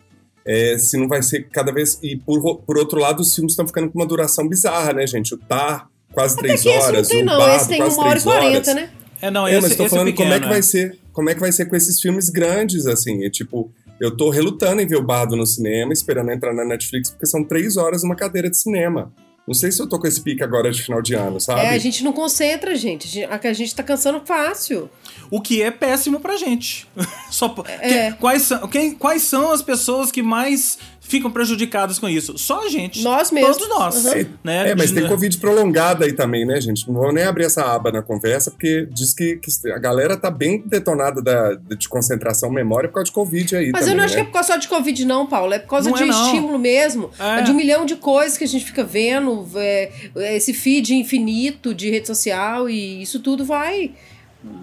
É, 0.48 0.78
se 0.78 0.96
não 0.96 1.06
vai 1.06 1.22
ser 1.22 1.46
cada 1.50 1.70
vez. 1.70 1.98
E 2.02 2.16
por, 2.16 2.56
por 2.61 2.78
outro 2.78 2.98
lado, 2.98 3.20
os 3.20 3.34
filmes 3.34 3.52
estão 3.52 3.66
ficando 3.66 3.90
com 3.90 3.98
uma 3.98 4.06
duração 4.06 4.48
bizarra, 4.48 4.94
né, 4.94 5.06
gente? 5.06 5.34
O 5.34 5.38
Tar, 5.38 5.88
quase 6.12 6.34
Até 6.34 6.42
três 6.46 6.62
que 6.62 6.68
esse 6.70 6.78
não 6.78 6.84
horas. 6.87 7.08
tem, 7.08 7.22
o 7.22 7.26
não. 7.26 7.38
Bardo, 7.38 7.56
Esse 7.56 7.68
tem 7.68 7.78
quase 7.78 7.96
uma 7.96 8.06
hora 8.06 8.18
e 8.18 8.22
três 8.22 8.26
horas. 8.26 8.48
quarenta, 8.48 8.74
né? 8.74 8.90
É, 9.20 9.30
não, 9.30 9.46
É, 9.46 9.52
esse, 9.52 9.62
mas 9.68 9.76
tô 9.76 9.82
esse 9.84 9.90
falando 9.90 10.06
pequeno, 10.06 10.30
como 10.30 10.34
é 10.34 10.40
que 10.40 10.46
é. 10.46 10.48
vai 10.48 10.62
ser. 10.62 10.98
Como 11.12 11.28
é 11.30 11.34
que 11.34 11.40
vai 11.40 11.52
ser 11.52 11.66
com 11.66 11.76
esses 11.76 12.00
filmes 12.00 12.30
grandes, 12.30 12.87
assim? 12.87 13.24
É 13.24 13.30
tipo, 13.30 13.70
eu 14.00 14.16
tô 14.16 14.30
relutando 14.30 14.80
em 14.80 14.87
ver 14.87 14.96
o 14.96 15.02
Bardo 15.02 15.37
no 15.37 15.44
cinema, 15.46 15.92
esperando 15.92 16.30
entrar 16.30 16.54
na 16.54 16.64
Netflix, 16.64 17.11
porque 17.11 17.26
são 17.26 17.44
três 17.44 17.76
horas 17.76 18.02
numa 18.02 18.14
cadeira 18.16 18.48
de 18.48 18.56
cinema. 18.56 19.12
Não 19.48 19.54
sei 19.54 19.72
se 19.72 19.80
eu 19.82 19.88
tô 19.88 19.98
com 19.98 20.06
esse 20.06 20.20
pique 20.20 20.42
agora 20.44 20.70
de 20.70 20.82
final 20.82 21.00
de 21.02 21.14
ano, 21.14 21.40
sabe? 21.40 21.62
É, 21.62 21.70
a 21.70 21.78
gente 21.78 22.04
não 22.04 22.12
concentra, 22.12 22.76
gente. 22.76 23.06
A 23.06 23.11
gente- 23.11 23.46
A 23.48 23.52
gente 23.54 23.74
tá 23.74 23.82
cansando 23.82 24.20
fácil. 24.24 24.90
O 25.30 25.40
que 25.40 25.62
é 25.62 25.70
péssimo 25.70 26.20
pra 26.20 26.37
gente. 26.37 26.87
Só, 27.30 27.54
É. 27.66 28.11
que- 28.12 28.18
quais, 28.18 28.42
são, 28.42 28.68
quem, 28.68 28.92
quais 28.94 29.22
são 29.22 29.50
as 29.50 29.62
pessoas 29.62 30.12
que 30.12 30.22
mais 30.22 30.78
ficam 31.08 31.30
prejudicadas 31.30 31.98
com 31.98 32.08
isso? 32.08 32.36
Só 32.36 32.66
a 32.66 32.68
gente. 32.68 33.02
Nós 33.02 33.30
mesmos. 33.30 33.56
Todos 33.56 33.68
nós. 33.76 34.04
Uhum. 34.04 34.26
Né? 34.44 34.70
É, 34.70 34.74
mas 34.74 34.92
tem 34.92 35.08
Covid 35.08 35.36
prolongada 35.38 36.04
aí 36.04 36.12
também, 36.12 36.46
né, 36.46 36.60
gente? 36.60 36.86
Não 36.86 36.94
vou 36.94 37.12
nem 37.12 37.24
abrir 37.24 37.44
essa 37.44 37.64
aba 37.64 37.90
na 37.90 38.02
conversa, 38.02 38.50
porque 38.50 38.86
diz 38.90 39.14
que, 39.14 39.36
que 39.36 39.50
a 39.70 39.78
galera 39.78 40.16
tá 40.16 40.30
bem 40.30 40.62
detonada 40.64 41.22
da, 41.22 41.54
de 41.54 41.88
concentração 41.88 42.50
memória 42.50 42.88
por 42.88 42.96
causa 42.96 43.06
de 43.06 43.12
Covid 43.12 43.56
aí 43.56 43.70
Mas 43.72 43.80
também, 43.80 43.94
eu 43.94 43.96
não 43.96 44.04
acho 44.04 44.14
que 44.14 44.20
né? 44.20 44.22
é 44.22 44.26
por 44.26 44.32
causa 44.32 44.52
só 44.52 44.56
de 44.56 44.68
Covid, 44.68 45.04
não, 45.04 45.26
Paulo. 45.26 45.52
É 45.52 45.58
por 45.58 45.68
causa 45.68 45.90
Não 45.90 45.96
de 45.96 46.04
é, 46.04 46.08
estímulo 46.08 46.58
mesmo. 46.58 47.10
É. 47.18 47.40
É 47.40 47.42
de 47.42 47.50
um 47.50 47.54
milhão 47.54 47.86
de 47.86 47.96
coisas 47.96 48.36
que 48.36 48.44
a 48.44 48.48
gente 48.48 48.64
fica 48.64 48.84
vendo. 48.84 49.46
é, 49.56 49.90
esse 50.36 50.52
feed 50.52 50.94
infinito 50.94 51.74
de 51.74 51.90
rede 51.90 52.06
social 52.06 52.68
e 52.68 53.02
isso 53.02 53.20
tudo 53.20 53.44
vai 53.44 53.92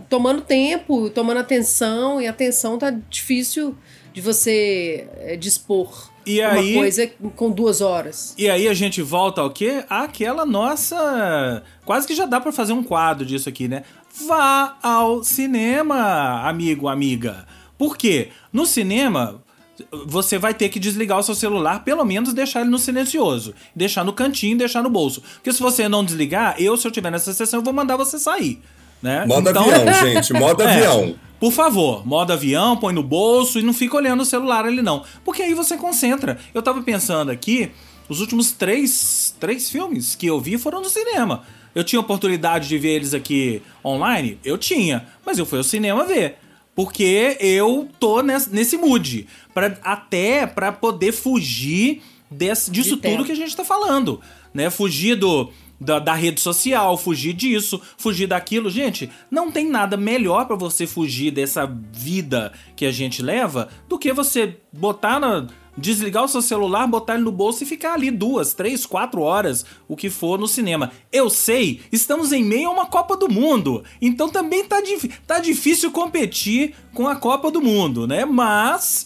tomando 0.10 0.42
tempo, 0.42 1.10
tomando 1.10 1.40
atenção. 1.40 2.22
E 2.22 2.28
a 2.28 2.30
atenção 2.30 2.78
tá 2.78 2.92
difícil 3.10 3.76
de 4.16 4.22
você 4.22 5.08
é, 5.18 5.36
dispor 5.36 6.10
E 6.26 6.40
uma 6.40 6.52
aí- 6.54 6.74
coisa 6.74 7.06
com 7.36 7.52
duas 7.52 7.82
horas. 7.82 8.34
E 8.38 8.50
aí 8.50 8.68
a 8.68 8.74
gente 8.74 9.02
volta 9.02 9.42
ao 9.42 9.50
quê? 9.52 9.84
Àquela 9.90 10.46
nossa. 10.46 11.62
Quase 11.86 12.08
que 12.08 12.16
já 12.16 12.26
dá 12.26 12.40
pra 12.40 12.52
fazer 12.54 12.72
um 12.74 12.82
quadro 12.82 13.26
disso 13.26 13.50
aqui, 13.50 13.68
né? 13.68 13.84
Vá 14.26 14.78
ao 14.82 15.22
cinema, 15.24 16.48
amigo, 16.48 16.88
amiga. 16.88 17.46
Por 17.78 17.98
quê? 17.98 18.30
No 18.54 18.66
cinema, 18.66 19.44
você 20.06 20.38
vai 20.38 20.54
ter 20.54 20.70
que 20.70 20.80
desligar 20.80 21.20
o 21.20 21.24
seu 21.24 21.36
celular, 21.36 21.84
pelo 21.84 22.06
menos 22.06 22.34
deixar 22.34 22.62
ele 22.62 22.70
no 22.70 22.80
silencioso. 22.80 23.54
Deixar 23.76 24.06
no 24.06 24.14
cantinho, 24.14 24.58
deixar 24.58 24.82
no 24.82 24.90
bolso. 24.90 25.22
Porque 25.34 25.52
se 25.52 25.62
você 25.62 25.90
não 25.90 26.06
desligar, 26.06 26.56
eu, 26.58 26.78
se 26.78 26.88
eu 26.88 26.92
tiver 26.92 27.12
nessa 27.12 27.34
sessão, 27.34 27.60
eu 27.60 27.64
vou 27.64 27.74
mandar 27.74 27.98
você 27.98 28.18
sair. 28.18 28.62
Né? 29.06 29.24
Modo 29.28 29.48
Então- 29.52 29.70
avião, 29.70 29.94
gente. 30.04 30.34
Modo 30.34 30.64
É. 30.64 30.74
avião. 30.74 31.16
Por 31.40 31.52
favor, 31.52 32.04
modo 32.08 32.34
avião, 32.34 32.76
põe 32.76 32.92
no 32.92 33.04
bolso 33.04 33.60
e 33.60 33.62
não 33.62 33.72
fica 33.72 33.96
olhando 33.96 34.22
o 34.22 34.26
celular 34.26 34.66
ali 34.66 34.82
não. 34.82 35.04
Porque 35.24 35.44
aí 35.44 35.54
você 35.54 35.78
concentra. 35.78 36.40
Eu 36.56 36.62
tava 36.64 36.82
pensando 36.82 37.30
aqui, 37.30 37.70
os 38.10 38.20
últimos 38.20 38.52
três, 38.52 39.36
três 39.40 39.70
filmes 39.70 40.16
que 40.16 40.26
eu 40.26 40.42
vi 40.42 40.58
foram 40.58 40.82
no 40.82 40.90
cinema. 40.90 41.44
Eu 41.76 41.84
tinha 41.84 42.00
oportunidade 42.00 42.68
de 42.68 42.80
ver 42.80 42.94
eles 42.96 43.14
aqui 43.14 43.62
online? 43.86 44.40
Eu 44.44 44.58
tinha, 44.58 45.06
mas 45.24 45.38
eu 45.38 45.46
fui 45.46 45.60
ao 45.60 45.64
cinema 45.64 46.04
ver. 46.04 46.38
Porque 46.74 47.38
eu 47.40 47.88
tô 48.00 48.24
nesse, 48.24 48.50
nesse 48.52 48.76
mood. 48.76 49.28
Pra, 49.54 49.78
até 49.84 50.48
pra 50.48 50.72
poder 50.72 51.12
fugir 51.12 52.02
desse, 52.32 52.72
disso 52.72 52.98
tela. 52.98 53.18
tudo 53.18 53.26
que 53.28 53.32
a 53.34 53.36
gente 53.36 53.56
tá 53.56 53.64
falando. 53.64 54.20
Né? 54.54 54.70
Fugir 54.72 55.16
do, 55.16 55.52
da, 55.80 56.00
da 56.00 56.14
rede 56.14 56.42
social, 56.42 56.98
fugir 56.98 57.34
disso, 57.34 57.82
fugir 57.98 58.28
daquilo. 58.28 58.70
Gente, 58.70 59.10
não 59.30 59.52
tem 59.52 59.70
nada 59.70 59.98
melhor 59.98 60.46
pra 60.46 60.56
você 60.56 60.88
fugir 60.88 61.32
dessa 61.32 61.66
vida 61.92 62.54
que 62.76 62.86
a 62.86 62.92
gente 62.92 63.22
leva 63.22 63.70
do 63.88 64.00
que 64.00 64.12
você 64.14 64.58
botar 64.72 65.20
na. 65.20 65.48
Desligar 65.78 66.24
o 66.24 66.28
seu 66.30 66.42
celular, 66.42 66.88
botar 66.88 67.16
ele 67.16 67.24
no 67.24 67.34
bolso 67.34 67.62
e 67.62 67.66
ficar 67.66 67.96
ali 67.96 68.10
duas, 68.10 68.54
três, 68.54 68.86
quatro 68.86 69.22
horas, 69.22 69.66
o 69.90 69.98
que 69.98 70.10
for 70.10 70.40
no 70.40 70.48
cinema. 70.48 70.90
Eu 71.12 71.30
sei, 71.30 71.82
estamos 71.92 72.32
em 72.32 72.46
meio 72.46 72.70
a 72.70 72.72
uma 72.72 72.86
Copa 72.86 73.18
do 73.18 73.28
Mundo, 73.28 73.84
então 74.02 74.30
também 74.30 74.64
tá, 74.64 74.82
tá 75.28 75.40
difícil 75.40 75.92
competir 75.92 76.74
com 76.94 77.10
a 77.10 77.18
Copa 77.18 77.52
do 77.52 77.62
Mundo, 77.62 78.08
né? 78.08 78.24
Mas 78.24 79.06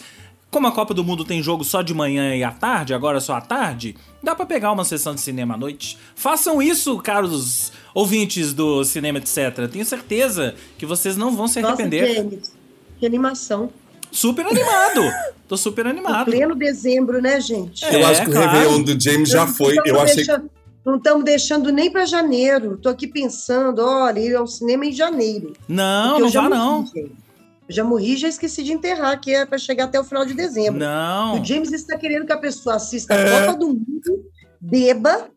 como 0.52 0.68
a 0.68 0.72
Copa 0.72 0.94
do 0.94 1.04
Mundo 1.04 1.24
tem 1.24 1.42
jogo 1.44 1.64
só 1.64 1.82
de 1.82 1.94
manhã 1.94 2.36
e 2.36 2.44
à 2.44 2.52
tarde, 2.52 2.94
agora 2.94 3.20
só 3.20 3.34
à 3.36 3.42
tarde, 3.42 3.96
dá 4.24 4.36
pra 4.36 4.46
pegar 4.46 4.72
uma 4.72 4.84
sessão 4.84 5.14
de 5.14 5.22
cinema 5.22 5.54
à 5.54 5.58
noite. 5.58 5.98
Façam 6.16 6.62
isso, 6.62 6.98
caros 6.98 7.72
ouvintes 7.94 8.54
do 8.54 8.84
cinema, 8.84 9.20
etc. 9.20 9.68
Tenho 9.72 9.86
certeza 9.86 10.56
que 10.78 10.86
vocês 10.86 11.16
não 11.16 11.32
vão 11.36 11.48
se 11.48 11.62
Nossa, 11.62 11.74
arrepender. 11.76 12.16
James, 12.16 12.54
que 13.00 13.06
animação. 13.06 13.70
Super 14.12 14.48
animado. 14.48 15.02
Tô 15.48 15.56
super 15.56 15.86
Em 15.88 15.90
animado. 15.92 16.26
pleno 16.32 16.56
dezembro, 16.56 17.22
né, 17.22 17.40
gente? 17.40 17.86
É, 17.86 18.02
eu 18.02 18.08
acho 18.08 18.24
que 18.24 18.30
o 18.30 18.34
claro. 18.34 18.50
Réveillon 18.52 18.82
do 18.82 19.00
James 19.00 19.30
já 19.30 19.46
Não 19.46 19.54
foi. 19.54 19.76
Eu 19.86 20.02
achei 20.02 20.16
deixando- 20.16 20.50
Não 20.84 20.96
estamos 20.96 21.24
deixando 21.24 21.72
nem 21.72 21.92
para 21.92 22.06
janeiro. 22.08 22.76
Tô 22.82 22.90
aqui 22.90 23.06
pensando, 23.06 23.86
olha, 23.86 24.20
ir 24.20 24.36
ao 24.36 24.48
cinema 24.48 24.86
em 24.88 24.92
janeiro. 24.92 25.54
Não, 25.68 26.22
não 26.22 26.30
já 26.30 26.42
vá 26.42 26.50
não. 26.50 26.86
gente. 26.88 27.12
Já 27.70 27.84
morri 27.84 28.14
e 28.14 28.18
já 28.18 28.28
esqueci 28.28 28.64
de 28.64 28.74
enterrar, 28.74 29.20
que 29.22 29.34
é 29.34 29.46
para 29.46 29.58
chegar 29.60 29.86
até 29.86 30.00
o 30.00 30.04
final 30.04 30.26
de 30.26 30.34
dezembro. 30.34 30.80
Não. 30.80 31.40
O 31.40 31.46
James 31.46 31.72
está 31.72 31.96
querendo 31.98 32.26
que 32.26 32.34
a 32.34 32.38
pessoa 32.38 32.76
assista 32.76 33.14
É. 33.14 33.38
a 33.38 33.46
Copa 33.46 33.60
do 33.60 33.68
Mundo, 33.68 34.26
beba 34.60 35.28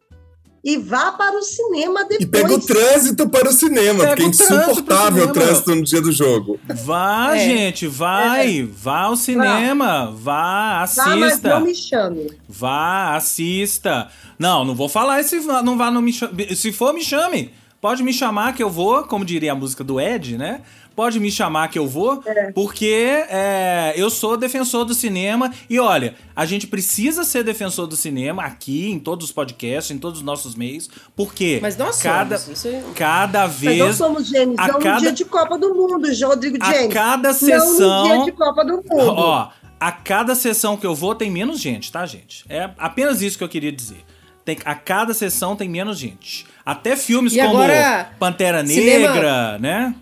e 0.65 0.79
vá 0.79 1.13
para 1.13 1.37
o 1.37 1.43
cinema 1.43 2.01
depois. 2.05 2.21
E 2.23 2.27
pega 2.27 2.55
o 2.55 2.61
trânsito 2.61 3.29
para 3.29 3.49
o 3.49 3.53
cinema, 3.53 4.05
Pega 4.05 4.17
porque 4.17 4.23
é 4.23 4.27
o 4.27 4.31
trânsito 4.31 4.47
pro 4.47 4.71
insuportável 4.73 5.09
o 5.25 5.29
cinema. 5.29 5.33
trânsito 5.33 5.75
no 5.75 5.83
dia 5.83 6.01
do 6.01 6.13
jogo. 6.13 6.61
Vá, 6.85 7.37
É. 7.37 7.39
gente, 7.41 7.87
vai. 7.87 8.63
Vá 8.63 9.01
ao 9.03 9.17
cinema. 9.17 10.07
Vá, 10.17 10.87
Vá, 10.87 11.17
mas 11.17 11.33
assista. 11.33 11.49
não 11.51 11.61
me 11.67 11.75
chame. 11.75 12.31
Vá, 12.49 13.17
assista. 13.17 14.09
Não, 14.39 14.65
não 14.65 14.75
vou 14.75 14.89
falar 14.89 15.23
se 15.25 15.39
vá- 15.41 15.63
não 15.63 15.77
vá, 15.77 15.91
não 15.91 16.01
me 16.01 16.13
chame. 16.13 16.55
Se 16.57 16.73
for, 16.73 16.95
me 16.95 17.03
chame. 17.03 17.53
Pode 17.81 18.05
me 18.05 18.13
chamar 18.13 18.55
que 18.55 18.63
eu 18.63 18.71
vou, 18.71 19.03
como 19.03 19.25
diria 19.25 19.51
a 19.51 19.55
música 19.57 19.83
do 19.83 20.01
Ed, 20.01 20.39
né? 20.39 20.61
Pode 20.95 21.19
me 21.21 21.31
chamar 21.31 21.69
que 21.69 21.79
eu 21.79 21.87
vou, 21.87 22.23
porque 22.55 23.25
é, 23.29 23.93
eu 23.97 24.11
sou 24.11 24.37
defensor 24.37 24.85
do 24.85 24.95
cinema. 24.95 25.53
E 25.69 25.79
olha, 25.79 26.15
a 26.37 26.45
gente 26.47 26.67
precisa 26.67 27.25
ser 27.25 27.43
defensor 27.45 27.87
do 27.87 27.97
cinema 27.97 28.43
aqui, 28.45 28.91
em 28.91 28.99
todos 28.99 29.27
os 29.27 29.33
podcasts, 29.33 29.91
em 29.91 29.99
todos 29.99 30.19
os 30.21 30.25
nossos 30.25 30.55
meios, 30.55 30.89
porque 31.17 31.59
Mas 31.63 31.77
nós 31.77 32.01
cada, 32.03 32.39
somos, 32.39 32.65
é- 32.67 32.83
cada 32.95 33.43
Mas 33.47 33.57
vez. 33.57 33.79
nós 33.79 33.97
somos 33.97 34.27
gênios, 34.29 34.59
a 34.59 34.69
não 34.69 34.81
cada- 34.81 34.95
no 34.97 35.01
dia 35.01 35.13
de 35.13 35.25
Copa 35.25 35.59
do 35.59 35.75
Mundo, 35.75 36.09
Rodrigo 36.25 36.59
A 36.61 36.73
James. 36.73 36.93
cada 36.93 37.29
Não 37.29 37.35
sessão- 37.39 38.09
no 38.09 38.15
dia 38.15 38.25
de 38.25 38.33
Copa 38.33 38.65
do 38.65 38.73
Mundo. 38.77 39.15
Ó, 39.17 39.49
a 39.81 39.93
cada 39.93 40.35
sessão 40.35 40.77
que 40.77 40.87
eu 40.87 40.95
vou 40.95 41.15
tem 41.15 41.31
menos 41.31 41.61
gente, 41.61 41.91
tá, 41.91 42.07
gente? 42.07 42.45
É 42.49 42.71
apenas 42.79 43.21
isso 43.23 43.37
que 43.37 43.45
eu 43.45 43.49
queria 43.49 43.73
dizer. 43.73 44.05
Tem, 44.45 44.59
a 44.65 44.75
cada 44.75 45.15
sessão 45.15 45.55
tem 45.55 45.69
menos 45.69 45.99
gente. 45.99 46.47
Até 46.67 46.97
filmes 46.97 47.33
E 47.35 47.37
como 47.39 47.51
agora, 47.51 48.11
Pantera 48.19 48.67
cinema- 48.67 49.13
Negra, 49.15 49.59
né? 49.59 49.95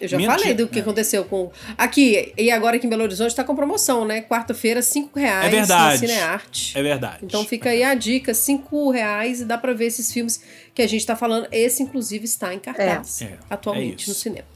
Eu 0.00 0.08
já 0.08 0.16
Mentira. 0.16 0.38
falei 0.38 0.54
do 0.54 0.66
que 0.66 0.80
aconteceu 0.80 1.24
com. 1.24 1.50
Aqui, 1.76 2.32
e 2.38 2.50
agora 2.50 2.76
aqui 2.76 2.86
em 2.86 2.90
Belo 2.90 3.02
Horizonte 3.02 3.34
tá 3.34 3.44
com 3.44 3.54
promoção, 3.54 4.04
né? 4.04 4.22
Quarta-feira, 4.22 4.80
5 4.80 5.18
reais 5.18 5.46
É 5.46 5.50
verdade. 5.50 5.98
Cinearte. 5.98 6.78
É 6.78 6.82
verdade. 6.82 7.18
Então 7.22 7.44
fica 7.44 7.68
aí 7.70 7.82
a 7.82 7.94
dica, 7.94 8.32
5 8.32 8.90
reais 8.90 9.40
e 9.42 9.44
dá 9.44 9.58
pra 9.58 9.72
ver 9.74 9.86
esses 9.86 10.10
filmes 10.10 10.42
que 10.74 10.80
a 10.80 10.86
gente 10.86 11.04
tá 11.04 11.14
falando. 11.14 11.46
Esse, 11.52 11.82
inclusive, 11.82 12.24
está 12.24 12.54
em 12.54 12.58
cartaz 12.58 13.20
É. 13.20 13.24
É, 13.24 13.28
é 13.28 13.38
atualmente 13.50 14.08
no 14.08 14.14
cinema. 14.14 14.46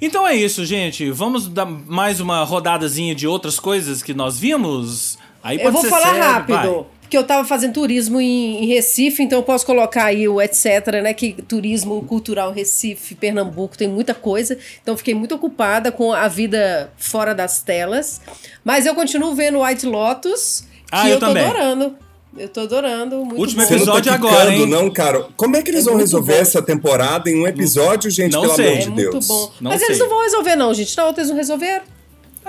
Então 0.00 0.26
é 0.26 0.34
isso, 0.36 0.64
gente. 0.64 1.10
Vamos 1.10 1.48
dar 1.48 1.66
mais 1.66 2.20
uma 2.20 2.44
rodadazinha 2.44 3.14
de 3.14 3.26
outras 3.26 3.58
coisas 3.58 4.02
que 4.02 4.14
nós 4.14 4.38
vimos? 4.38 5.18
Aí 5.42 5.58
pode 5.58 5.76
Eu 5.76 5.82
vou 5.82 5.90
falar 5.90 6.06
série, 6.08 6.18
rápido. 6.20 6.56
vai. 6.56 6.84
Porque 7.14 7.22
eu 7.22 7.28
tava 7.28 7.46
fazendo 7.46 7.74
turismo 7.74 8.20
em, 8.20 8.64
em 8.64 8.66
Recife, 8.66 9.22
então 9.22 9.38
eu 9.38 9.42
posso 9.44 9.64
colocar 9.64 10.06
aí 10.06 10.26
o 10.28 10.42
etc, 10.42 11.00
né? 11.00 11.14
Que 11.14 11.32
turismo 11.42 12.02
cultural 12.04 12.50
Recife, 12.52 13.14
Pernambuco, 13.14 13.78
tem 13.78 13.86
muita 13.86 14.12
coisa. 14.12 14.58
Então 14.82 14.94
eu 14.94 14.98
fiquei 14.98 15.14
muito 15.14 15.32
ocupada 15.36 15.92
com 15.92 16.12
a 16.12 16.26
vida 16.26 16.92
fora 16.98 17.32
das 17.32 17.62
telas. 17.62 18.20
Mas 18.64 18.84
eu 18.84 18.96
continuo 18.96 19.32
vendo 19.32 19.62
White 19.62 19.86
Lotus, 19.86 20.64
que 20.86 20.88
Ah, 20.90 21.06
eu 21.08 21.14
eu, 21.14 21.20
tô 21.20 21.26
também. 21.26 21.44
adorando. 21.44 21.96
Eu 22.36 22.48
tô 22.48 22.60
adorando. 22.62 23.16
Muito 23.24 23.38
Último 23.38 23.60
bom. 23.62 23.68
Você 23.68 23.74
não 23.76 23.84
tá 23.84 23.92
Episódio 23.92 24.12
quicando, 24.12 24.26
agora, 24.28 24.52
hein? 24.52 24.66
não, 24.66 24.90
cara. 24.90 25.28
Como 25.36 25.54
é 25.56 25.62
que 25.62 25.70
eles 25.70 25.82
É 25.82 25.84
vão 25.84 25.92
muito 25.94 26.04
resolver 26.06 26.34
bom. 26.34 26.40
essa 26.40 26.60
temporada 26.60 27.30
em 27.30 27.40
um 27.42 27.46
episódio, 27.46 28.10
gente, 28.10 28.32
Não 28.32 28.40
pelo 28.40 28.54
sei. 28.56 28.66
amor 28.66 28.76
É 28.76 28.80
de 28.80 28.90
muito 28.90 29.10
Deus? 29.12 29.26
bom. 29.28 29.52
Não 29.60 29.70
Mas 29.70 29.78
sei. 29.80 29.90
eles 29.90 29.98
não 30.00 30.08
vão 30.08 30.22
resolver, 30.24 30.56
não, 30.56 30.74
gente. 30.74 30.96
Não, 30.96 31.10
eles 31.10 31.28
não 31.28 31.36
resolveram. 31.36 31.84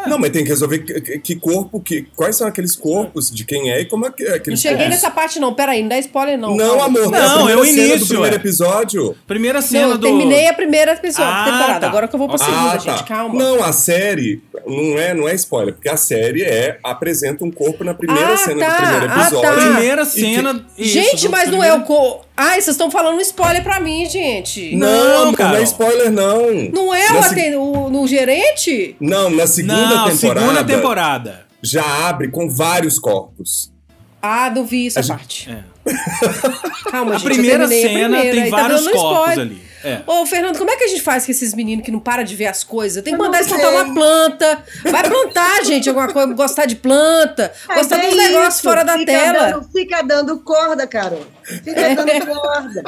Não, 0.07 0.17
mas 0.19 0.29
tem 0.31 0.43
que 0.43 0.49
resolver 0.49 0.79
que, 0.79 1.19
que- 1.19 1.35
corpo, 1.35 1.79
que, 1.79 2.03
quais 2.15 2.35
são 2.35 2.47
aqueles 2.47 2.75
corpos, 2.75 3.29
de 3.31 3.43
quem 3.45 3.71
é 3.71 3.81
e 3.81 3.85
como 3.85 4.05
é 4.05 4.11
que 4.11 4.23
é 4.23 4.41
Não 4.47 4.55
cheguei 4.55 4.77
corpos. 4.77 4.93
nessa 4.95 5.09
parte, 5.11 5.39
não. 5.39 5.53
Peraí, 5.53 5.81
não 5.81 5.89
dá 5.89 5.97
spoiler, 5.99 6.37
não. 6.37 6.55
Não, 6.55 6.81
amor, 6.83 7.09
Não, 7.09 7.19
a 7.19 7.35
primeira 7.35 7.59
é 7.59 7.63
o 7.63 7.65
cena 7.65 7.77
início, 7.87 7.99
do 7.99 8.07
primeiro 8.07 8.35
ué. 8.35 8.39
episódio. 8.41 9.15
Primeira 9.27 9.59
Não, 9.61 9.67
cena 9.67 9.87
eu 9.93 9.97
do. 9.97 10.05
terminei 10.07 10.47
a 10.47 10.53
primeira 10.53 10.91
episódio, 10.93 11.31
Ah, 11.33 11.45
temporada. 11.45 11.79
tá. 11.79 11.87
Agora 11.87 12.07
que 12.07 12.15
eu 12.15 12.19
vou 12.19 12.27
pra 12.27 12.37
segunda, 12.37 12.71
Ah, 12.71 12.77
gente. 12.77 12.97
tá. 12.99 13.03
Calma. 13.03 13.37
Não, 13.41 13.63
a 13.63 13.71
série 13.71 14.41
não 14.65 14.97
é, 14.99 15.13
não 15.13 15.27
é 15.27 15.35
spoiler, 15.35 15.73
porque 15.73 15.89
a 15.89 15.97
série 15.97 16.43
é 16.43 16.77
apresenta 16.83 17.43
um 17.45 17.51
corpo 17.51 17.83
na 17.83 17.93
primeira 17.93 18.33
Ah, 18.33 18.37
cena 18.37 18.65
tá. 18.65 18.71
do 18.71 18.77
primeiro 18.83 19.05
Ah, 19.13 19.21
episódio. 19.21 19.41
tá. 19.41 19.53
Primeira 19.71 20.01
E 20.01 20.05
que- 20.05 20.11
cena. 20.11 20.65
isso, 20.77 20.91
Gente, 20.93 21.29
mas 21.29 21.43
não 21.49 21.59
primeiro- 21.59 21.75
é 21.75 21.79
o. 21.79 21.83
Co... 21.83 22.24
Ai, 22.37 22.55
vocês 22.61 22.75
estão 22.75 22.91
falando 22.91 23.17
um 23.17 23.21
spoiler 23.21 23.63
pra 23.63 23.79
mim, 23.79 24.05
gente. 24.09 24.75
Não, 24.75 25.25
Não, 25.25 25.33
cara. 25.33 25.51
não 25.51 25.57
é 25.57 25.63
spoiler, 25.63 26.11
não. 26.11 26.51
Não 26.73 26.93
é 26.93 27.09
Na 27.09 27.19
o, 27.19 27.23
se- 27.23 27.55
o- 27.55 27.89
no 27.89 28.07
gerente? 28.07 28.95
Não, 28.99 29.29
na 29.29 29.47
segunda 29.47 29.75
Não, 29.75 30.09
temporada. 30.09 30.41
segunda 30.41 30.63
temporada. 30.65 31.45
Já 31.63 32.07
abre 32.09 32.27
com 32.29 32.49
vários 32.49 32.99
corpos. 32.99 33.71
Ah, 34.21 34.49
não 34.53 34.65
vi 34.65 34.87
essa 34.87 34.99
A 34.99 35.03
gente- 35.03 35.15
parte. 35.15 35.49
É. 35.49 35.63
Calma, 36.91 37.11
A 37.15 37.17
gente. 37.17 37.23
primeira 37.25 37.65
a 37.65 37.67
cena 37.67 37.89
primeira, 37.89 38.31
tem 38.31 38.43
aí 38.43 38.49
tá 38.49 38.57
vários 38.57 38.83
dando 38.83 38.91
corpos 38.93 39.29
spoiler. 39.29 39.39
ali. 39.45 39.61
É. 39.85 40.01
Ô, 40.07 40.25
Fernando, 40.25 40.57
como 40.57 40.69
é 40.71 40.75
que 40.75 40.83
a 40.83 40.87
gente 40.87 41.01
faz 41.01 41.25
com 41.25 41.31
esses 41.31 41.53
meninos 41.53 41.85
que 41.85 41.91
não 41.91 41.99
param 41.99 42.23
de 42.23 42.35
ver 42.35 42.47
as 42.47 42.63
coisas? 42.63 43.03
Tenho 43.03 43.15
que 43.17 43.23
mandar 43.23 43.41
não 43.43 43.47
eles 43.47 43.61
plantar 43.61 43.83
uma 43.83 43.93
planta. 43.93 44.63
Vai 44.89 45.03
plantar, 45.03 45.63
gente, 45.65 45.87
alguma 45.89 46.11
coisa. 46.11 46.33
Gostar 46.33 46.65
de 46.65 46.75
planta. 46.75 47.53
É, 47.69 47.75
Gostar 47.75 48.03
é 48.03 48.07
dos 48.07 48.17
negócios 48.17 48.61
fora 48.61 48.83
da 48.83 48.97
Fica 48.97 49.11
tela. 49.11 49.51
Dando, 49.51 49.69
fica 49.71 50.01
dando 50.01 50.39
corda, 50.39 50.87
Carol. 50.87 51.25
Fica 51.63 51.79
É. 51.79 51.95
dando 51.95 52.25
corda. 52.25 52.83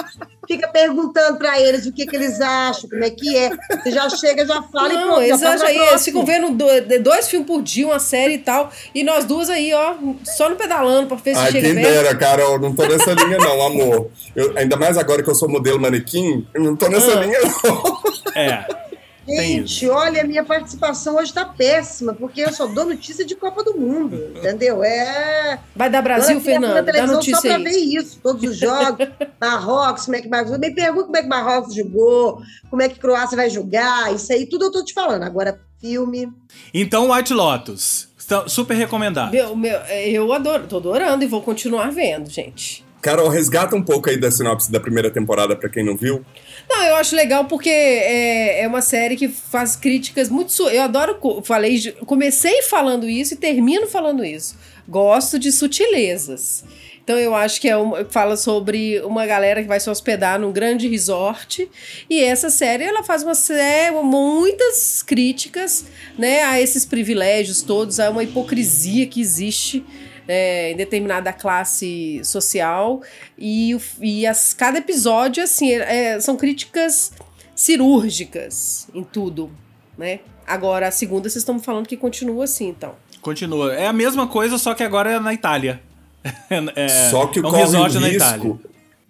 Fica 0.47 0.67
perguntando 0.69 1.37
pra 1.37 1.59
eles 1.59 1.85
o 1.85 1.91
que, 1.91 2.05
que 2.05 2.15
eles 2.15 2.39
acham, 2.39 2.89
como 2.89 3.03
é 3.03 3.09
que 3.09 3.35
é. 3.37 3.49
Você 3.83 3.91
já 3.91 4.09
chega, 4.09 4.45
já 4.45 4.61
fala 4.63 4.93
e 4.93 4.95
Não, 4.95 5.03
pronto. 5.07 5.21
eles, 5.21 5.39
já 5.41 5.65
aí, 5.67 5.77
eles 5.77 6.05
ficam 6.05 6.25
vendo 6.25 6.51
do- 6.51 6.99
dois 7.03 7.27
filmes 7.27 7.45
por 7.47 7.61
dia, 7.61 7.85
uma 7.85 7.99
série 7.99 8.35
e 8.35 8.37
tal. 8.39 8.71
E 8.95 9.03
nós 9.03 9.25
duas 9.25 9.49
aí, 9.49 9.73
ó, 9.73 9.95
só 10.23 10.49
no 10.49 10.55
pedalando 10.55 11.07
pra 11.07 11.17
ver 11.17 11.35
se 11.35 11.41
Ai, 11.41 11.51
chega 11.51 11.67
quem 11.67 11.75
perto. 11.75 11.89
dera, 11.89 12.15
Carol. 12.15 12.57
Não 12.59 12.73
tô 12.73 12.87
nessa 12.87 13.11
linha, 13.13 13.37
não, 13.37 13.61
amor. 13.61 14.09
Eu- 14.35 14.57
ainda 14.57 14.77
mais 14.77 14.97
agora 14.97 15.21
que 15.21 15.29
eu 15.29 15.35
sou 15.35 15.49
modelo 15.49 15.79
manequim, 15.81 16.47
eu 16.53 16.63
não 16.63 16.75
tô 16.77 16.86
nessa 16.89 17.19
Ah. 17.19 17.23
linha, 17.23 17.39
não. 17.41 18.01
É. 18.35 18.87
Gente, 19.29 19.89
olha, 19.89 20.21
a 20.21 20.23
minha 20.23 20.41
participação 20.45 21.17
hoje 21.17 21.33
tá 21.33 21.43
péssima, 21.43 22.13
porque 22.13 22.39
eu 22.39 22.53
só 22.53 22.65
dou 22.65 22.85
notícia 22.85 23.25
de 23.25 23.35
Copa 23.35 23.61
do 23.61 23.77
Mundo, 23.77 24.15
entendeu? 24.37 24.81
É. 24.81 25.59
Vai 25.75 25.89
dar 25.89 26.01
Brasil, 26.01 26.39
Fernando? 26.39 26.75
na 26.75 26.79
Dá 26.81 26.91
televisão 26.93 27.21
só 27.21 27.31
notícia 27.31 27.41
pra 27.41 27.57
aí. 27.57 27.63
ver 27.65 27.77
isso, 27.77 28.19
todos 28.23 28.41
os 28.49 28.55
jogos, 28.57 29.05
Marrocos, 29.41 30.05
como 30.05 30.15
é 30.15 30.21
que 30.21 30.29
Marrocos. 30.29 30.57
Me 30.57 30.73
pergunta 30.73 31.03
como 31.07 31.17
é 31.17 31.21
que 31.23 31.27
Marrocos 31.27 31.75
jogou, 31.75 32.41
como 32.69 32.81
é 32.81 32.87
que 32.87 32.97
Croácia 32.99 33.35
vai 33.35 33.49
jogar, 33.49 34.15
isso 34.15 34.31
aí 34.31 34.45
tudo 34.45 34.65
eu 34.65 34.71
tô 34.71 34.81
te 34.81 34.93
falando. 34.93 35.23
Agora, 35.23 35.59
filme. 35.81 36.31
Então, 36.73 37.11
White 37.11 37.33
Lotus. 37.33 38.07
Super 38.47 38.75
recomendado. 38.75 39.31
Meu, 39.31 39.55
meu, 39.57 39.77
eu 39.79 40.31
adoro, 40.31 40.67
tô 40.67 40.77
adorando 40.77 41.23
e 41.23 41.27
vou 41.27 41.41
continuar 41.41 41.91
vendo, 41.91 42.29
gente. 42.29 42.85
Carol, 43.01 43.29
resgata 43.29 43.75
um 43.75 43.81
pouco 43.83 44.09
aí 44.09 44.17
da 44.17 44.29
sinopse 44.31 44.69
da 44.71 44.79
primeira 44.81 45.09
temporada 45.09 45.55
pra 45.55 45.69
quem 45.69 45.85
não 45.85 45.95
viu. 45.95 46.25
Não, 46.69 46.83
eu 46.83 46.95
acho 46.97 47.15
legal 47.15 47.45
porque 47.45 47.69
é, 47.69 48.61
é 48.61 48.67
uma 48.67 48.81
série 48.81 49.15
que 49.15 49.27
faz 49.27 49.75
críticas 49.75 50.29
muito. 50.29 50.51
su- 50.51 50.69
Eu 50.69 50.83
adoro. 50.83 51.17
Falei, 51.43 51.79
comecei 52.05 52.61
falando 52.63 53.09
isso 53.09 53.33
e 53.33 53.37
termino 53.37 53.87
falando 53.87 54.23
isso. 54.23 54.55
Gosto 54.87 55.39
de 55.39 55.51
sutilezas. 55.51 56.63
Então 57.03 57.17
eu 57.17 57.33
acho 57.33 57.61
que 57.61 57.69
é 57.69 57.77
uma, 57.77 58.03
fala 58.03 58.35
sobre 58.35 58.99
uma 58.99 59.25
galera 59.25 59.61
que 59.61 59.67
vai 59.67 59.79
se 59.79 59.89
hospedar 59.89 60.37
num 60.37 60.51
grande 60.51 60.89
resort 60.89 61.69
e 62.09 62.21
essa 62.21 62.49
série 62.49 62.83
ela 62.83 63.01
faz 63.01 63.23
uma 63.23 63.33
série 63.33 63.95
muitas 64.03 65.01
críticas, 65.03 65.85
né, 66.17 66.43
a 66.43 66.59
esses 66.59 66.85
privilégios 66.85 67.61
todos, 67.61 68.01
a 68.01 68.09
uma 68.09 68.23
hipocrisia 68.25 69.07
que 69.07 69.21
existe 69.21 69.85
é, 70.27 70.71
em 70.71 70.75
determinada 70.75 71.31
classe 71.33 72.21
social 72.23 73.01
e, 73.37 73.73
o- 73.75 73.81
e 74.01 74.25
as, 74.27 74.53
cada 74.53 74.77
episódio 74.79 75.43
assim 75.43 75.71
é- 75.71 76.19
são 76.19 76.35
críticas 76.35 77.11
cirúrgicas 77.55 78.87
em 78.93 79.03
tudo, 79.03 79.51
né? 79.97 80.19
Agora 80.45 80.87
a 80.87 80.91
segunda 80.91 81.23
vocês 81.29 81.41
estão 81.41 81.59
falando 81.59 81.87
que 81.87 81.97
continua 81.97 82.45
assim, 82.45 82.69
então. 82.69 82.95
Continua. 83.21 83.73
É 83.75 83.87
a 83.87 83.93
mesma 83.93 84.27
coisa, 84.27 84.57
só 84.57 84.73
que 84.73 84.83
agora 84.83 85.11
é 85.11 85.19
na 85.19 85.33
Itália. 85.33 85.81
É, 86.75 87.09
Só 87.09 87.27
que 87.27 87.39
é 87.39 87.41
um 87.41 87.45
corre 87.45 87.57
o 87.61 87.65
resort 87.65 87.99
na 87.99 88.09
Itália. 88.09 88.43
risco. 88.43 88.59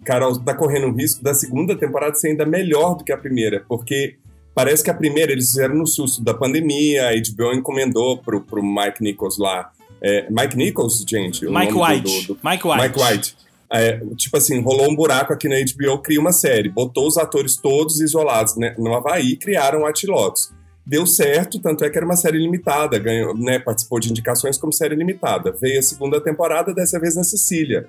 Carol, 0.04 0.38
tá 0.38 0.54
correndo 0.54 0.86
o 0.88 0.92
risco 0.94 1.22
da 1.22 1.34
segunda 1.34 1.76
temporada 1.76 2.14
ser 2.14 2.28
ainda 2.28 2.46
melhor 2.46 2.94
do 2.96 3.02
que 3.04 3.12
a 3.12 3.16
primeira, 3.18 3.64
porque 3.68 4.16
parece 4.54 4.84
que 4.84 4.90
a 4.90 4.94
primeira 4.94 5.32
eles 5.32 5.46
fizeram 5.48 5.74
no 5.74 5.86
susto 5.86 6.22
da 6.22 6.32
pandemia, 6.32 7.08
a 7.08 7.12
HBO 7.12 7.52
encomendou 7.54 8.18
pro, 8.18 8.40
pro 8.40 8.62
Mike 8.62 9.02
Nichols 9.02 9.36
lá. 9.38 9.72
É, 10.02 10.26
Mike 10.30 10.56
Nichols, 10.56 11.04
gente? 11.08 11.46
o 11.46 11.52
Mike 11.52 11.72
White. 11.74 12.26
do- 12.26 12.34
do- 12.34 12.40
Mike 12.44 12.66
White. 12.66 12.82
Mike 12.82 13.00
White. 13.00 13.36
É, 13.70 14.00
tipo 14.16 14.36
assim, 14.36 14.62
rolou 14.62 14.90
um 14.90 14.96
buraco 14.96 15.32
aqui 15.32 15.46
na 15.48 15.56
HBO, 15.56 15.98
cria 15.98 16.18
uma 16.20 16.32
série, 16.32 16.70
botou 16.70 17.06
os 17.06 17.18
atores 17.18 17.56
todos 17.56 18.00
isolados 18.00 18.56
né, 18.56 18.74
no 18.78 18.94
Havaí 18.94 19.32
e 19.32 19.36
criaram 19.36 19.84
a 19.86 19.92
Lotus. 20.06 20.50
Deu 20.86 21.06
certo, 21.06 21.58
tanto 21.60 21.84
é 21.84 21.90
que 21.90 21.98
era 21.98 22.06
uma 22.06 22.16
série 22.16 22.38
limitada, 22.38 22.98
ganhou, 22.98 23.36
né, 23.36 23.58
participou 23.58 24.00
de 24.00 24.08
indicações 24.10 24.56
como 24.56 24.72
série 24.72 24.94
limitada. 24.94 25.52
Veio 25.60 25.78
a 25.78 25.82
segunda 25.82 26.18
temporada, 26.18 26.72
dessa 26.72 26.98
vez 26.98 27.14
na 27.14 27.22
Sicília. 27.24 27.86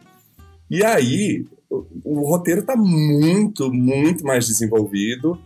E 0.69 0.83
aí, 0.83 1.45
o, 1.69 1.85
o 2.03 2.29
roteiro 2.29 2.61
tá 2.61 2.75
muito, 2.75 3.71
muito 3.71 4.25
mais 4.25 4.45
desenvolvido. 4.47 5.39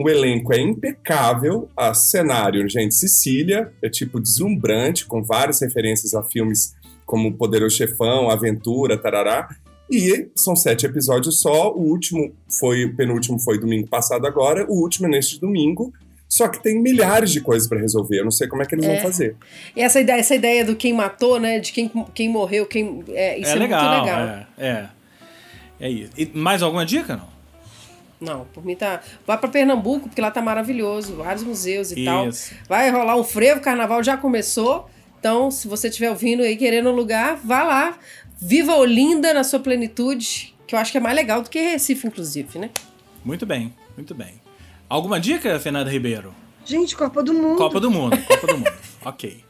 O 0.00 0.08
elenco 0.08 0.54
é 0.54 0.60
impecável. 0.60 1.68
A 1.76 1.92
cenário, 1.92 2.68
gente, 2.68 2.94
Sicília 2.94 3.72
é 3.82 3.90
tipo 3.90 4.20
deslumbrante, 4.20 5.04
com 5.04 5.22
várias 5.22 5.60
referências 5.60 6.14
a 6.14 6.22
filmes 6.22 6.76
como 7.04 7.32
Poderoso 7.34 7.76
Chefão, 7.76 8.30
Aventura, 8.30 8.96
tarará. 8.96 9.48
E 9.90 10.28
são 10.36 10.54
sete 10.54 10.86
episódios 10.86 11.40
só. 11.40 11.72
O 11.72 11.80
último 11.80 12.32
foi, 12.48 12.84
o 12.84 12.94
penúltimo 12.94 13.40
foi 13.40 13.58
domingo 13.58 13.88
passado 13.88 14.24
agora. 14.26 14.64
O 14.68 14.80
último 14.82 15.06
é 15.06 15.10
neste 15.10 15.40
domingo. 15.40 15.92
Só 16.28 16.46
que 16.46 16.62
tem 16.62 16.80
milhares 16.80 17.30
de 17.32 17.40
coisas 17.40 17.66
pra 17.66 17.80
resolver. 17.80 18.20
Eu 18.20 18.24
não 18.24 18.30
sei 18.30 18.46
como 18.46 18.62
é 18.62 18.66
que 18.66 18.74
eles 18.74 18.84
É. 18.84 18.92
vão 18.94 19.02
fazer. 19.02 19.34
E 19.74 19.80
essa 19.80 19.98
ideia, 19.98 20.20
essa 20.20 20.34
ideia 20.34 20.64
do 20.64 20.76
quem 20.76 20.92
matou, 20.92 21.40
né? 21.40 21.58
De 21.58 21.72
quem, 21.72 21.90
quem 22.14 22.28
morreu, 22.28 22.66
quem. 22.66 23.02
É, 23.08 23.38
isso 23.38 23.50
é, 23.50 23.54
é 23.54 23.56
legal. 23.56 23.88
muito 23.88 24.04
legal. 24.04 24.20
É, 24.28 24.46
é. 24.58 24.88
É 25.80 25.90
isso. 25.90 26.12
E 26.18 26.26
mais 26.34 26.62
alguma 26.62 26.84
dica, 26.84 27.16
não? 27.16 27.37
Não, 28.20 28.44
por 28.46 28.64
mim 28.64 28.74
tá. 28.74 29.00
Vai 29.26 29.38
pra 29.38 29.48
Pernambuco, 29.48 30.08
porque 30.08 30.20
lá 30.20 30.30
tá 30.30 30.42
maravilhoso, 30.42 31.16
vários 31.16 31.44
museus 31.44 31.92
e 31.92 32.04
tal. 32.04 32.28
Isso. 32.28 32.54
Vai 32.68 32.90
rolar 32.90 33.16
um 33.16 33.24
frevo, 33.24 33.60
o 33.60 33.62
carnaval 33.62 34.02
já 34.02 34.16
começou. 34.16 34.88
Então, 35.18 35.50
se 35.50 35.66
você 35.68 35.88
estiver 35.88 36.10
ouvindo 36.10 36.42
aí, 36.42 36.56
querendo 36.56 36.90
um 36.90 36.94
lugar, 36.94 37.36
vá 37.36 37.62
lá. 37.62 37.98
Viva 38.40 38.76
Olinda 38.76 39.34
na 39.34 39.42
sua 39.42 39.58
plenitude, 39.58 40.54
que 40.66 40.74
eu 40.74 40.78
acho 40.78 40.92
que 40.92 40.98
é 40.98 41.00
mais 41.00 41.16
legal 41.16 41.42
do 41.42 41.50
que 41.50 41.60
Recife, 41.60 42.06
inclusive, 42.06 42.58
né? 42.58 42.70
Muito 43.24 43.44
bem, 43.44 43.74
muito 43.96 44.14
bem. 44.14 44.40
Alguma 44.88 45.18
dica, 45.18 45.58
Fernanda 45.58 45.90
Ribeiro? 45.90 46.32
Gente, 46.64 46.96
Copa 46.96 47.22
do 47.22 47.34
Mundo. 47.34 47.56
Copa 47.56 47.80
do 47.80 47.90
Mundo, 47.90 48.16
Copa 48.26 48.46
do 48.46 48.58
Mundo. 48.58 48.72
ok. 49.04 49.44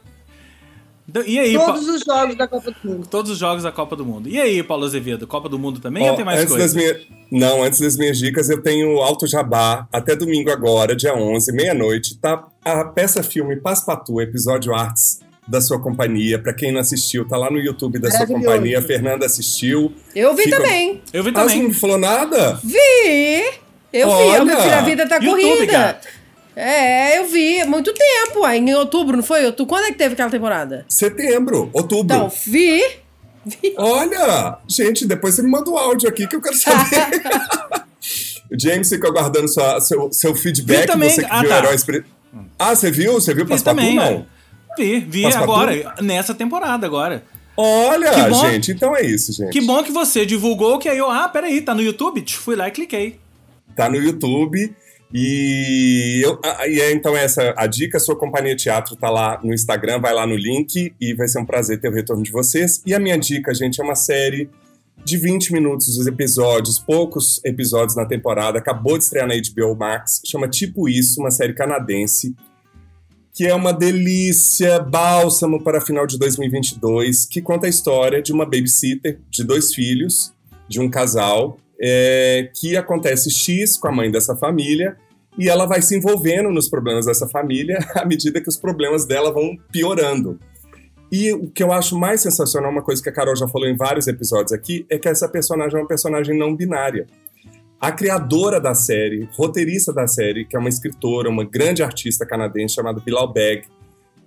Então, 1.09 1.23
e 1.25 1.39
aí, 1.39 1.53
Todos 1.53 1.85
Pa- 1.85 1.91
os 1.91 2.01
jogos 2.05 2.35
da 2.35 2.47
Copa 2.47 2.71
do 2.71 2.77
Mundo. 2.89 3.07
todos 3.09 3.31
os 3.31 3.37
jogos 3.37 3.63
da 3.63 3.71
Copa 3.71 3.95
do 3.95 4.05
Mundo. 4.05 4.29
E 4.29 4.39
aí, 4.39 4.61
Paulo 4.61 4.85
Azevedo, 4.85 5.25
Copa 5.25 5.49
do 5.49 5.57
Mundo 5.57 5.79
também 5.79 6.03
Ó, 6.07 6.11
ou 6.11 6.15
tem 6.15 6.23
mais 6.23 6.39
antes 6.41 6.51
coisa? 6.53 6.65
das 6.67 6.75
minhas, 6.75 6.97
não, 7.31 7.63
antes 7.63 7.79
das 7.79 7.97
minhas 7.97 8.17
dicas, 8.17 8.49
eu 8.49 8.61
tenho 8.61 8.97
Alto 8.99 9.25
Jabá, 9.25 9.87
até 9.91 10.15
domingo 10.15 10.51
agora, 10.51 10.95
dia 10.95 11.15
11, 11.15 11.51
meia-noite, 11.51 12.15
tá 12.17 12.43
a 12.63 12.85
peça 12.85 13.23
filme 13.23 13.55
Paspatu, 13.55 14.21
episódio 14.21 14.73
Arts 14.75 15.19
da 15.47 15.59
sua 15.59 15.81
companhia. 15.81 16.37
Pra 16.37 16.53
quem 16.53 16.71
não 16.71 16.79
assistiu, 16.79 17.27
tá 17.27 17.35
lá 17.35 17.49
no 17.49 17.57
YouTube 17.57 17.97
da 17.97 18.11
sua 18.11 18.27
companhia. 18.27 18.79
Fernanda 18.83 19.25
assistiu. 19.25 19.91
Eu 20.15 20.35
vi 20.35 20.43
Fica- 20.43 20.57
também. 20.57 21.01
Eu 21.11 21.23
vi 21.23 21.31
Ah, 21.33 21.41
você 21.41 21.47
também. 21.47 21.61
não 21.63 21.69
me 21.69 21.73
falou 21.73 21.97
nada? 21.97 22.59
Vi! 22.63 22.79
Eu 23.91 24.07
vi, 24.07 24.13
Olha! 24.13 24.37
eu 24.37 24.45
meu 24.45 24.57
filho, 24.61 24.73
a 24.75 24.81
vida 24.81 25.07
tá 25.09 25.15
YouTube, 25.15 25.41
corrida. 25.41 25.71
gato. 25.71 26.07
É, 26.59 27.17
eu 27.19 27.27
vi, 27.27 27.61
há 27.61 27.65
muito 27.65 27.93
tempo. 27.93 28.43
Aí 28.43 28.59
em 28.59 28.73
outubro, 28.75 29.15
não 29.15 29.23
foi? 29.23 29.45
Outubro. 29.45 29.67
Quando 29.69 29.85
é 29.85 29.91
que 29.91 29.97
teve 29.97 30.13
aquela 30.13 30.29
temporada? 30.29 30.85
Setembro, 30.89 31.69
outubro. 31.73 32.15
Então, 32.15 32.31
vi. 32.45 32.81
Olha! 33.77 34.57
Gente, 34.67 35.05
depois 35.07 35.35
você 35.35 35.41
me 35.41 35.49
manda 35.49 35.69
o 35.69 35.77
áudio 35.77 36.09
aqui 36.09 36.27
que 36.27 36.35
eu 36.35 36.41
quero 36.41 36.55
saber. 36.55 37.21
o 38.51 38.59
James 38.59 38.89
fica 38.89 39.07
aguardando 39.07 39.47
sua- 39.47 39.79
seu, 39.81 40.11
seu 40.11 40.35
feedback. 40.35 40.81
Vi 40.81 40.87
também. 40.87 41.09
Você 41.09 41.23
que 41.23 41.27
Ah, 41.31 41.39
viu 41.41 41.49
tá. 41.49 41.57
Heróis 41.57 41.83
Pre- 41.83 42.03
Ah, 42.57 42.75
você 42.75 42.91
viu? 42.91 43.13
Você 43.13 43.33
viu 43.33 43.45
Vi 43.45 43.51
Paspatu? 43.51 43.77
também, 43.77 43.95
Não. 43.95 44.03
é. 44.03 44.25
Vi, 44.77 44.99
vi 44.99 45.23
Paspatu? 45.23 45.43
agora, 45.51 45.95
nessa 46.01 46.33
temporada 46.33 46.85
agora. 46.85 47.23
Olha, 47.57 48.29
bom. 48.29 48.49
gente, 48.49 48.71
então 48.71 48.95
é 48.95 49.01
isso, 49.05 49.33
gente. 49.33 49.51
Que 49.51 49.59
bom 49.61 49.83
que 49.83 49.91
você 49.91 50.25
divulgou 50.25 50.77
que 50.79 50.87
aí 50.87 50.97
eu, 50.97 51.09
ah, 51.09 51.27
peraí, 51.27 51.59
tá 51.61 51.73
no 51.73 51.81
YouTube? 51.81 52.23
Fui 52.31 52.55
lá 52.55 52.67
e 52.67 52.71
cliquei. 52.71 53.19
Tá 53.75 53.89
no 53.89 53.97
YouTube. 53.97 54.73
E, 55.13 56.21
eu, 56.23 56.39
é, 56.43 56.91
então 56.91 57.17
essa 57.17 57.53
a 57.57 57.65
dica, 57.65 57.99
sua 57.99 58.15
companhia 58.15 58.55
teatro 58.55 58.95
tá 58.95 59.09
lá 59.09 59.39
no 59.43 59.53
Instagram, 59.53 59.99
vai 59.99 60.13
lá 60.13 60.27
no 60.27 60.35
link 60.35 60.93
e 61.01 61.13
vai 61.15 61.27
ser 61.27 61.39
um 61.39 61.45
prazer 61.45 61.79
ter 61.79 61.89
o 61.89 61.93
retorno 61.93 62.21
de 62.21 62.31
vocês. 62.31 62.81
E 62.85 62.93
a 62.93 62.99
minha 62.99 63.17
dica, 63.17 63.53
gente, 63.53 63.81
é 63.81 63.83
uma 63.83 63.95
série 63.95 64.49
de 65.03 65.17
20 65.17 65.53
minutos 65.53 65.87
os 65.97 66.05
episódios, 66.05 66.77
poucos 66.77 67.41
episódios 67.43 67.95
na 67.95 68.05
temporada, 68.05 68.59
acabou 68.59 68.97
de 68.97 69.05
estrear 69.05 69.27
na 69.27 69.33
HBO 69.33 69.75
Max, 69.75 70.21
chama 70.25 70.47
Tipo 70.47 70.87
Isso, 70.87 71.19
uma 71.19 71.31
série 71.31 71.53
canadense, 71.53 72.35
que 73.33 73.47
é 73.47 73.55
uma 73.55 73.73
delícia, 73.73 74.79
bálsamo 74.79 75.63
para 75.63 75.81
final 75.81 76.05
de 76.05 76.19
2022, 76.19 77.25
que 77.25 77.41
conta 77.41 77.65
a 77.65 77.69
história 77.69 78.21
de 78.21 78.33
uma 78.33 78.45
babysitter 78.45 79.19
de 79.29 79.43
dois 79.43 79.73
filhos, 79.73 80.33
de 80.67 80.79
um 80.79 80.89
casal, 80.89 81.57
é, 81.81 82.49
que 82.55 82.75
acontece 82.75 83.31
X 83.31 83.77
com 83.77 83.87
a 83.87 83.91
mãe 83.91 84.11
dessa 84.11 84.35
família 84.35 84.97
e 85.37 85.47
ela 85.47 85.65
vai 85.65 85.81
se 85.81 85.95
envolvendo 85.95 86.49
nos 86.49 86.67
problemas 86.69 87.05
dessa 87.05 87.27
família 87.27 87.79
à 87.95 88.05
medida 88.05 88.41
que 88.41 88.49
os 88.49 88.57
problemas 88.57 89.05
dela 89.05 89.31
vão 89.31 89.55
piorando. 89.71 90.39
E 91.11 91.33
o 91.33 91.49
que 91.49 91.63
eu 91.63 91.71
acho 91.71 91.97
mais 91.97 92.21
sensacional, 92.21 92.71
uma 92.71 92.83
coisa 92.83 93.01
que 93.01 93.09
a 93.09 93.11
Carol 93.11 93.35
já 93.35 93.47
falou 93.47 93.67
em 93.67 93.75
vários 93.75 94.07
episódios 94.07 94.51
aqui, 94.51 94.85
é 94.89 94.99
que 94.99 95.07
essa 95.07 95.27
personagem 95.27 95.77
é 95.77 95.81
uma 95.81 95.87
personagem 95.87 96.37
não 96.37 96.55
binária. 96.55 97.07
A 97.81 97.91
criadora 97.91 98.59
da 98.59 98.75
série, 98.75 99.27
roteirista 99.31 99.91
da 99.91 100.05
série, 100.05 100.45
que 100.45 100.55
é 100.55 100.59
uma 100.59 100.69
escritora, 100.69 101.29
uma 101.29 101.45
grande 101.45 101.81
artista 101.81 102.25
canadense 102.25 102.75
chamada 102.75 102.99
Bilal 102.99 103.31
Beg, 103.31 103.63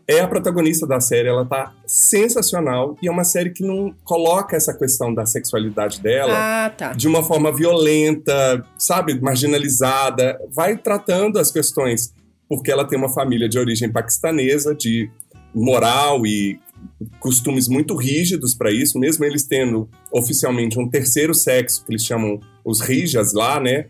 é 0.09 0.21
a 0.21 0.29
protagonista 0.29 0.87
da 0.87 1.01
série. 1.01 1.29
Ela 1.29 1.45
tá 1.45 1.73
sensacional 1.87 2.97
e 3.03 3.09
é 3.09 3.11
uma 3.11 3.25
série 3.25 3.51
que 3.51 3.65
não 3.65 3.95
coloca 4.05 4.57
essa 4.57 4.73
questão 4.77 5.15
da 5.15 5.27
sexualidade 5.27 6.01
dela 6.01 6.33
Ah, 6.35 6.71
tá. 6.71 6.93
de 6.93 7.07
uma 7.09 7.23
forma 7.23 7.55
violenta, 7.55 8.65
sabe, 8.79 9.21
marginalizada, 9.21 10.39
vai 10.55 10.77
tratando 10.77 11.39
as 11.39 11.51
questões, 11.51 12.13
porque 12.49 12.71
ela 12.71 12.85
tem 12.85 12.99
uma 12.99 13.09
família 13.09 13.49
de 13.49 13.59
origem 13.59 13.91
paquistanesa, 13.91 14.75
de 14.75 15.11
moral 15.55 16.27
e 16.27 16.59
costumes 17.21 17.69
muito 17.69 17.95
rígidos 17.95 18.55
para 18.55 18.71
isso, 18.73 18.99
mesmo 18.99 19.25
eles 19.25 19.45
tendo 19.45 19.89
oficialmente 20.11 20.79
um 20.79 20.89
terceiro 20.89 21.35
sexo, 21.35 21.85
que 21.85 21.93
eles 21.93 22.05
chamam 22.05 22.41
os 22.65 22.81
rijas 22.81 23.33
lá, 23.33 23.61
né? 23.61 23.87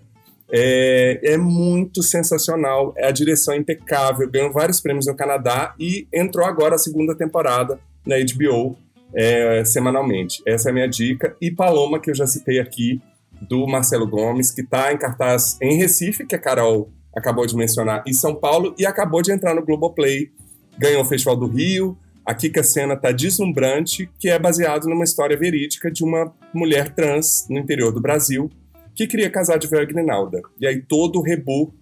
É, 0.54 1.32
é 1.32 1.38
muito 1.38 2.02
sensacional, 2.02 2.92
é 2.96 3.06
a 3.06 3.10
direção 3.10 3.54
impecável, 3.54 4.30
ganhou 4.30 4.52
vários 4.52 4.82
prêmios 4.82 5.06
no 5.06 5.16
Canadá 5.16 5.74
e 5.80 6.06
entrou 6.12 6.44
agora 6.44 6.74
a 6.74 6.78
segunda 6.78 7.16
temporada 7.16 7.80
na 8.06 8.16
HBO 8.16 8.76
é, 9.14 9.64
semanalmente. 9.64 10.42
Essa 10.46 10.68
é 10.68 10.70
a 10.70 10.74
minha 10.74 10.88
dica. 10.88 11.34
E 11.40 11.50
Paloma, 11.50 11.98
que 11.98 12.10
eu 12.10 12.14
já 12.14 12.26
citei 12.26 12.58
aqui, 12.58 13.00
do 13.48 13.66
Marcelo 13.66 14.06
Gomes, 14.06 14.52
que 14.52 14.60
está 14.60 14.92
em 14.92 14.98
cartaz 14.98 15.58
em 15.60 15.76
Recife, 15.76 16.24
que 16.24 16.34
a 16.34 16.38
Carol 16.38 16.90
acabou 17.16 17.44
de 17.44 17.56
mencionar, 17.56 18.04
e 18.06 18.14
São 18.14 18.34
Paulo, 18.34 18.74
e 18.78 18.86
acabou 18.86 19.20
de 19.20 19.32
entrar 19.32 19.54
no 19.54 19.64
Globoplay. 19.64 20.30
Ganhou 20.78 21.02
o 21.02 21.04
Festival 21.04 21.36
do 21.36 21.46
Rio. 21.46 21.96
A 22.24 22.34
Kika 22.34 22.62
Cena 22.62 22.96
tá 22.96 23.10
deslumbrante, 23.10 24.08
que 24.18 24.28
é 24.28 24.38
baseado 24.38 24.84
numa 24.84 25.02
história 25.02 25.36
verídica 25.36 25.90
de 25.90 26.04
uma 26.04 26.32
mulher 26.54 26.94
trans 26.94 27.46
no 27.50 27.58
interior 27.58 27.90
do 27.90 28.00
Brasil 28.00 28.48
que 28.94 29.06
queria 29.06 29.30
casar 29.30 29.58
de 29.58 29.66
véu 29.66 29.82
e 29.82 29.86
grinalda. 29.86 30.40
E 30.60 30.66
aí 30.66 30.80
todo 30.80 31.18
o 31.18 31.22
rebu 31.22 31.72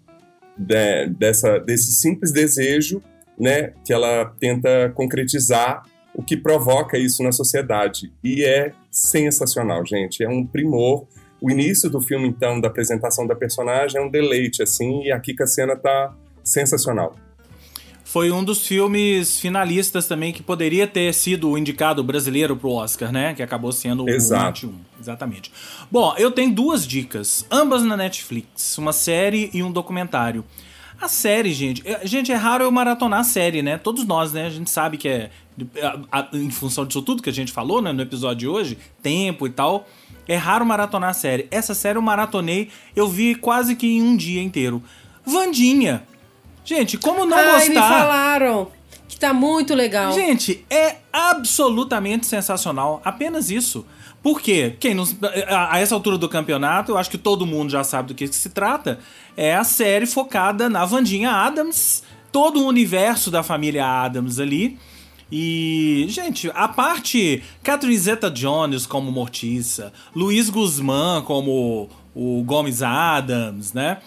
de- 0.56 1.06
dessa, 1.18 1.58
desse 1.58 1.92
simples 1.92 2.32
desejo, 2.32 3.02
né, 3.38 3.72
que 3.84 3.92
ela 3.92 4.26
tenta 4.38 4.90
concretizar, 4.94 5.82
o 6.14 6.22
que 6.22 6.36
provoca 6.36 6.98
isso 6.98 7.22
na 7.22 7.32
sociedade. 7.32 8.12
E 8.22 8.44
é 8.44 8.72
sensacional, 8.90 9.86
gente. 9.86 10.22
É 10.22 10.28
um 10.28 10.44
primor. 10.44 11.06
O 11.40 11.50
início 11.50 11.88
do 11.88 12.00
filme, 12.00 12.28
então, 12.28 12.61
da 12.61 12.68
apresentação 12.68 13.26
da 13.26 13.34
personagem 13.34 13.98
é 13.98 14.04
um 14.04 14.11
deleite, 14.11 14.62
assim, 14.62 15.04
e 15.04 15.12
a 15.12 15.18
Kika 15.18 15.46
Cena 15.46 15.76
tá 15.76 16.14
sensacional. 16.44 17.14
Foi 18.11 18.32
um 18.32 18.42
dos 18.42 18.66
filmes 18.66 19.38
finalistas 19.38 20.08
também 20.08 20.32
que 20.32 20.42
poderia 20.42 20.84
ter 20.84 21.14
sido 21.14 21.48
o 21.48 21.56
indicado 21.56 22.02
brasileiro 22.02 22.56
pro 22.56 22.70
Oscar, 22.72 23.12
né? 23.12 23.34
Que 23.34 23.40
acabou 23.40 23.70
sendo 23.70 24.08
Exato. 24.08 24.66
o 24.66 24.70
21. 24.70 24.84
Exatamente. 25.00 25.52
Bom, 25.88 26.12
eu 26.18 26.32
tenho 26.32 26.52
duas 26.52 26.84
dicas, 26.84 27.46
ambas 27.48 27.84
na 27.84 27.96
Netflix, 27.96 28.76
uma 28.78 28.92
série 28.92 29.48
e 29.54 29.62
um 29.62 29.70
documentário. 29.70 30.44
A 31.00 31.06
série, 31.08 31.52
gente, 31.52 31.86
é- 31.86 32.04
gente, 32.04 32.32
é 32.32 32.34
raro 32.34 32.64
eu 32.64 32.72
maratonar 32.72 33.20
a 33.20 33.24
série, 33.24 33.62
né? 33.62 33.78
Todos 33.78 34.04
nós, 34.04 34.32
né? 34.32 34.46
A 34.46 34.50
gente 34.50 34.70
sabe 34.70 34.96
que 34.96 35.06
é 35.08 35.30
a- 36.11 36.26
em 36.32 36.50
função 36.50 36.84
disso 36.84 37.02
tudo 37.02 37.22
que 37.22 37.30
a 37.30 37.32
gente 37.32 37.52
falou, 37.52 37.80
né, 37.80 37.92
no 37.92 38.02
episódio 38.02 38.38
de 38.38 38.48
hoje, 38.48 38.76
tempo 39.00 39.46
e 39.46 39.50
tal. 39.50 39.86
É 40.26 40.34
raro 40.34 40.66
maratonar 40.66 41.11
a 41.11 41.14
série. 41.14 41.46
Essa 41.48 41.74
série 41.74 41.96
eu 41.96 42.02
maratonei, 42.02 42.70
eu 42.96 43.06
vi 43.06 43.36
quase 43.36 43.76
que 43.76 43.86
em 43.86 44.02
um 44.02 44.16
dia 44.16 44.42
inteiro. 44.42 44.82
Vandinha. 45.24 46.02
Gente, 46.64 46.98
como 46.98 47.24
não 47.26 47.36
Ai, 47.36 47.68
me 47.68 47.74
gostar? 47.74 47.88
falaram 47.88 48.68
que 49.08 49.18
tá 49.18 49.32
muito 49.32 49.74
legal. 49.74 50.12
Gente, 50.12 50.64
é 50.70 50.96
absolutamente 51.12 52.26
sensacional. 52.26 53.00
Apenas 53.04 53.50
isso. 53.50 53.84
Por 54.22 54.40
quê? 54.40 54.76
Quem 54.78 54.94
não, 54.94 55.04
a, 55.48 55.74
a 55.74 55.78
essa 55.80 55.94
altura 55.94 56.18
do 56.18 56.28
campeonato, 56.28 56.92
eu 56.92 56.98
acho 56.98 57.11
que 57.11 57.18
todo 57.18 57.46
mundo 57.46 57.70
já 57.70 57.82
sabe 57.82 58.08
do 58.08 58.14
que, 58.14 58.28
que 58.28 58.34
se 58.34 58.50
trata. 58.50 58.98
É 59.36 59.54
a 59.54 59.64
série 59.64 60.06
focada 60.06 60.68
na 60.68 60.84
Vandinha 60.84 61.30
Adams, 61.30 62.02
todo 62.30 62.61
o 62.62 62.66
universo 62.66 63.30
da 63.30 63.42
família 63.42 63.84
Adams 63.86 64.38
ali. 64.38 64.78
E, 65.32 66.06
gente, 66.08 66.50
a 66.54 66.68
parte 66.68 67.42
Catherine 67.62 67.96
Zeta-Jones 67.96 68.84
como 68.84 69.11
Mortiça, 69.12 69.92
Luiz 70.14 70.50
Guzmán 70.50 71.22
como 71.22 71.88
o 72.14 72.42
Gomes 72.44 72.82
Adams, 72.82 73.72
né? 73.72 73.98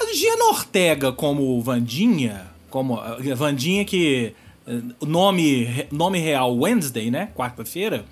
A 0.00 0.14
Giana 0.14 0.44
Ortega 0.46 1.12
como 1.12 1.60
Vandinha, 1.62 2.46
como 2.70 3.00
Vandinha 3.34 3.84
que 3.84 4.34
eh, 4.66 4.80
nome 5.06 5.86
nome 5.90 6.18
real 6.18 6.56
Wednesday, 6.56 7.10
né? 7.10 7.30
Quarta-feira. 7.34 8.04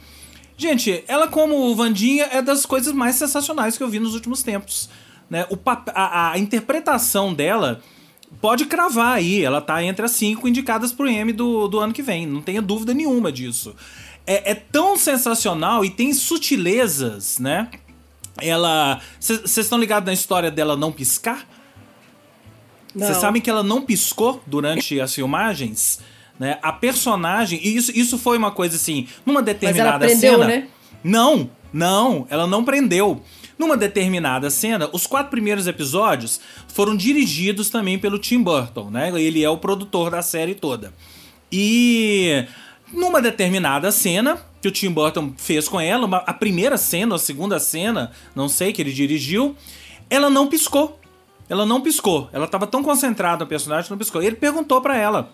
Gente, 0.57 1.05
ela 1.09 1.27
como 1.29 1.75
Vandinha 1.75 2.29
é 2.31 2.41
das 2.41 2.65
coisas 2.65 2.93
mais 2.93 3.17
sensacionais 3.17 3.77
que 3.77 3.83
eu 3.83 3.89
vi 3.89 3.99
nos 3.99 4.15
últimos 4.15 4.43
tempos, 4.43 4.89
né? 5.29 5.47
O 5.51 5.59
a, 5.67 6.33
a 6.33 6.39
interpretação 6.39 7.35
dela 7.35 7.83
pode 8.41 8.65
cravar 8.67 9.17
aí, 9.17 9.43
ela 9.43 9.61
tá 9.61 9.83
entre 9.83 10.05
as 10.05 10.13
cinco 10.13 10.49
indicadas 10.49 10.93
pro 10.93 11.09
M 11.09 11.33
do, 11.33 11.69
do 11.69 11.79
ano 11.79 11.93
que 11.93 12.03
vem, 12.03 12.27
não 12.27 12.41
tenha 12.41 12.63
dúvida 12.63 12.95
nenhuma 12.95 13.31
disso. 13.33 13.75
É, 14.27 14.53
é 14.53 14.55
tão 14.55 14.97
sensacional 14.97 15.85
e 15.85 15.91
tem 15.91 16.13
sutilezas, 16.15 17.39
né? 17.39 17.69
Ela. 18.41 19.01
Vocês 19.21 19.57
estão 19.59 19.79
ligados 19.79 20.07
na 20.07 20.13
história 20.13 20.51
dela 20.51 20.77
não 20.77 20.91
piscar? 20.91 21.47
Não. 22.95 23.07
Vocês 23.07 23.19
sabem 23.19 23.41
que 23.43 23.51
ela 23.51 23.63
não 23.63 23.83
piscou 23.83 24.43
durante 24.47 25.01
as 25.01 25.15
filmagens? 25.15 25.99
Né? 26.39 26.59
A 26.63 26.73
personagem. 26.73 27.61
E 27.63 27.77
isso, 27.77 27.91
isso 27.95 28.19
foi 28.19 28.37
uma 28.39 28.51
coisa 28.51 28.77
assim. 28.77 29.07
Numa 29.25 29.43
determinada 29.43 30.05
prendeu, 30.07 30.33
cena. 30.33 30.47
né? 30.47 30.69
Não, 31.03 31.51
não, 31.73 32.27
ela 32.31 32.47
não 32.47 32.65
prendeu. 32.65 33.23
Numa 33.59 33.77
determinada 33.77 34.51
cena, 34.51 34.89
os 34.93 35.07
quatro 35.07 35.31
primeiros 35.31 35.67
episódios 35.69 36.41
foram 36.69 36.97
dirigidos 36.97 37.71
também 37.71 37.99
pelo 37.99 38.19
Tim 38.19 38.43
Burton, 38.43 38.91
né? 38.91 39.13
Ele 39.21 39.45
é 39.45 39.49
o 39.49 39.57
produtor 39.59 40.11
da 40.11 40.23
série 40.23 40.55
toda. 40.57 40.93
E 41.53 42.45
numa 42.93 43.23
determinada 43.23 43.93
cena 43.93 44.39
que 44.61 44.67
o 44.67 44.71
Tim 44.73 44.91
Burton 44.91 45.33
fez 45.37 45.69
com 45.69 45.81
ela, 45.81 46.05
uma- 46.07 46.19
a 46.27 46.33
primeira 46.33 46.77
cena, 46.77 47.15
a 47.15 47.19
segunda 47.19 47.61
cena, 47.61 48.11
não 48.35 48.49
sei, 48.49 48.73
que 48.73 48.83
ele 48.83 48.93
dirigiu, 48.93 49.55
ela 50.11 50.29
não 50.29 50.49
piscou. 50.49 50.99
Ela 51.55 51.65
não 51.65 51.81
piscou. 51.81 52.29
Ela 52.33 52.47
tava 52.47 52.67
tão 52.67 52.83
concentrada 52.83 53.45
no 53.45 53.49
personagem 53.49 53.85
que 53.85 53.91
não 53.91 53.99
piscou. 53.99 54.23
Ele 54.23 54.37
perguntou 54.37 54.81
para 54.81 54.97
ela: 54.97 55.31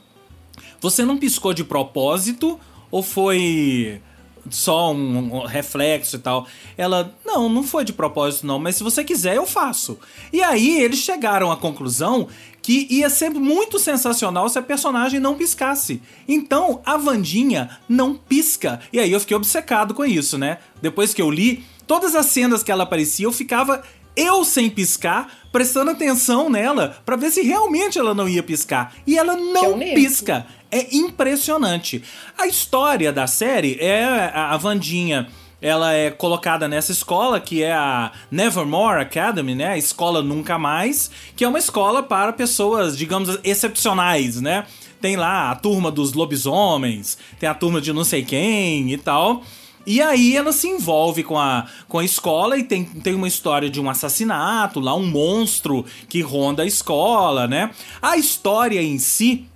Você 0.80 1.04
não 1.04 1.16
piscou 1.16 1.52
de 1.52 1.64
propósito 1.64 2.60
ou 2.90 3.02
foi 3.02 4.00
só 4.48 4.92
um, 4.92 5.34
um, 5.34 5.46
reflexo 5.46 6.16
e 6.16 6.18
tal. 6.18 6.46
Ela, 6.76 7.14
não, 7.24 7.48
não 7.48 7.62
foi 7.62 7.84
de 7.84 7.92
propósito 7.92 8.46
não, 8.46 8.58
mas 8.58 8.76
se 8.76 8.82
você 8.82 9.04
quiser 9.04 9.36
eu 9.36 9.46
faço. 9.46 9.98
E 10.32 10.42
aí 10.42 10.80
eles 10.80 10.98
chegaram 11.00 11.50
à 11.50 11.56
conclusão 11.56 12.28
que 12.62 12.86
ia 12.90 13.08
ser 13.08 13.30
muito 13.30 13.78
sensacional 13.78 14.48
se 14.48 14.58
a 14.58 14.62
personagem 14.62 15.20
não 15.20 15.34
piscasse. 15.34 16.02
Então 16.28 16.80
a 16.84 16.96
Vandinha 16.96 17.78
não 17.88 18.14
pisca. 18.14 18.80
E 18.92 18.98
aí 18.98 19.10
eu 19.10 19.20
fiquei 19.20 19.36
obcecado 19.36 19.94
com 19.94 20.04
isso, 20.04 20.36
né? 20.36 20.58
Depois 20.82 21.14
que 21.14 21.22
eu 21.22 21.30
li, 21.30 21.64
todas 21.86 22.14
as 22.14 22.26
cenas 22.26 22.62
que 22.62 22.70
ela 22.70 22.84
aparecia, 22.84 23.26
eu 23.26 23.32
ficava 23.32 23.82
eu 24.20 24.44
sem 24.44 24.68
piscar, 24.68 25.28
prestando 25.50 25.90
atenção 25.90 26.48
nela 26.48 27.00
para 27.04 27.16
ver 27.16 27.30
se 27.30 27.42
realmente 27.42 27.98
ela 27.98 28.14
não 28.14 28.28
ia 28.28 28.42
piscar. 28.42 28.92
E 29.06 29.18
ela 29.18 29.36
não 29.36 29.78
pisca. 29.78 30.46
É 30.70 30.94
impressionante. 30.94 32.02
A 32.38 32.46
história 32.46 33.12
da 33.12 33.26
série 33.26 33.76
é 33.80 34.04
a 34.34 34.56
Vandinha 34.56 35.28
ela 35.60 35.92
é 35.92 36.10
colocada 36.10 36.66
nessa 36.66 36.90
escola 36.90 37.38
que 37.38 37.62
é 37.62 37.72
a 37.72 38.12
Nevermore 38.30 39.02
Academy, 39.02 39.54
né? 39.54 39.72
A 39.72 39.78
escola 39.78 40.22
Nunca 40.22 40.58
Mais, 40.58 41.10
que 41.36 41.44
é 41.44 41.48
uma 41.48 41.58
escola 41.58 42.02
para 42.02 42.32
pessoas, 42.32 42.96
digamos, 42.96 43.38
excepcionais, 43.44 44.40
né? 44.40 44.64
Tem 45.00 45.16
lá 45.16 45.50
a 45.50 45.56
turma 45.56 45.90
dos 45.90 46.12
lobisomens, 46.12 47.18
tem 47.38 47.48
a 47.48 47.54
turma 47.54 47.80
de 47.80 47.92
não 47.92 48.04
sei 48.04 48.22
quem 48.22 48.92
e 48.92 48.98
tal. 48.98 49.42
E 49.86 50.00
aí 50.00 50.36
ela 50.36 50.52
se 50.52 50.68
envolve 50.68 51.22
com 51.22 51.38
a, 51.38 51.66
com 51.88 51.98
a 51.98 52.04
escola 52.04 52.58
e 52.58 52.62
tem, 52.62 52.84
tem 52.84 53.14
uma 53.14 53.28
história 53.28 53.70
de 53.70 53.80
um 53.80 53.88
assassinato, 53.88 54.78
lá 54.78 54.94
um 54.94 55.06
monstro 55.06 55.84
que 56.08 56.20
ronda 56.20 56.62
a 56.62 56.66
escola, 56.66 57.46
né? 57.46 57.70
A 58.00 58.16
história 58.16 58.82
em 58.82 58.98
si 58.98 59.46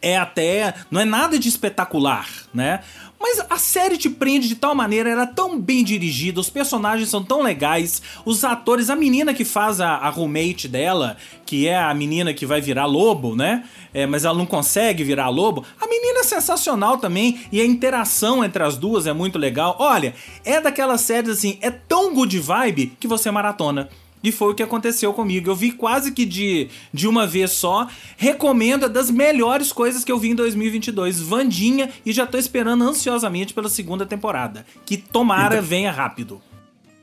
é 0.00 0.16
até. 0.16 0.74
não 0.90 1.00
é 1.00 1.04
nada 1.04 1.38
de 1.38 1.48
espetacular, 1.48 2.28
né? 2.54 2.80
Mas 3.20 3.40
a 3.50 3.58
série 3.58 3.98
te 3.98 4.08
prende 4.08 4.48
de 4.48 4.54
tal 4.54 4.74
maneira, 4.74 5.10
era 5.10 5.22
é 5.22 5.26
tão 5.26 5.58
bem 5.58 5.82
dirigida, 5.82 6.40
os 6.40 6.48
personagens 6.48 7.08
são 7.08 7.22
tão 7.22 7.42
legais, 7.42 8.00
os 8.24 8.44
atores, 8.44 8.88
a 8.90 8.96
menina 8.96 9.34
que 9.34 9.44
faz 9.44 9.80
a, 9.80 9.90
a 9.94 10.08
roommate 10.08 10.68
dela, 10.68 11.16
que 11.44 11.66
é 11.66 11.76
a 11.76 11.92
menina 11.92 12.32
que 12.32 12.46
vai 12.46 12.60
virar 12.60 12.86
lobo, 12.86 13.34
né? 13.34 13.64
É, 13.92 14.06
mas 14.06 14.24
ela 14.24 14.38
não 14.38 14.46
consegue 14.46 15.02
virar 15.02 15.28
lobo. 15.28 15.64
A 15.80 15.86
menina 15.86 16.20
é 16.20 16.24
sensacional 16.24 16.98
também 16.98 17.40
e 17.50 17.60
a 17.60 17.66
interação 17.66 18.44
entre 18.44 18.62
as 18.62 18.76
duas 18.76 19.06
é 19.06 19.12
muito 19.12 19.38
legal. 19.38 19.76
Olha, 19.78 20.14
é 20.44 20.60
daquelas 20.60 21.00
séries 21.00 21.30
assim, 21.30 21.58
é 21.60 21.70
tão 21.70 22.14
good 22.14 22.38
vibe 22.38 22.92
que 23.00 23.08
você 23.08 23.30
maratona. 23.30 23.88
E 24.22 24.32
foi 24.32 24.52
o 24.52 24.54
que 24.54 24.62
aconteceu 24.62 25.12
comigo. 25.12 25.50
Eu 25.50 25.56
vi 25.56 25.72
quase 25.72 26.12
que 26.12 26.24
de, 26.24 26.68
de 26.92 27.06
uma 27.06 27.26
vez 27.26 27.52
só. 27.52 27.88
Recomendo, 28.16 28.86
é 28.86 28.88
das 28.88 29.10
melhores 29.10 29.72
coisas 29.72 30.04
que 30.04 30.10
eu 30.10 30.18
vi 30.18 30.30
em 30.30 30.34
2022. 30.34 31.20
Vandinha, 31.20 31.90
e 32.04 32.12
já 32.12 32.26
tô 32.26 32.38
esperando 32.38 32.82
ansiosamente 32.84 33.54
pela 33.54 33.68
segunda 33.68 34.04
temporada. 34.04 34.66
Que 34.84 34.96
tomara 34.96 35.56
então, 35.56 35.66
venha 35.66 35.92
rápido. 35.92 36.40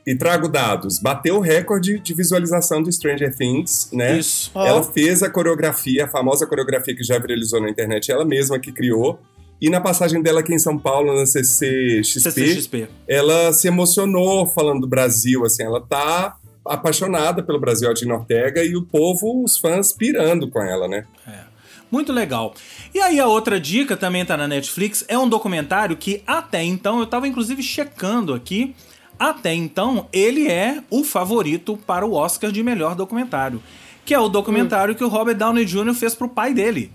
E 0.06 0.14
trago 0.14 0.48
dados. 0.48 1.00
Bateu 1.00 1.36
o 1.36 1.40
recorde 1.40 1.98
de 1.98 2.14
visualização 2.14 2.80
do 2.80 2.92
Stranger 2.92 3.34
Things, 3.34 3.90
né? 3.92 4.18
Isso. 4.18 4.52
Ela 4.54 4.82
fez 4.82 5.22
a 5.22 5.28
coreografia, 5.28 6.04
a 6.04 6.08
famosa 6.08 6.46
coreografia 6.46 6.94
que 6.94 7.02
já 7.02 7.18
viralizou 7.18 7.60
na 7.60 7.68
internet, 7.68 8.12
ela 8.12 8.24
mesma 8.24 8.58
que 8.58 8.70
criou. 8.70 9.18
E 9.60 9.68
na 9.68 9.80
passagem 9.80 10.22
dela 10.22 10.40
aqui 10.40 10.54
em 10.54 10.58
São 10.58 10.78
Paulo, 10.78 11.14
na 11.16 11.26
CCXP, 11.26 12.20
CCXP. 12.20 12.88
ela 13.08 13.52
se 13.52 13.66
emocionou 13.66 14.46
falando 14.46 14.82
do 14.82 14.86
Brasil, 14.86 15.44
assim, 15.44 15.62
ela 15.62 15.80
tá 15.80 16.36
apaixonada 16.68 17.42
pelo 17.42 17.60
Brasil 17.60 17.92
de 17.94 18.10
Ortega 18.10 18.62
e 18.64 18.76
o 18.76 18.82
povo, 18.82 19.42
os 19.44 19.58
fãs 19.58 19.92
pirando 19.92 20.48
com 20.48 20.62
ela, 20.62 20.86
né? 20.88 21.06
É. 21.26 21.56
Muito 21.90 22.12
legal. 22.12 22.52
E 22.92 23.00
aí 23.00 23.20
a 23.20 23.26
outra 23.26 23.60
dica 23.60 23.96
também 23.96 24.24
tá 24.24 24.36
na 24.36 24.48
Netflix, 24.48 25.04
é 25.08 25.16
um 25.16 25.28
documentário 25.28 25.96
que 25.96 26.22
até 26.26 26.62
então, 26.62 26.98
eu 26.98 27.06
tava 27.06 27.28
inclusive 27.28 27.62
checando 27.62 28.34
aqui, 28.34 28.74
até 29.18 29.54
então 29.54 30.08
ele 30.12 30.48
é 30.48 30.82
o 30.90 31.04
favorito 31.04 31.78
para 31.86 32.04
o 32.04 32.14
Oscar 32.14 32.50
de 32.50 32.62
melhor 32.62 32.94
documentário, 32.94 33.62
que 34.04 34.12
é 34.12 34.18
o 34.18 34.28
documentário 34.28 34.94
hum. 34.94 34.96
que 34.96 35.04
o 35.04 35.08
Robert 35.08 35.36
Downey 35.36 35.64
Jr. 35.64 35.94
fez 35.94 36.14
pro 36.14 36.28
pai 36.28 36.52
dele. 36.52 36.92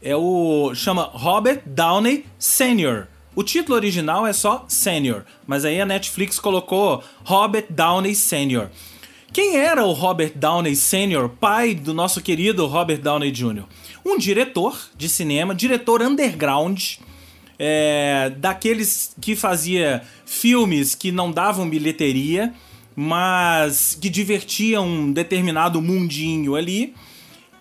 É 0.00 0.14
o 0.14 0.72
chama 0.74 1.10
Robert 1.12 1.62
Downey 1.66 2.24
Sr. 2.38 3.08
O 3.34 3.42
título 3.42 3.76
original 3.76 4.26
é 4.26 4.32
só 4.32 4.64
Senior, 4.68 5.24
mas 5.46 5.64
aí 5.64 5.80
a 5.80 5.86
Netflix 5.86 6.38
colocou 6.38 7.02
Robert 7.24 7.66
Downey 7.68 8.14
Sr. 8.14 8.68
Quem 9.32 9.56
era 9.56 9.84
o 9.84 9.92
Robert 9.92 10.32
Downey 10.34 10.74
Sr., 10.74 11.28
pai 11.38 11.74
do 11.74 11.92
nosso 11.92 12.20
querido 12.22 12.66
Robert 12.66 13.00
Downey 13.00 13.30
Jr.? 13.30 13.64
Um 14.04 14.16
diretor 14.16 14.76
de 14.96 15.08
cinema, 15.08 15.54
diretor 15.54 16.00
underground, 16.02 16.94
é, 17.58 18.32
daqueles 18.36 19.14
que 19.20 19.36
fazia 19.36 20.02
filmes 20.24 20.94
que 20.94 21.12
não 21.12 21.30
davam 21.30 21.68
bilheteria, 21.68 22.54
mas 22.96 23.96
que 24.00 24.08
divertiam 24.08 24.86
um 24.86 25.12
determinado 25.12 25.80
mundinho 25.82 26.56
ali. 26.56 26.94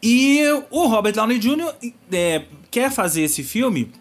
E 0.02 0.42
o 0.72 0.88
Robert 0.88 1.14
Downey 1.14 1.38
Jr. 1.38 1.74
É, 2.12 2.44
quer 2.72 2.92
fazer 2.92 3.24
esse 3.24 3.44
filme 3.44 3.92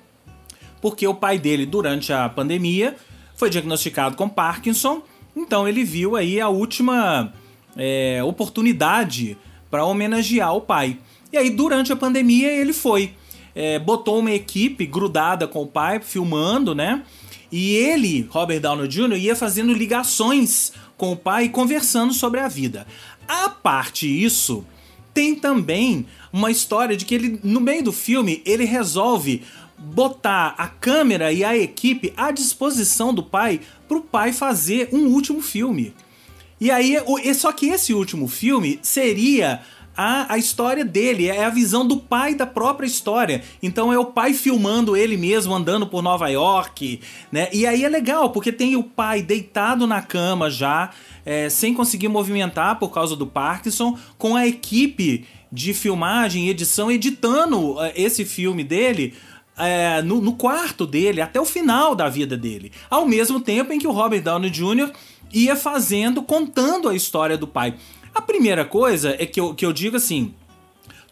porque 0.80 1.06
o 1.06 1.14
pai 1.14 1.36
dele, 1.36 1.66
durante 1.66 2.12
a 2.12 2.28
pandemia, 2.28 2.96
foi 3.34 3.50
diagnosticado 3.50 4.14
com 4.14 4.28
Parkinson. 4.28 5.02
Então 5.34 5.66
ele 5.66 5.82
viu 5.82 6.14
aí 6.14 6.40
a 6.40 6.48
última 6.48 7.32
é, 7.76 8.22
oportunidade 8.22 9.36
para 9.70 9.84
homenagear 9.84 10.54
o 10.54 10.60
pai. 10.60 10.98
E 11.32 11.36
aí, 11.36 11.50
durante 11.50 11.92
a 11.92 11.96
pandemia, 11.96 12.50
ele 12.50 12.72
foi. 12.72 13.12
É, 13.54 13.78
botou 13.78 14.18
uma 14.18 14.30
equipe 14.30 14.86
grudada 14.86 15.46
com 15.46 15.62
o 15.62 15.66
pai, 15.66 16.00
filmando, 16.00 16.74
né? 16.74 17.02
E 17.50 17.74
ele, 17.74 18.26
Robert 18.30 18.60
Downey 18.60 18.88
Jr., 18.88 19.16
ia 19.16 19.36
fazendo 19.36 19.72
ligações 19.72 20.72
com 20.96 21.12
o 21.12 21.16
pai 21.16 21.48
conversando 21.48 22.12
sobre 22.12 22.40
a 22.40 22.48
vida. 22.48 22.86
A 23.28 23.48
parte 23.48 24.06
isso, 24.06 24.64
tem 25.14 25.34
também 25.34 26.06
uma 26.32 26.50
história 26.50 26.96
de 26.96 27.04
que 27.04 27.14
ele, 27.14 27.40
no 27.42 27.60
meio 27.60 27.84
do 27.84 27.92
filme, 27.92 28.42
ele 28.44 28.64
resolve 28.64 29.42
botar 29.78 30.54
a 30.56 30.66
câmera 30.68 31.32
e 31.32 31.44
a 31.44 31.56
equipe 31.56 32.12
à 32.16 32.30
disposição 32.30 33.12
do 33.12 33.22
pai 33.22 33.60
para 33.88 33.96
o 33.96 34.02
pai 34.02 34.32
fazer 34.32 34.88
um 34.92 35.06
último 35.06 35.40
filme. 35.40 35.94
E 36.60 36.70
aí, 36.70 36.96
só 37.34 37.52
que 37.52 37.66
esse 37.66 37.92
último 37.92 38.28
filme 38.28 38.78
seria 38.82 39.60
a, 39.96 40.34
a 40.34 40.38
história 40.38 40.84
dele, 40.84 41.28
é 41.28 41.44
a 41.44 41.50
visão 41.50 41.86
do 41.86 41.96
pai 41.96 42.34
da 42.34 42.46
própria 42.46 42.86
história. 42.86 43.42
Então 43.62 43.92
é 43.92 43.98
o 43.98 44.04
pai 44.04 44.34
filmando 44.34 44.96
ele 44.96 45.16
mesmo 45.16 45.54
andando 45.54 45.86
por 45.86 46.02
Nova 46.02 46.28
York, 46.28 47.00
né? 47.32 47.48
E 47.52 47.66
aí 47.66 47.84
é 47.84 47.88
legal, 47.88 48.30
porque 48.30 48.52
tem 48.52 48.76
o 48.76 48.82
pai 48.82 49.22
deitado 49.22 49.86
na 49.86 50.02
cama 50.02 50.50
já, 50.50 50.90
é, 51.24 51.48
sem 51.48 51.72
conseguir 51.72 52.08
movimentar 52.08 52.78
por 52.78 52.90
causa 52.90 53.16
do 53.16 53.26
Parkinson, 53.26 53.98
com 54.18 54.36
a 54.36 54.46
equipe 54.46 55.24
de 55.50 55.72
filmagem 55.72 56.46
e 56.46 56.50
edição 56.50 56.90
editando 56.90 57.80
é, 57.80 57.92
esse 57.96 58.24
filme 58.24 58.62
dele 58.62 59.14
é, 59.58 60.02
no, 60.02 60.20
no, 60.20 60.34
quarto 60.34 60.86
dele, 60.86 61.22
até 61.22 61.40
o 61.40 61.44
final 61.44 61.94
da 61.94 62.08
vida 62.08 62.36
dele. 62.36 62.70
Ao 62.90 63.06
mesmo 63.06 63.40
tempo 63.40 63.72
em 63.72 63.78
que 63.78 63.86
o 63.86 63.92
Robert 63.92 64.22
Downey 64.22 64.50
Jr. 64.50 64.92
ia 65.32 65.56
fazendo, 65.56 66.22
contando 66.22 66.88
a 66.88 66.94
história 66.94 67.36
do 67.36 67.46
pai. 67.46 67.74
A 68.14 68.22
primeira 68.22 68.64
coisa 68.64 69.14
é 69.18 69.26
que 69.26 69.40
eu, 69.40 69.54
que 69.54 69.64
eu 69.64 69.72
digo 69.72 69.96
assim. 69.96 70.34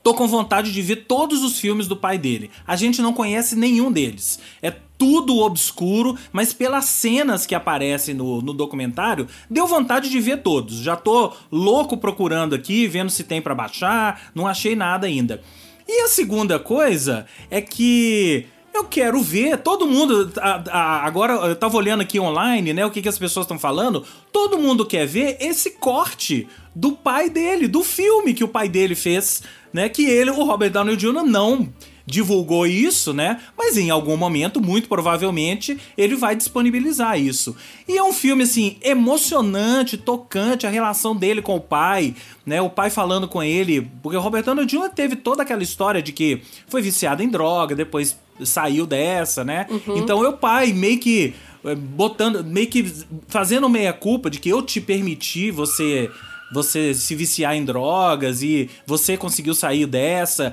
Tô 0.02 0.12
com 0.12 0.28
vontade 0.28 0.70
de 0.70 0.82
ver 0.82 1.06
todos 1.06 1.42
os 1.42 1.58
filmes 1.58 1.86
do 1.86 1.96
pai 1.96 2.18
dele. 2.18 2.50
A 2.66 2.76
gente 2.76 3.00
não 3.00 3.14
conhece 3.14 3.56
nenhum 3.56 3.90
deles. 3.90 4.38
É 4.60 4.70
tudo 4.98 5.38
obscuro, 5.38 6.16
mas 6.30 6.52
pelas 6.52 6.84
cenas 6.84 7.46
que 7.46 7.54
aparecem 7.54 8.14
no, 8.14 8.40
no 8.42 8.52
documentário, 8.52 9.26
deu 9.50 9.66
vontade 9.66 10.10
de 10.10 10.20
ver 10.20 10.42
todos. 10.42 10.76
Já 10.76 10.94
tô 10.94 11.32
louco 11.50 11.96
procurando 11.96 12.54
aqui, 12.54 12.86
vendo 12.86 13.10
se 13.10 13.24
tem 13.24 13.40
para 13.40 13.54
baixar, 13.54 14.30
não 14.34 14.46
achei 14.46 14.76
nada 14.76 15.06
ainda. 15.06 15.42
E 15.88 16.02
a 16.02 16.08
segunda 16.08 16.58
coisa 16.58 17.26
é 17.50 17.60
que 17.60 18.46
eu 18.74 18.84
quero 18.84 19.22
ver, 19.22 19.58
todo 19.58 19.86
mundo. 19.86 20.32
A, 20.38 20.62
a, 20.70 21.06
agora 21.06 21.34
eu 21.34 21.54
tava 21.54 21.76
olhando 21.76 22.00
aqui 22.00 22.18
online, 22.18 22.72
né? 22.72 22.84
O 22.84 22.90
que, 22.90 23.00
que 23.00 23.08
as 23.08 23.18
pessoas 23.18 23.44
estão 23.44 23.58
falando. 23.58 24.04
Todo 24.32 24.58
mundo 24.58 24.84
quer 24.84 25.06
ver 25.06 25.36
esse 25.40 25.70
corte 25.70 26.48
do 26.74 26.92
pai 26.92 27.30
dele, 27.30 27.68
do 27.68 27.84
filme 27.84 28.34
que 28.34 28.42
o 28.42 28.48
pai 28.48 28.68
dele 28.68 28.96
fez, 28.96 29.42
né? 29.72 29.88
Que 29.88 30.04
ele, 30.04 30.30
o 30.30 30.44
Robert 30.44 30.70
Downey 30.70 30.96
Jr., 30.96 31.22
não 31.24 31.72
divulgou 32.06 32.66
isso, 32.66 33.12
né? 33.12 33.40
Mas 33.56 33.76
em 33.76 33.90
algum 33.90 34.16
momento, 34.16 34.60
muito 34.60 34.88
provavelmente, 34.88 35.78
ele 35.96 36.16
vai 36.16 36.36
disponibilizar 36.36 37.18
isso. 37.18 37.56
E 37.88 37.96
é 37.96 38.02
um 38.02 38.12
filme 38.12 38.42
assim 38.42 38.76
emocionante, 38.82 39.96
tocante, 39.96 40.66
a 40.66 40.70
relação 40.70 41.16
dele 41.16 41.40
com 41.40 41.56
o 41.56 41.60
pai, 41.60 42.14
né? 42.44 42.60
O 42.60 42.68
pai 42.68 42.90
falando 42.90 43.26
com 43.26 43.42
ele, 43.42 43.90
porque 44.02 44.16
o 44.16 44.20
Robert 44.20 44.44
Downey 44.44 44.66
Jr. 44.66 44.90
teve 44.94 45.16
toda 45.16 45.42
aquela 45.42 45.62
história 45.62 46.02
de 46.02 46.12
que 46.12 46.42
foi 46.68 46.82
viciado 46.82 47.22
em 47.22 47.28
droga, 47.28 47.74
depois 47.74 48.16
saiu 48.42 48.86
dessa, 48.86 49.44
né? 49.44 49.66
Uhum. 49.70 49.96
Então 49.98 50.20
o 50.20 50.32
pai 50.32 50.72
meio 50.72 50.98
que 50.98 51.34
eh, 51.64 51.74
botando, 51.74 52.44
meio 52.44 52.66
que 52.66 52.92
fazendo 53.28 53.68
meia 53.68 53.92
culpa 53.92 54.28
de 54.28 54.38
que 54.38 54.48
eu 54.48 54.60
te 54.60 54.80
permiti 54.80 55.50
você 55.50 56.10
você 56.52 56.94
se 56.94 57.14
viciar 57.14 57.56
em 57.56 57.64
drogas 57.64 58.42
e 58.42 58.70
você 58.86 59.16
conseguiu 59.16 59.54
sair 59.54 59.86
dessa. 59.86 60.52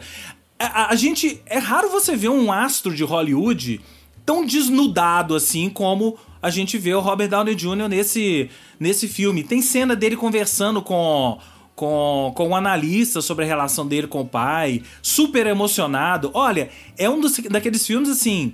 A, 0.68 0.92
a, 0.92 0.96
gente. 0.96 1.42
É 1.46 1.58
raro 1.58 1.90
você 1.90 2.16
ver 2.16 2.30
um 2.30 2.52
astro 2.52 2.94
de 2.94 3.04
Hollywood 3.04 3.82
tão 4.26 4.46
desnudado 4.46 5.36
assim 5.36 5.70
como 5.70 6.18
a 6.42 6.50
gente 6.50 6.78
vê 6.78 6.94
o 6.94 7.00
Robert 7.00 7.30
Downey 7.30 7.56
Jr. 7.56 7.88
nesse, 7.90 8.50
nesse 8.80 9.08
filme. 9.08 9.44
Tem 9.44 9.62
cena 9.62 9.96
dele 9.96 10.16
conversando 10.16 10.82
com, 10.82 11.38
com, 11.76 12.32
com 12.36 12.50
um 12.50 12.56
analista 12.56 13.22
sobre 13.22 13.46
a 13.46 13.48
relação 13.48 13.88
dele 13.88 14.08
com 14.08 14.22
o 14.22 14.28
pai, 14.28 14.82
super 15.02 15.46
emocionado. 15.46 16.32
Olha, 16.34 16.70
é 16.98 17.10
um 17.10 17.20
dos, 17.20 17.38
daqueles 17.40 17.86
filmes 17.86 18.10
assim. 18.10 18.54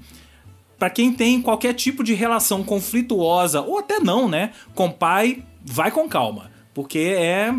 Para 0.78 0.90
quem 0.90 1.12
tem 1.12 1.42
qualquer 1.42 1.74
tipo 1.74 2.04
de 2.04 2.14
relação 2.14 2.64
conflituosa, 2.64 3.62
ou 3.62 3.80
até 3.80 4.00
não, 4.00 4.30
né? 4.30 4.52
Com 4.76 4.88
o 4.88 4.94
pai, 4.94 5.44
vai 5.66 5.90
com 5.90 6.08
calma. 6.08 6.52
Porque 6.74 7.00
é. 7.00 7.54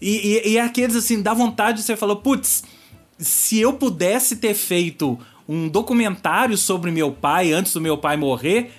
E, 0.00 0.42
e, 0.44 0.50
e 0.50 0.58
é 0.58 0.62
aqueles 0.62 0.96
assim, 0.96 1.22
dá 1.22 1.32
vontade 1.32 1.78
de 1.78 1.84
você 1.84 1.96
falar, 1.96 2.16
putz, 2.16 2.64
se 3.18 3.60
eu 3.60 3.72
pudesse 3.72 4.36
ter 4.36 4.54
feito 4.54 5.18
um 5.48 5.68
documentário 5.68 6.56
sobre 6.56 6.90
meu 6.90 7.12
pai 7.12 7.52
antes 7.52 7.72
do 7.72 7.80
meu 7.80 7.96
pai 7.96 8.16
morrer, 8.16 8.72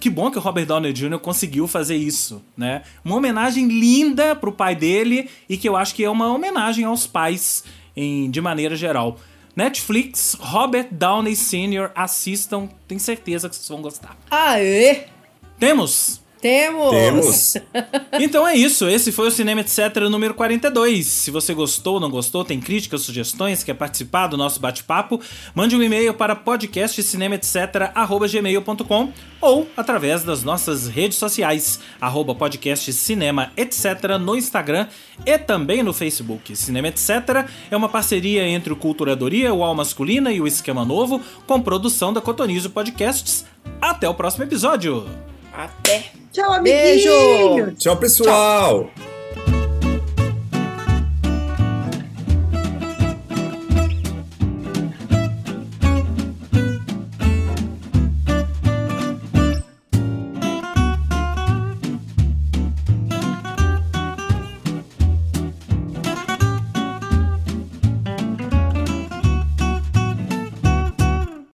que 0.00 0.08
bom 0.08 0.30
que 0.30 0.38
o 0.38 0.40
Robert 0.40 0.66
Downey 0.66 0.92
Jr. 0.92 1.18
conseguiu 1.18 1.66
fazer 1.66 1.96
isso, 1.96 2.42
né? 2.56 2.82
Uma 3.04 3.16
homenagem 3.16 3.66
linda 3.66 4.34
pro 4.34 4.52
pai 4.52 4.74
dele 4.74 5.28
e 5.48 5.56
que 5.56 5.68
eu 5.68 5.76
acho 5.76 5.94
que 5.94 6.04
é 6.04 6.10
uma 6.10 6.32
homenagem 6.32 6.84
aos 6.84 7.06
pais 7.06 7.64
em, 7.96 8.30
de 8.30 8.40
maneira 8.40 8.76
geral. 8.76 9.18
Netflix, 9.56 10.36
Robert 10.38 10.88
Downey 10.92 11.34
Sr. 11.34 11.90
assistam, 11.94 12.68
tenho 12.86 13.00
certeza 13.00 13.48
que 13.48 13.56
vocês 13.56 13.68
vão 13.68 13.82
gostar. 13.82 14.16
Aê! 14.30 15.06
Temos 15.58 16.20
temos! 16.40 16.90
Temos! 16.90 17.54
então 18.20 18.46
é 18.46 18.54
isso, 18.56 18.86
esse 18.88 19.10
foi 19.12 19.28
o 19.28 19.30
Cinema 19.30 19.60
Etc. 19.60 19.78
número 20.10 20.34
42. 20.34 21.06
Se 21.06 21.30
você 21.30 21.54
gostou 21.54 21.94
ou 21.94 22.00
não 22.00 22.10
gostou, 22.10 22.44
tem 22.44 22.58
críticas, 22.60 23.02
sugestões, 23.02 23.62
quer 23.62 23.74
participar 23.74 24.26
do 24.28 24.36
nosso 24.36 24.60
bate-papo, 24.60 25.20
mande 25.54 25.76
um 25.76 25.82
e-mail 25.82 26.14
para 26.14 26.36
podcastcinemaetc.gmail.com 26.36 29.12
ou 29.40 29.68
através 29.76 30.24
das 30.24 30.42
nossas 30.42 30.88
redes 30.88 31.18
sociais, 31.18 31.78
arroba 32.00 32.34
podcastcinema, 32.34 33.52
etc. 33.56 34.18
no 34.20 34.36
Instagram 34.36 34.88
e 35.24 35.38
também 35.38 35.82
no 35.82 35.92
Facebook. 35.92 36.56
Cinema 36.56 36.88
Etc. 36.88 37.10
é 37.70 37.76
uma 37.76 37.88
parceria 37.88 38.46
entre 38.46 38.72
o 38.72 38.76
Culturadoria, 38.76 39.54
o 39.54 39.62
Al 39.62 39.74
Masculina 39.74 40.32
e 40.32 40.40
o 40.40 40.46
Esquema 40.46 40.84
Novo, 40.84 41.20
com 41.46 41.60
produção 41.60 42.12
da 42.12 42.20
Cotonizo 42.20 42.70
Podcasts. 42.70 43.44
Até 43.80 44.08
o 44.08 44.14
próximo 44.14 44.44
episódio! 44.44 45.06
Até! 45.58 46.12
Tchau, 46.32 46.52
amiguinho! 46.52 47.56
Beijo! 47.64 47.74
Tchau, 47.76 47.96
pessoal! 47.96 48.92
Tchau. 48.94 49.17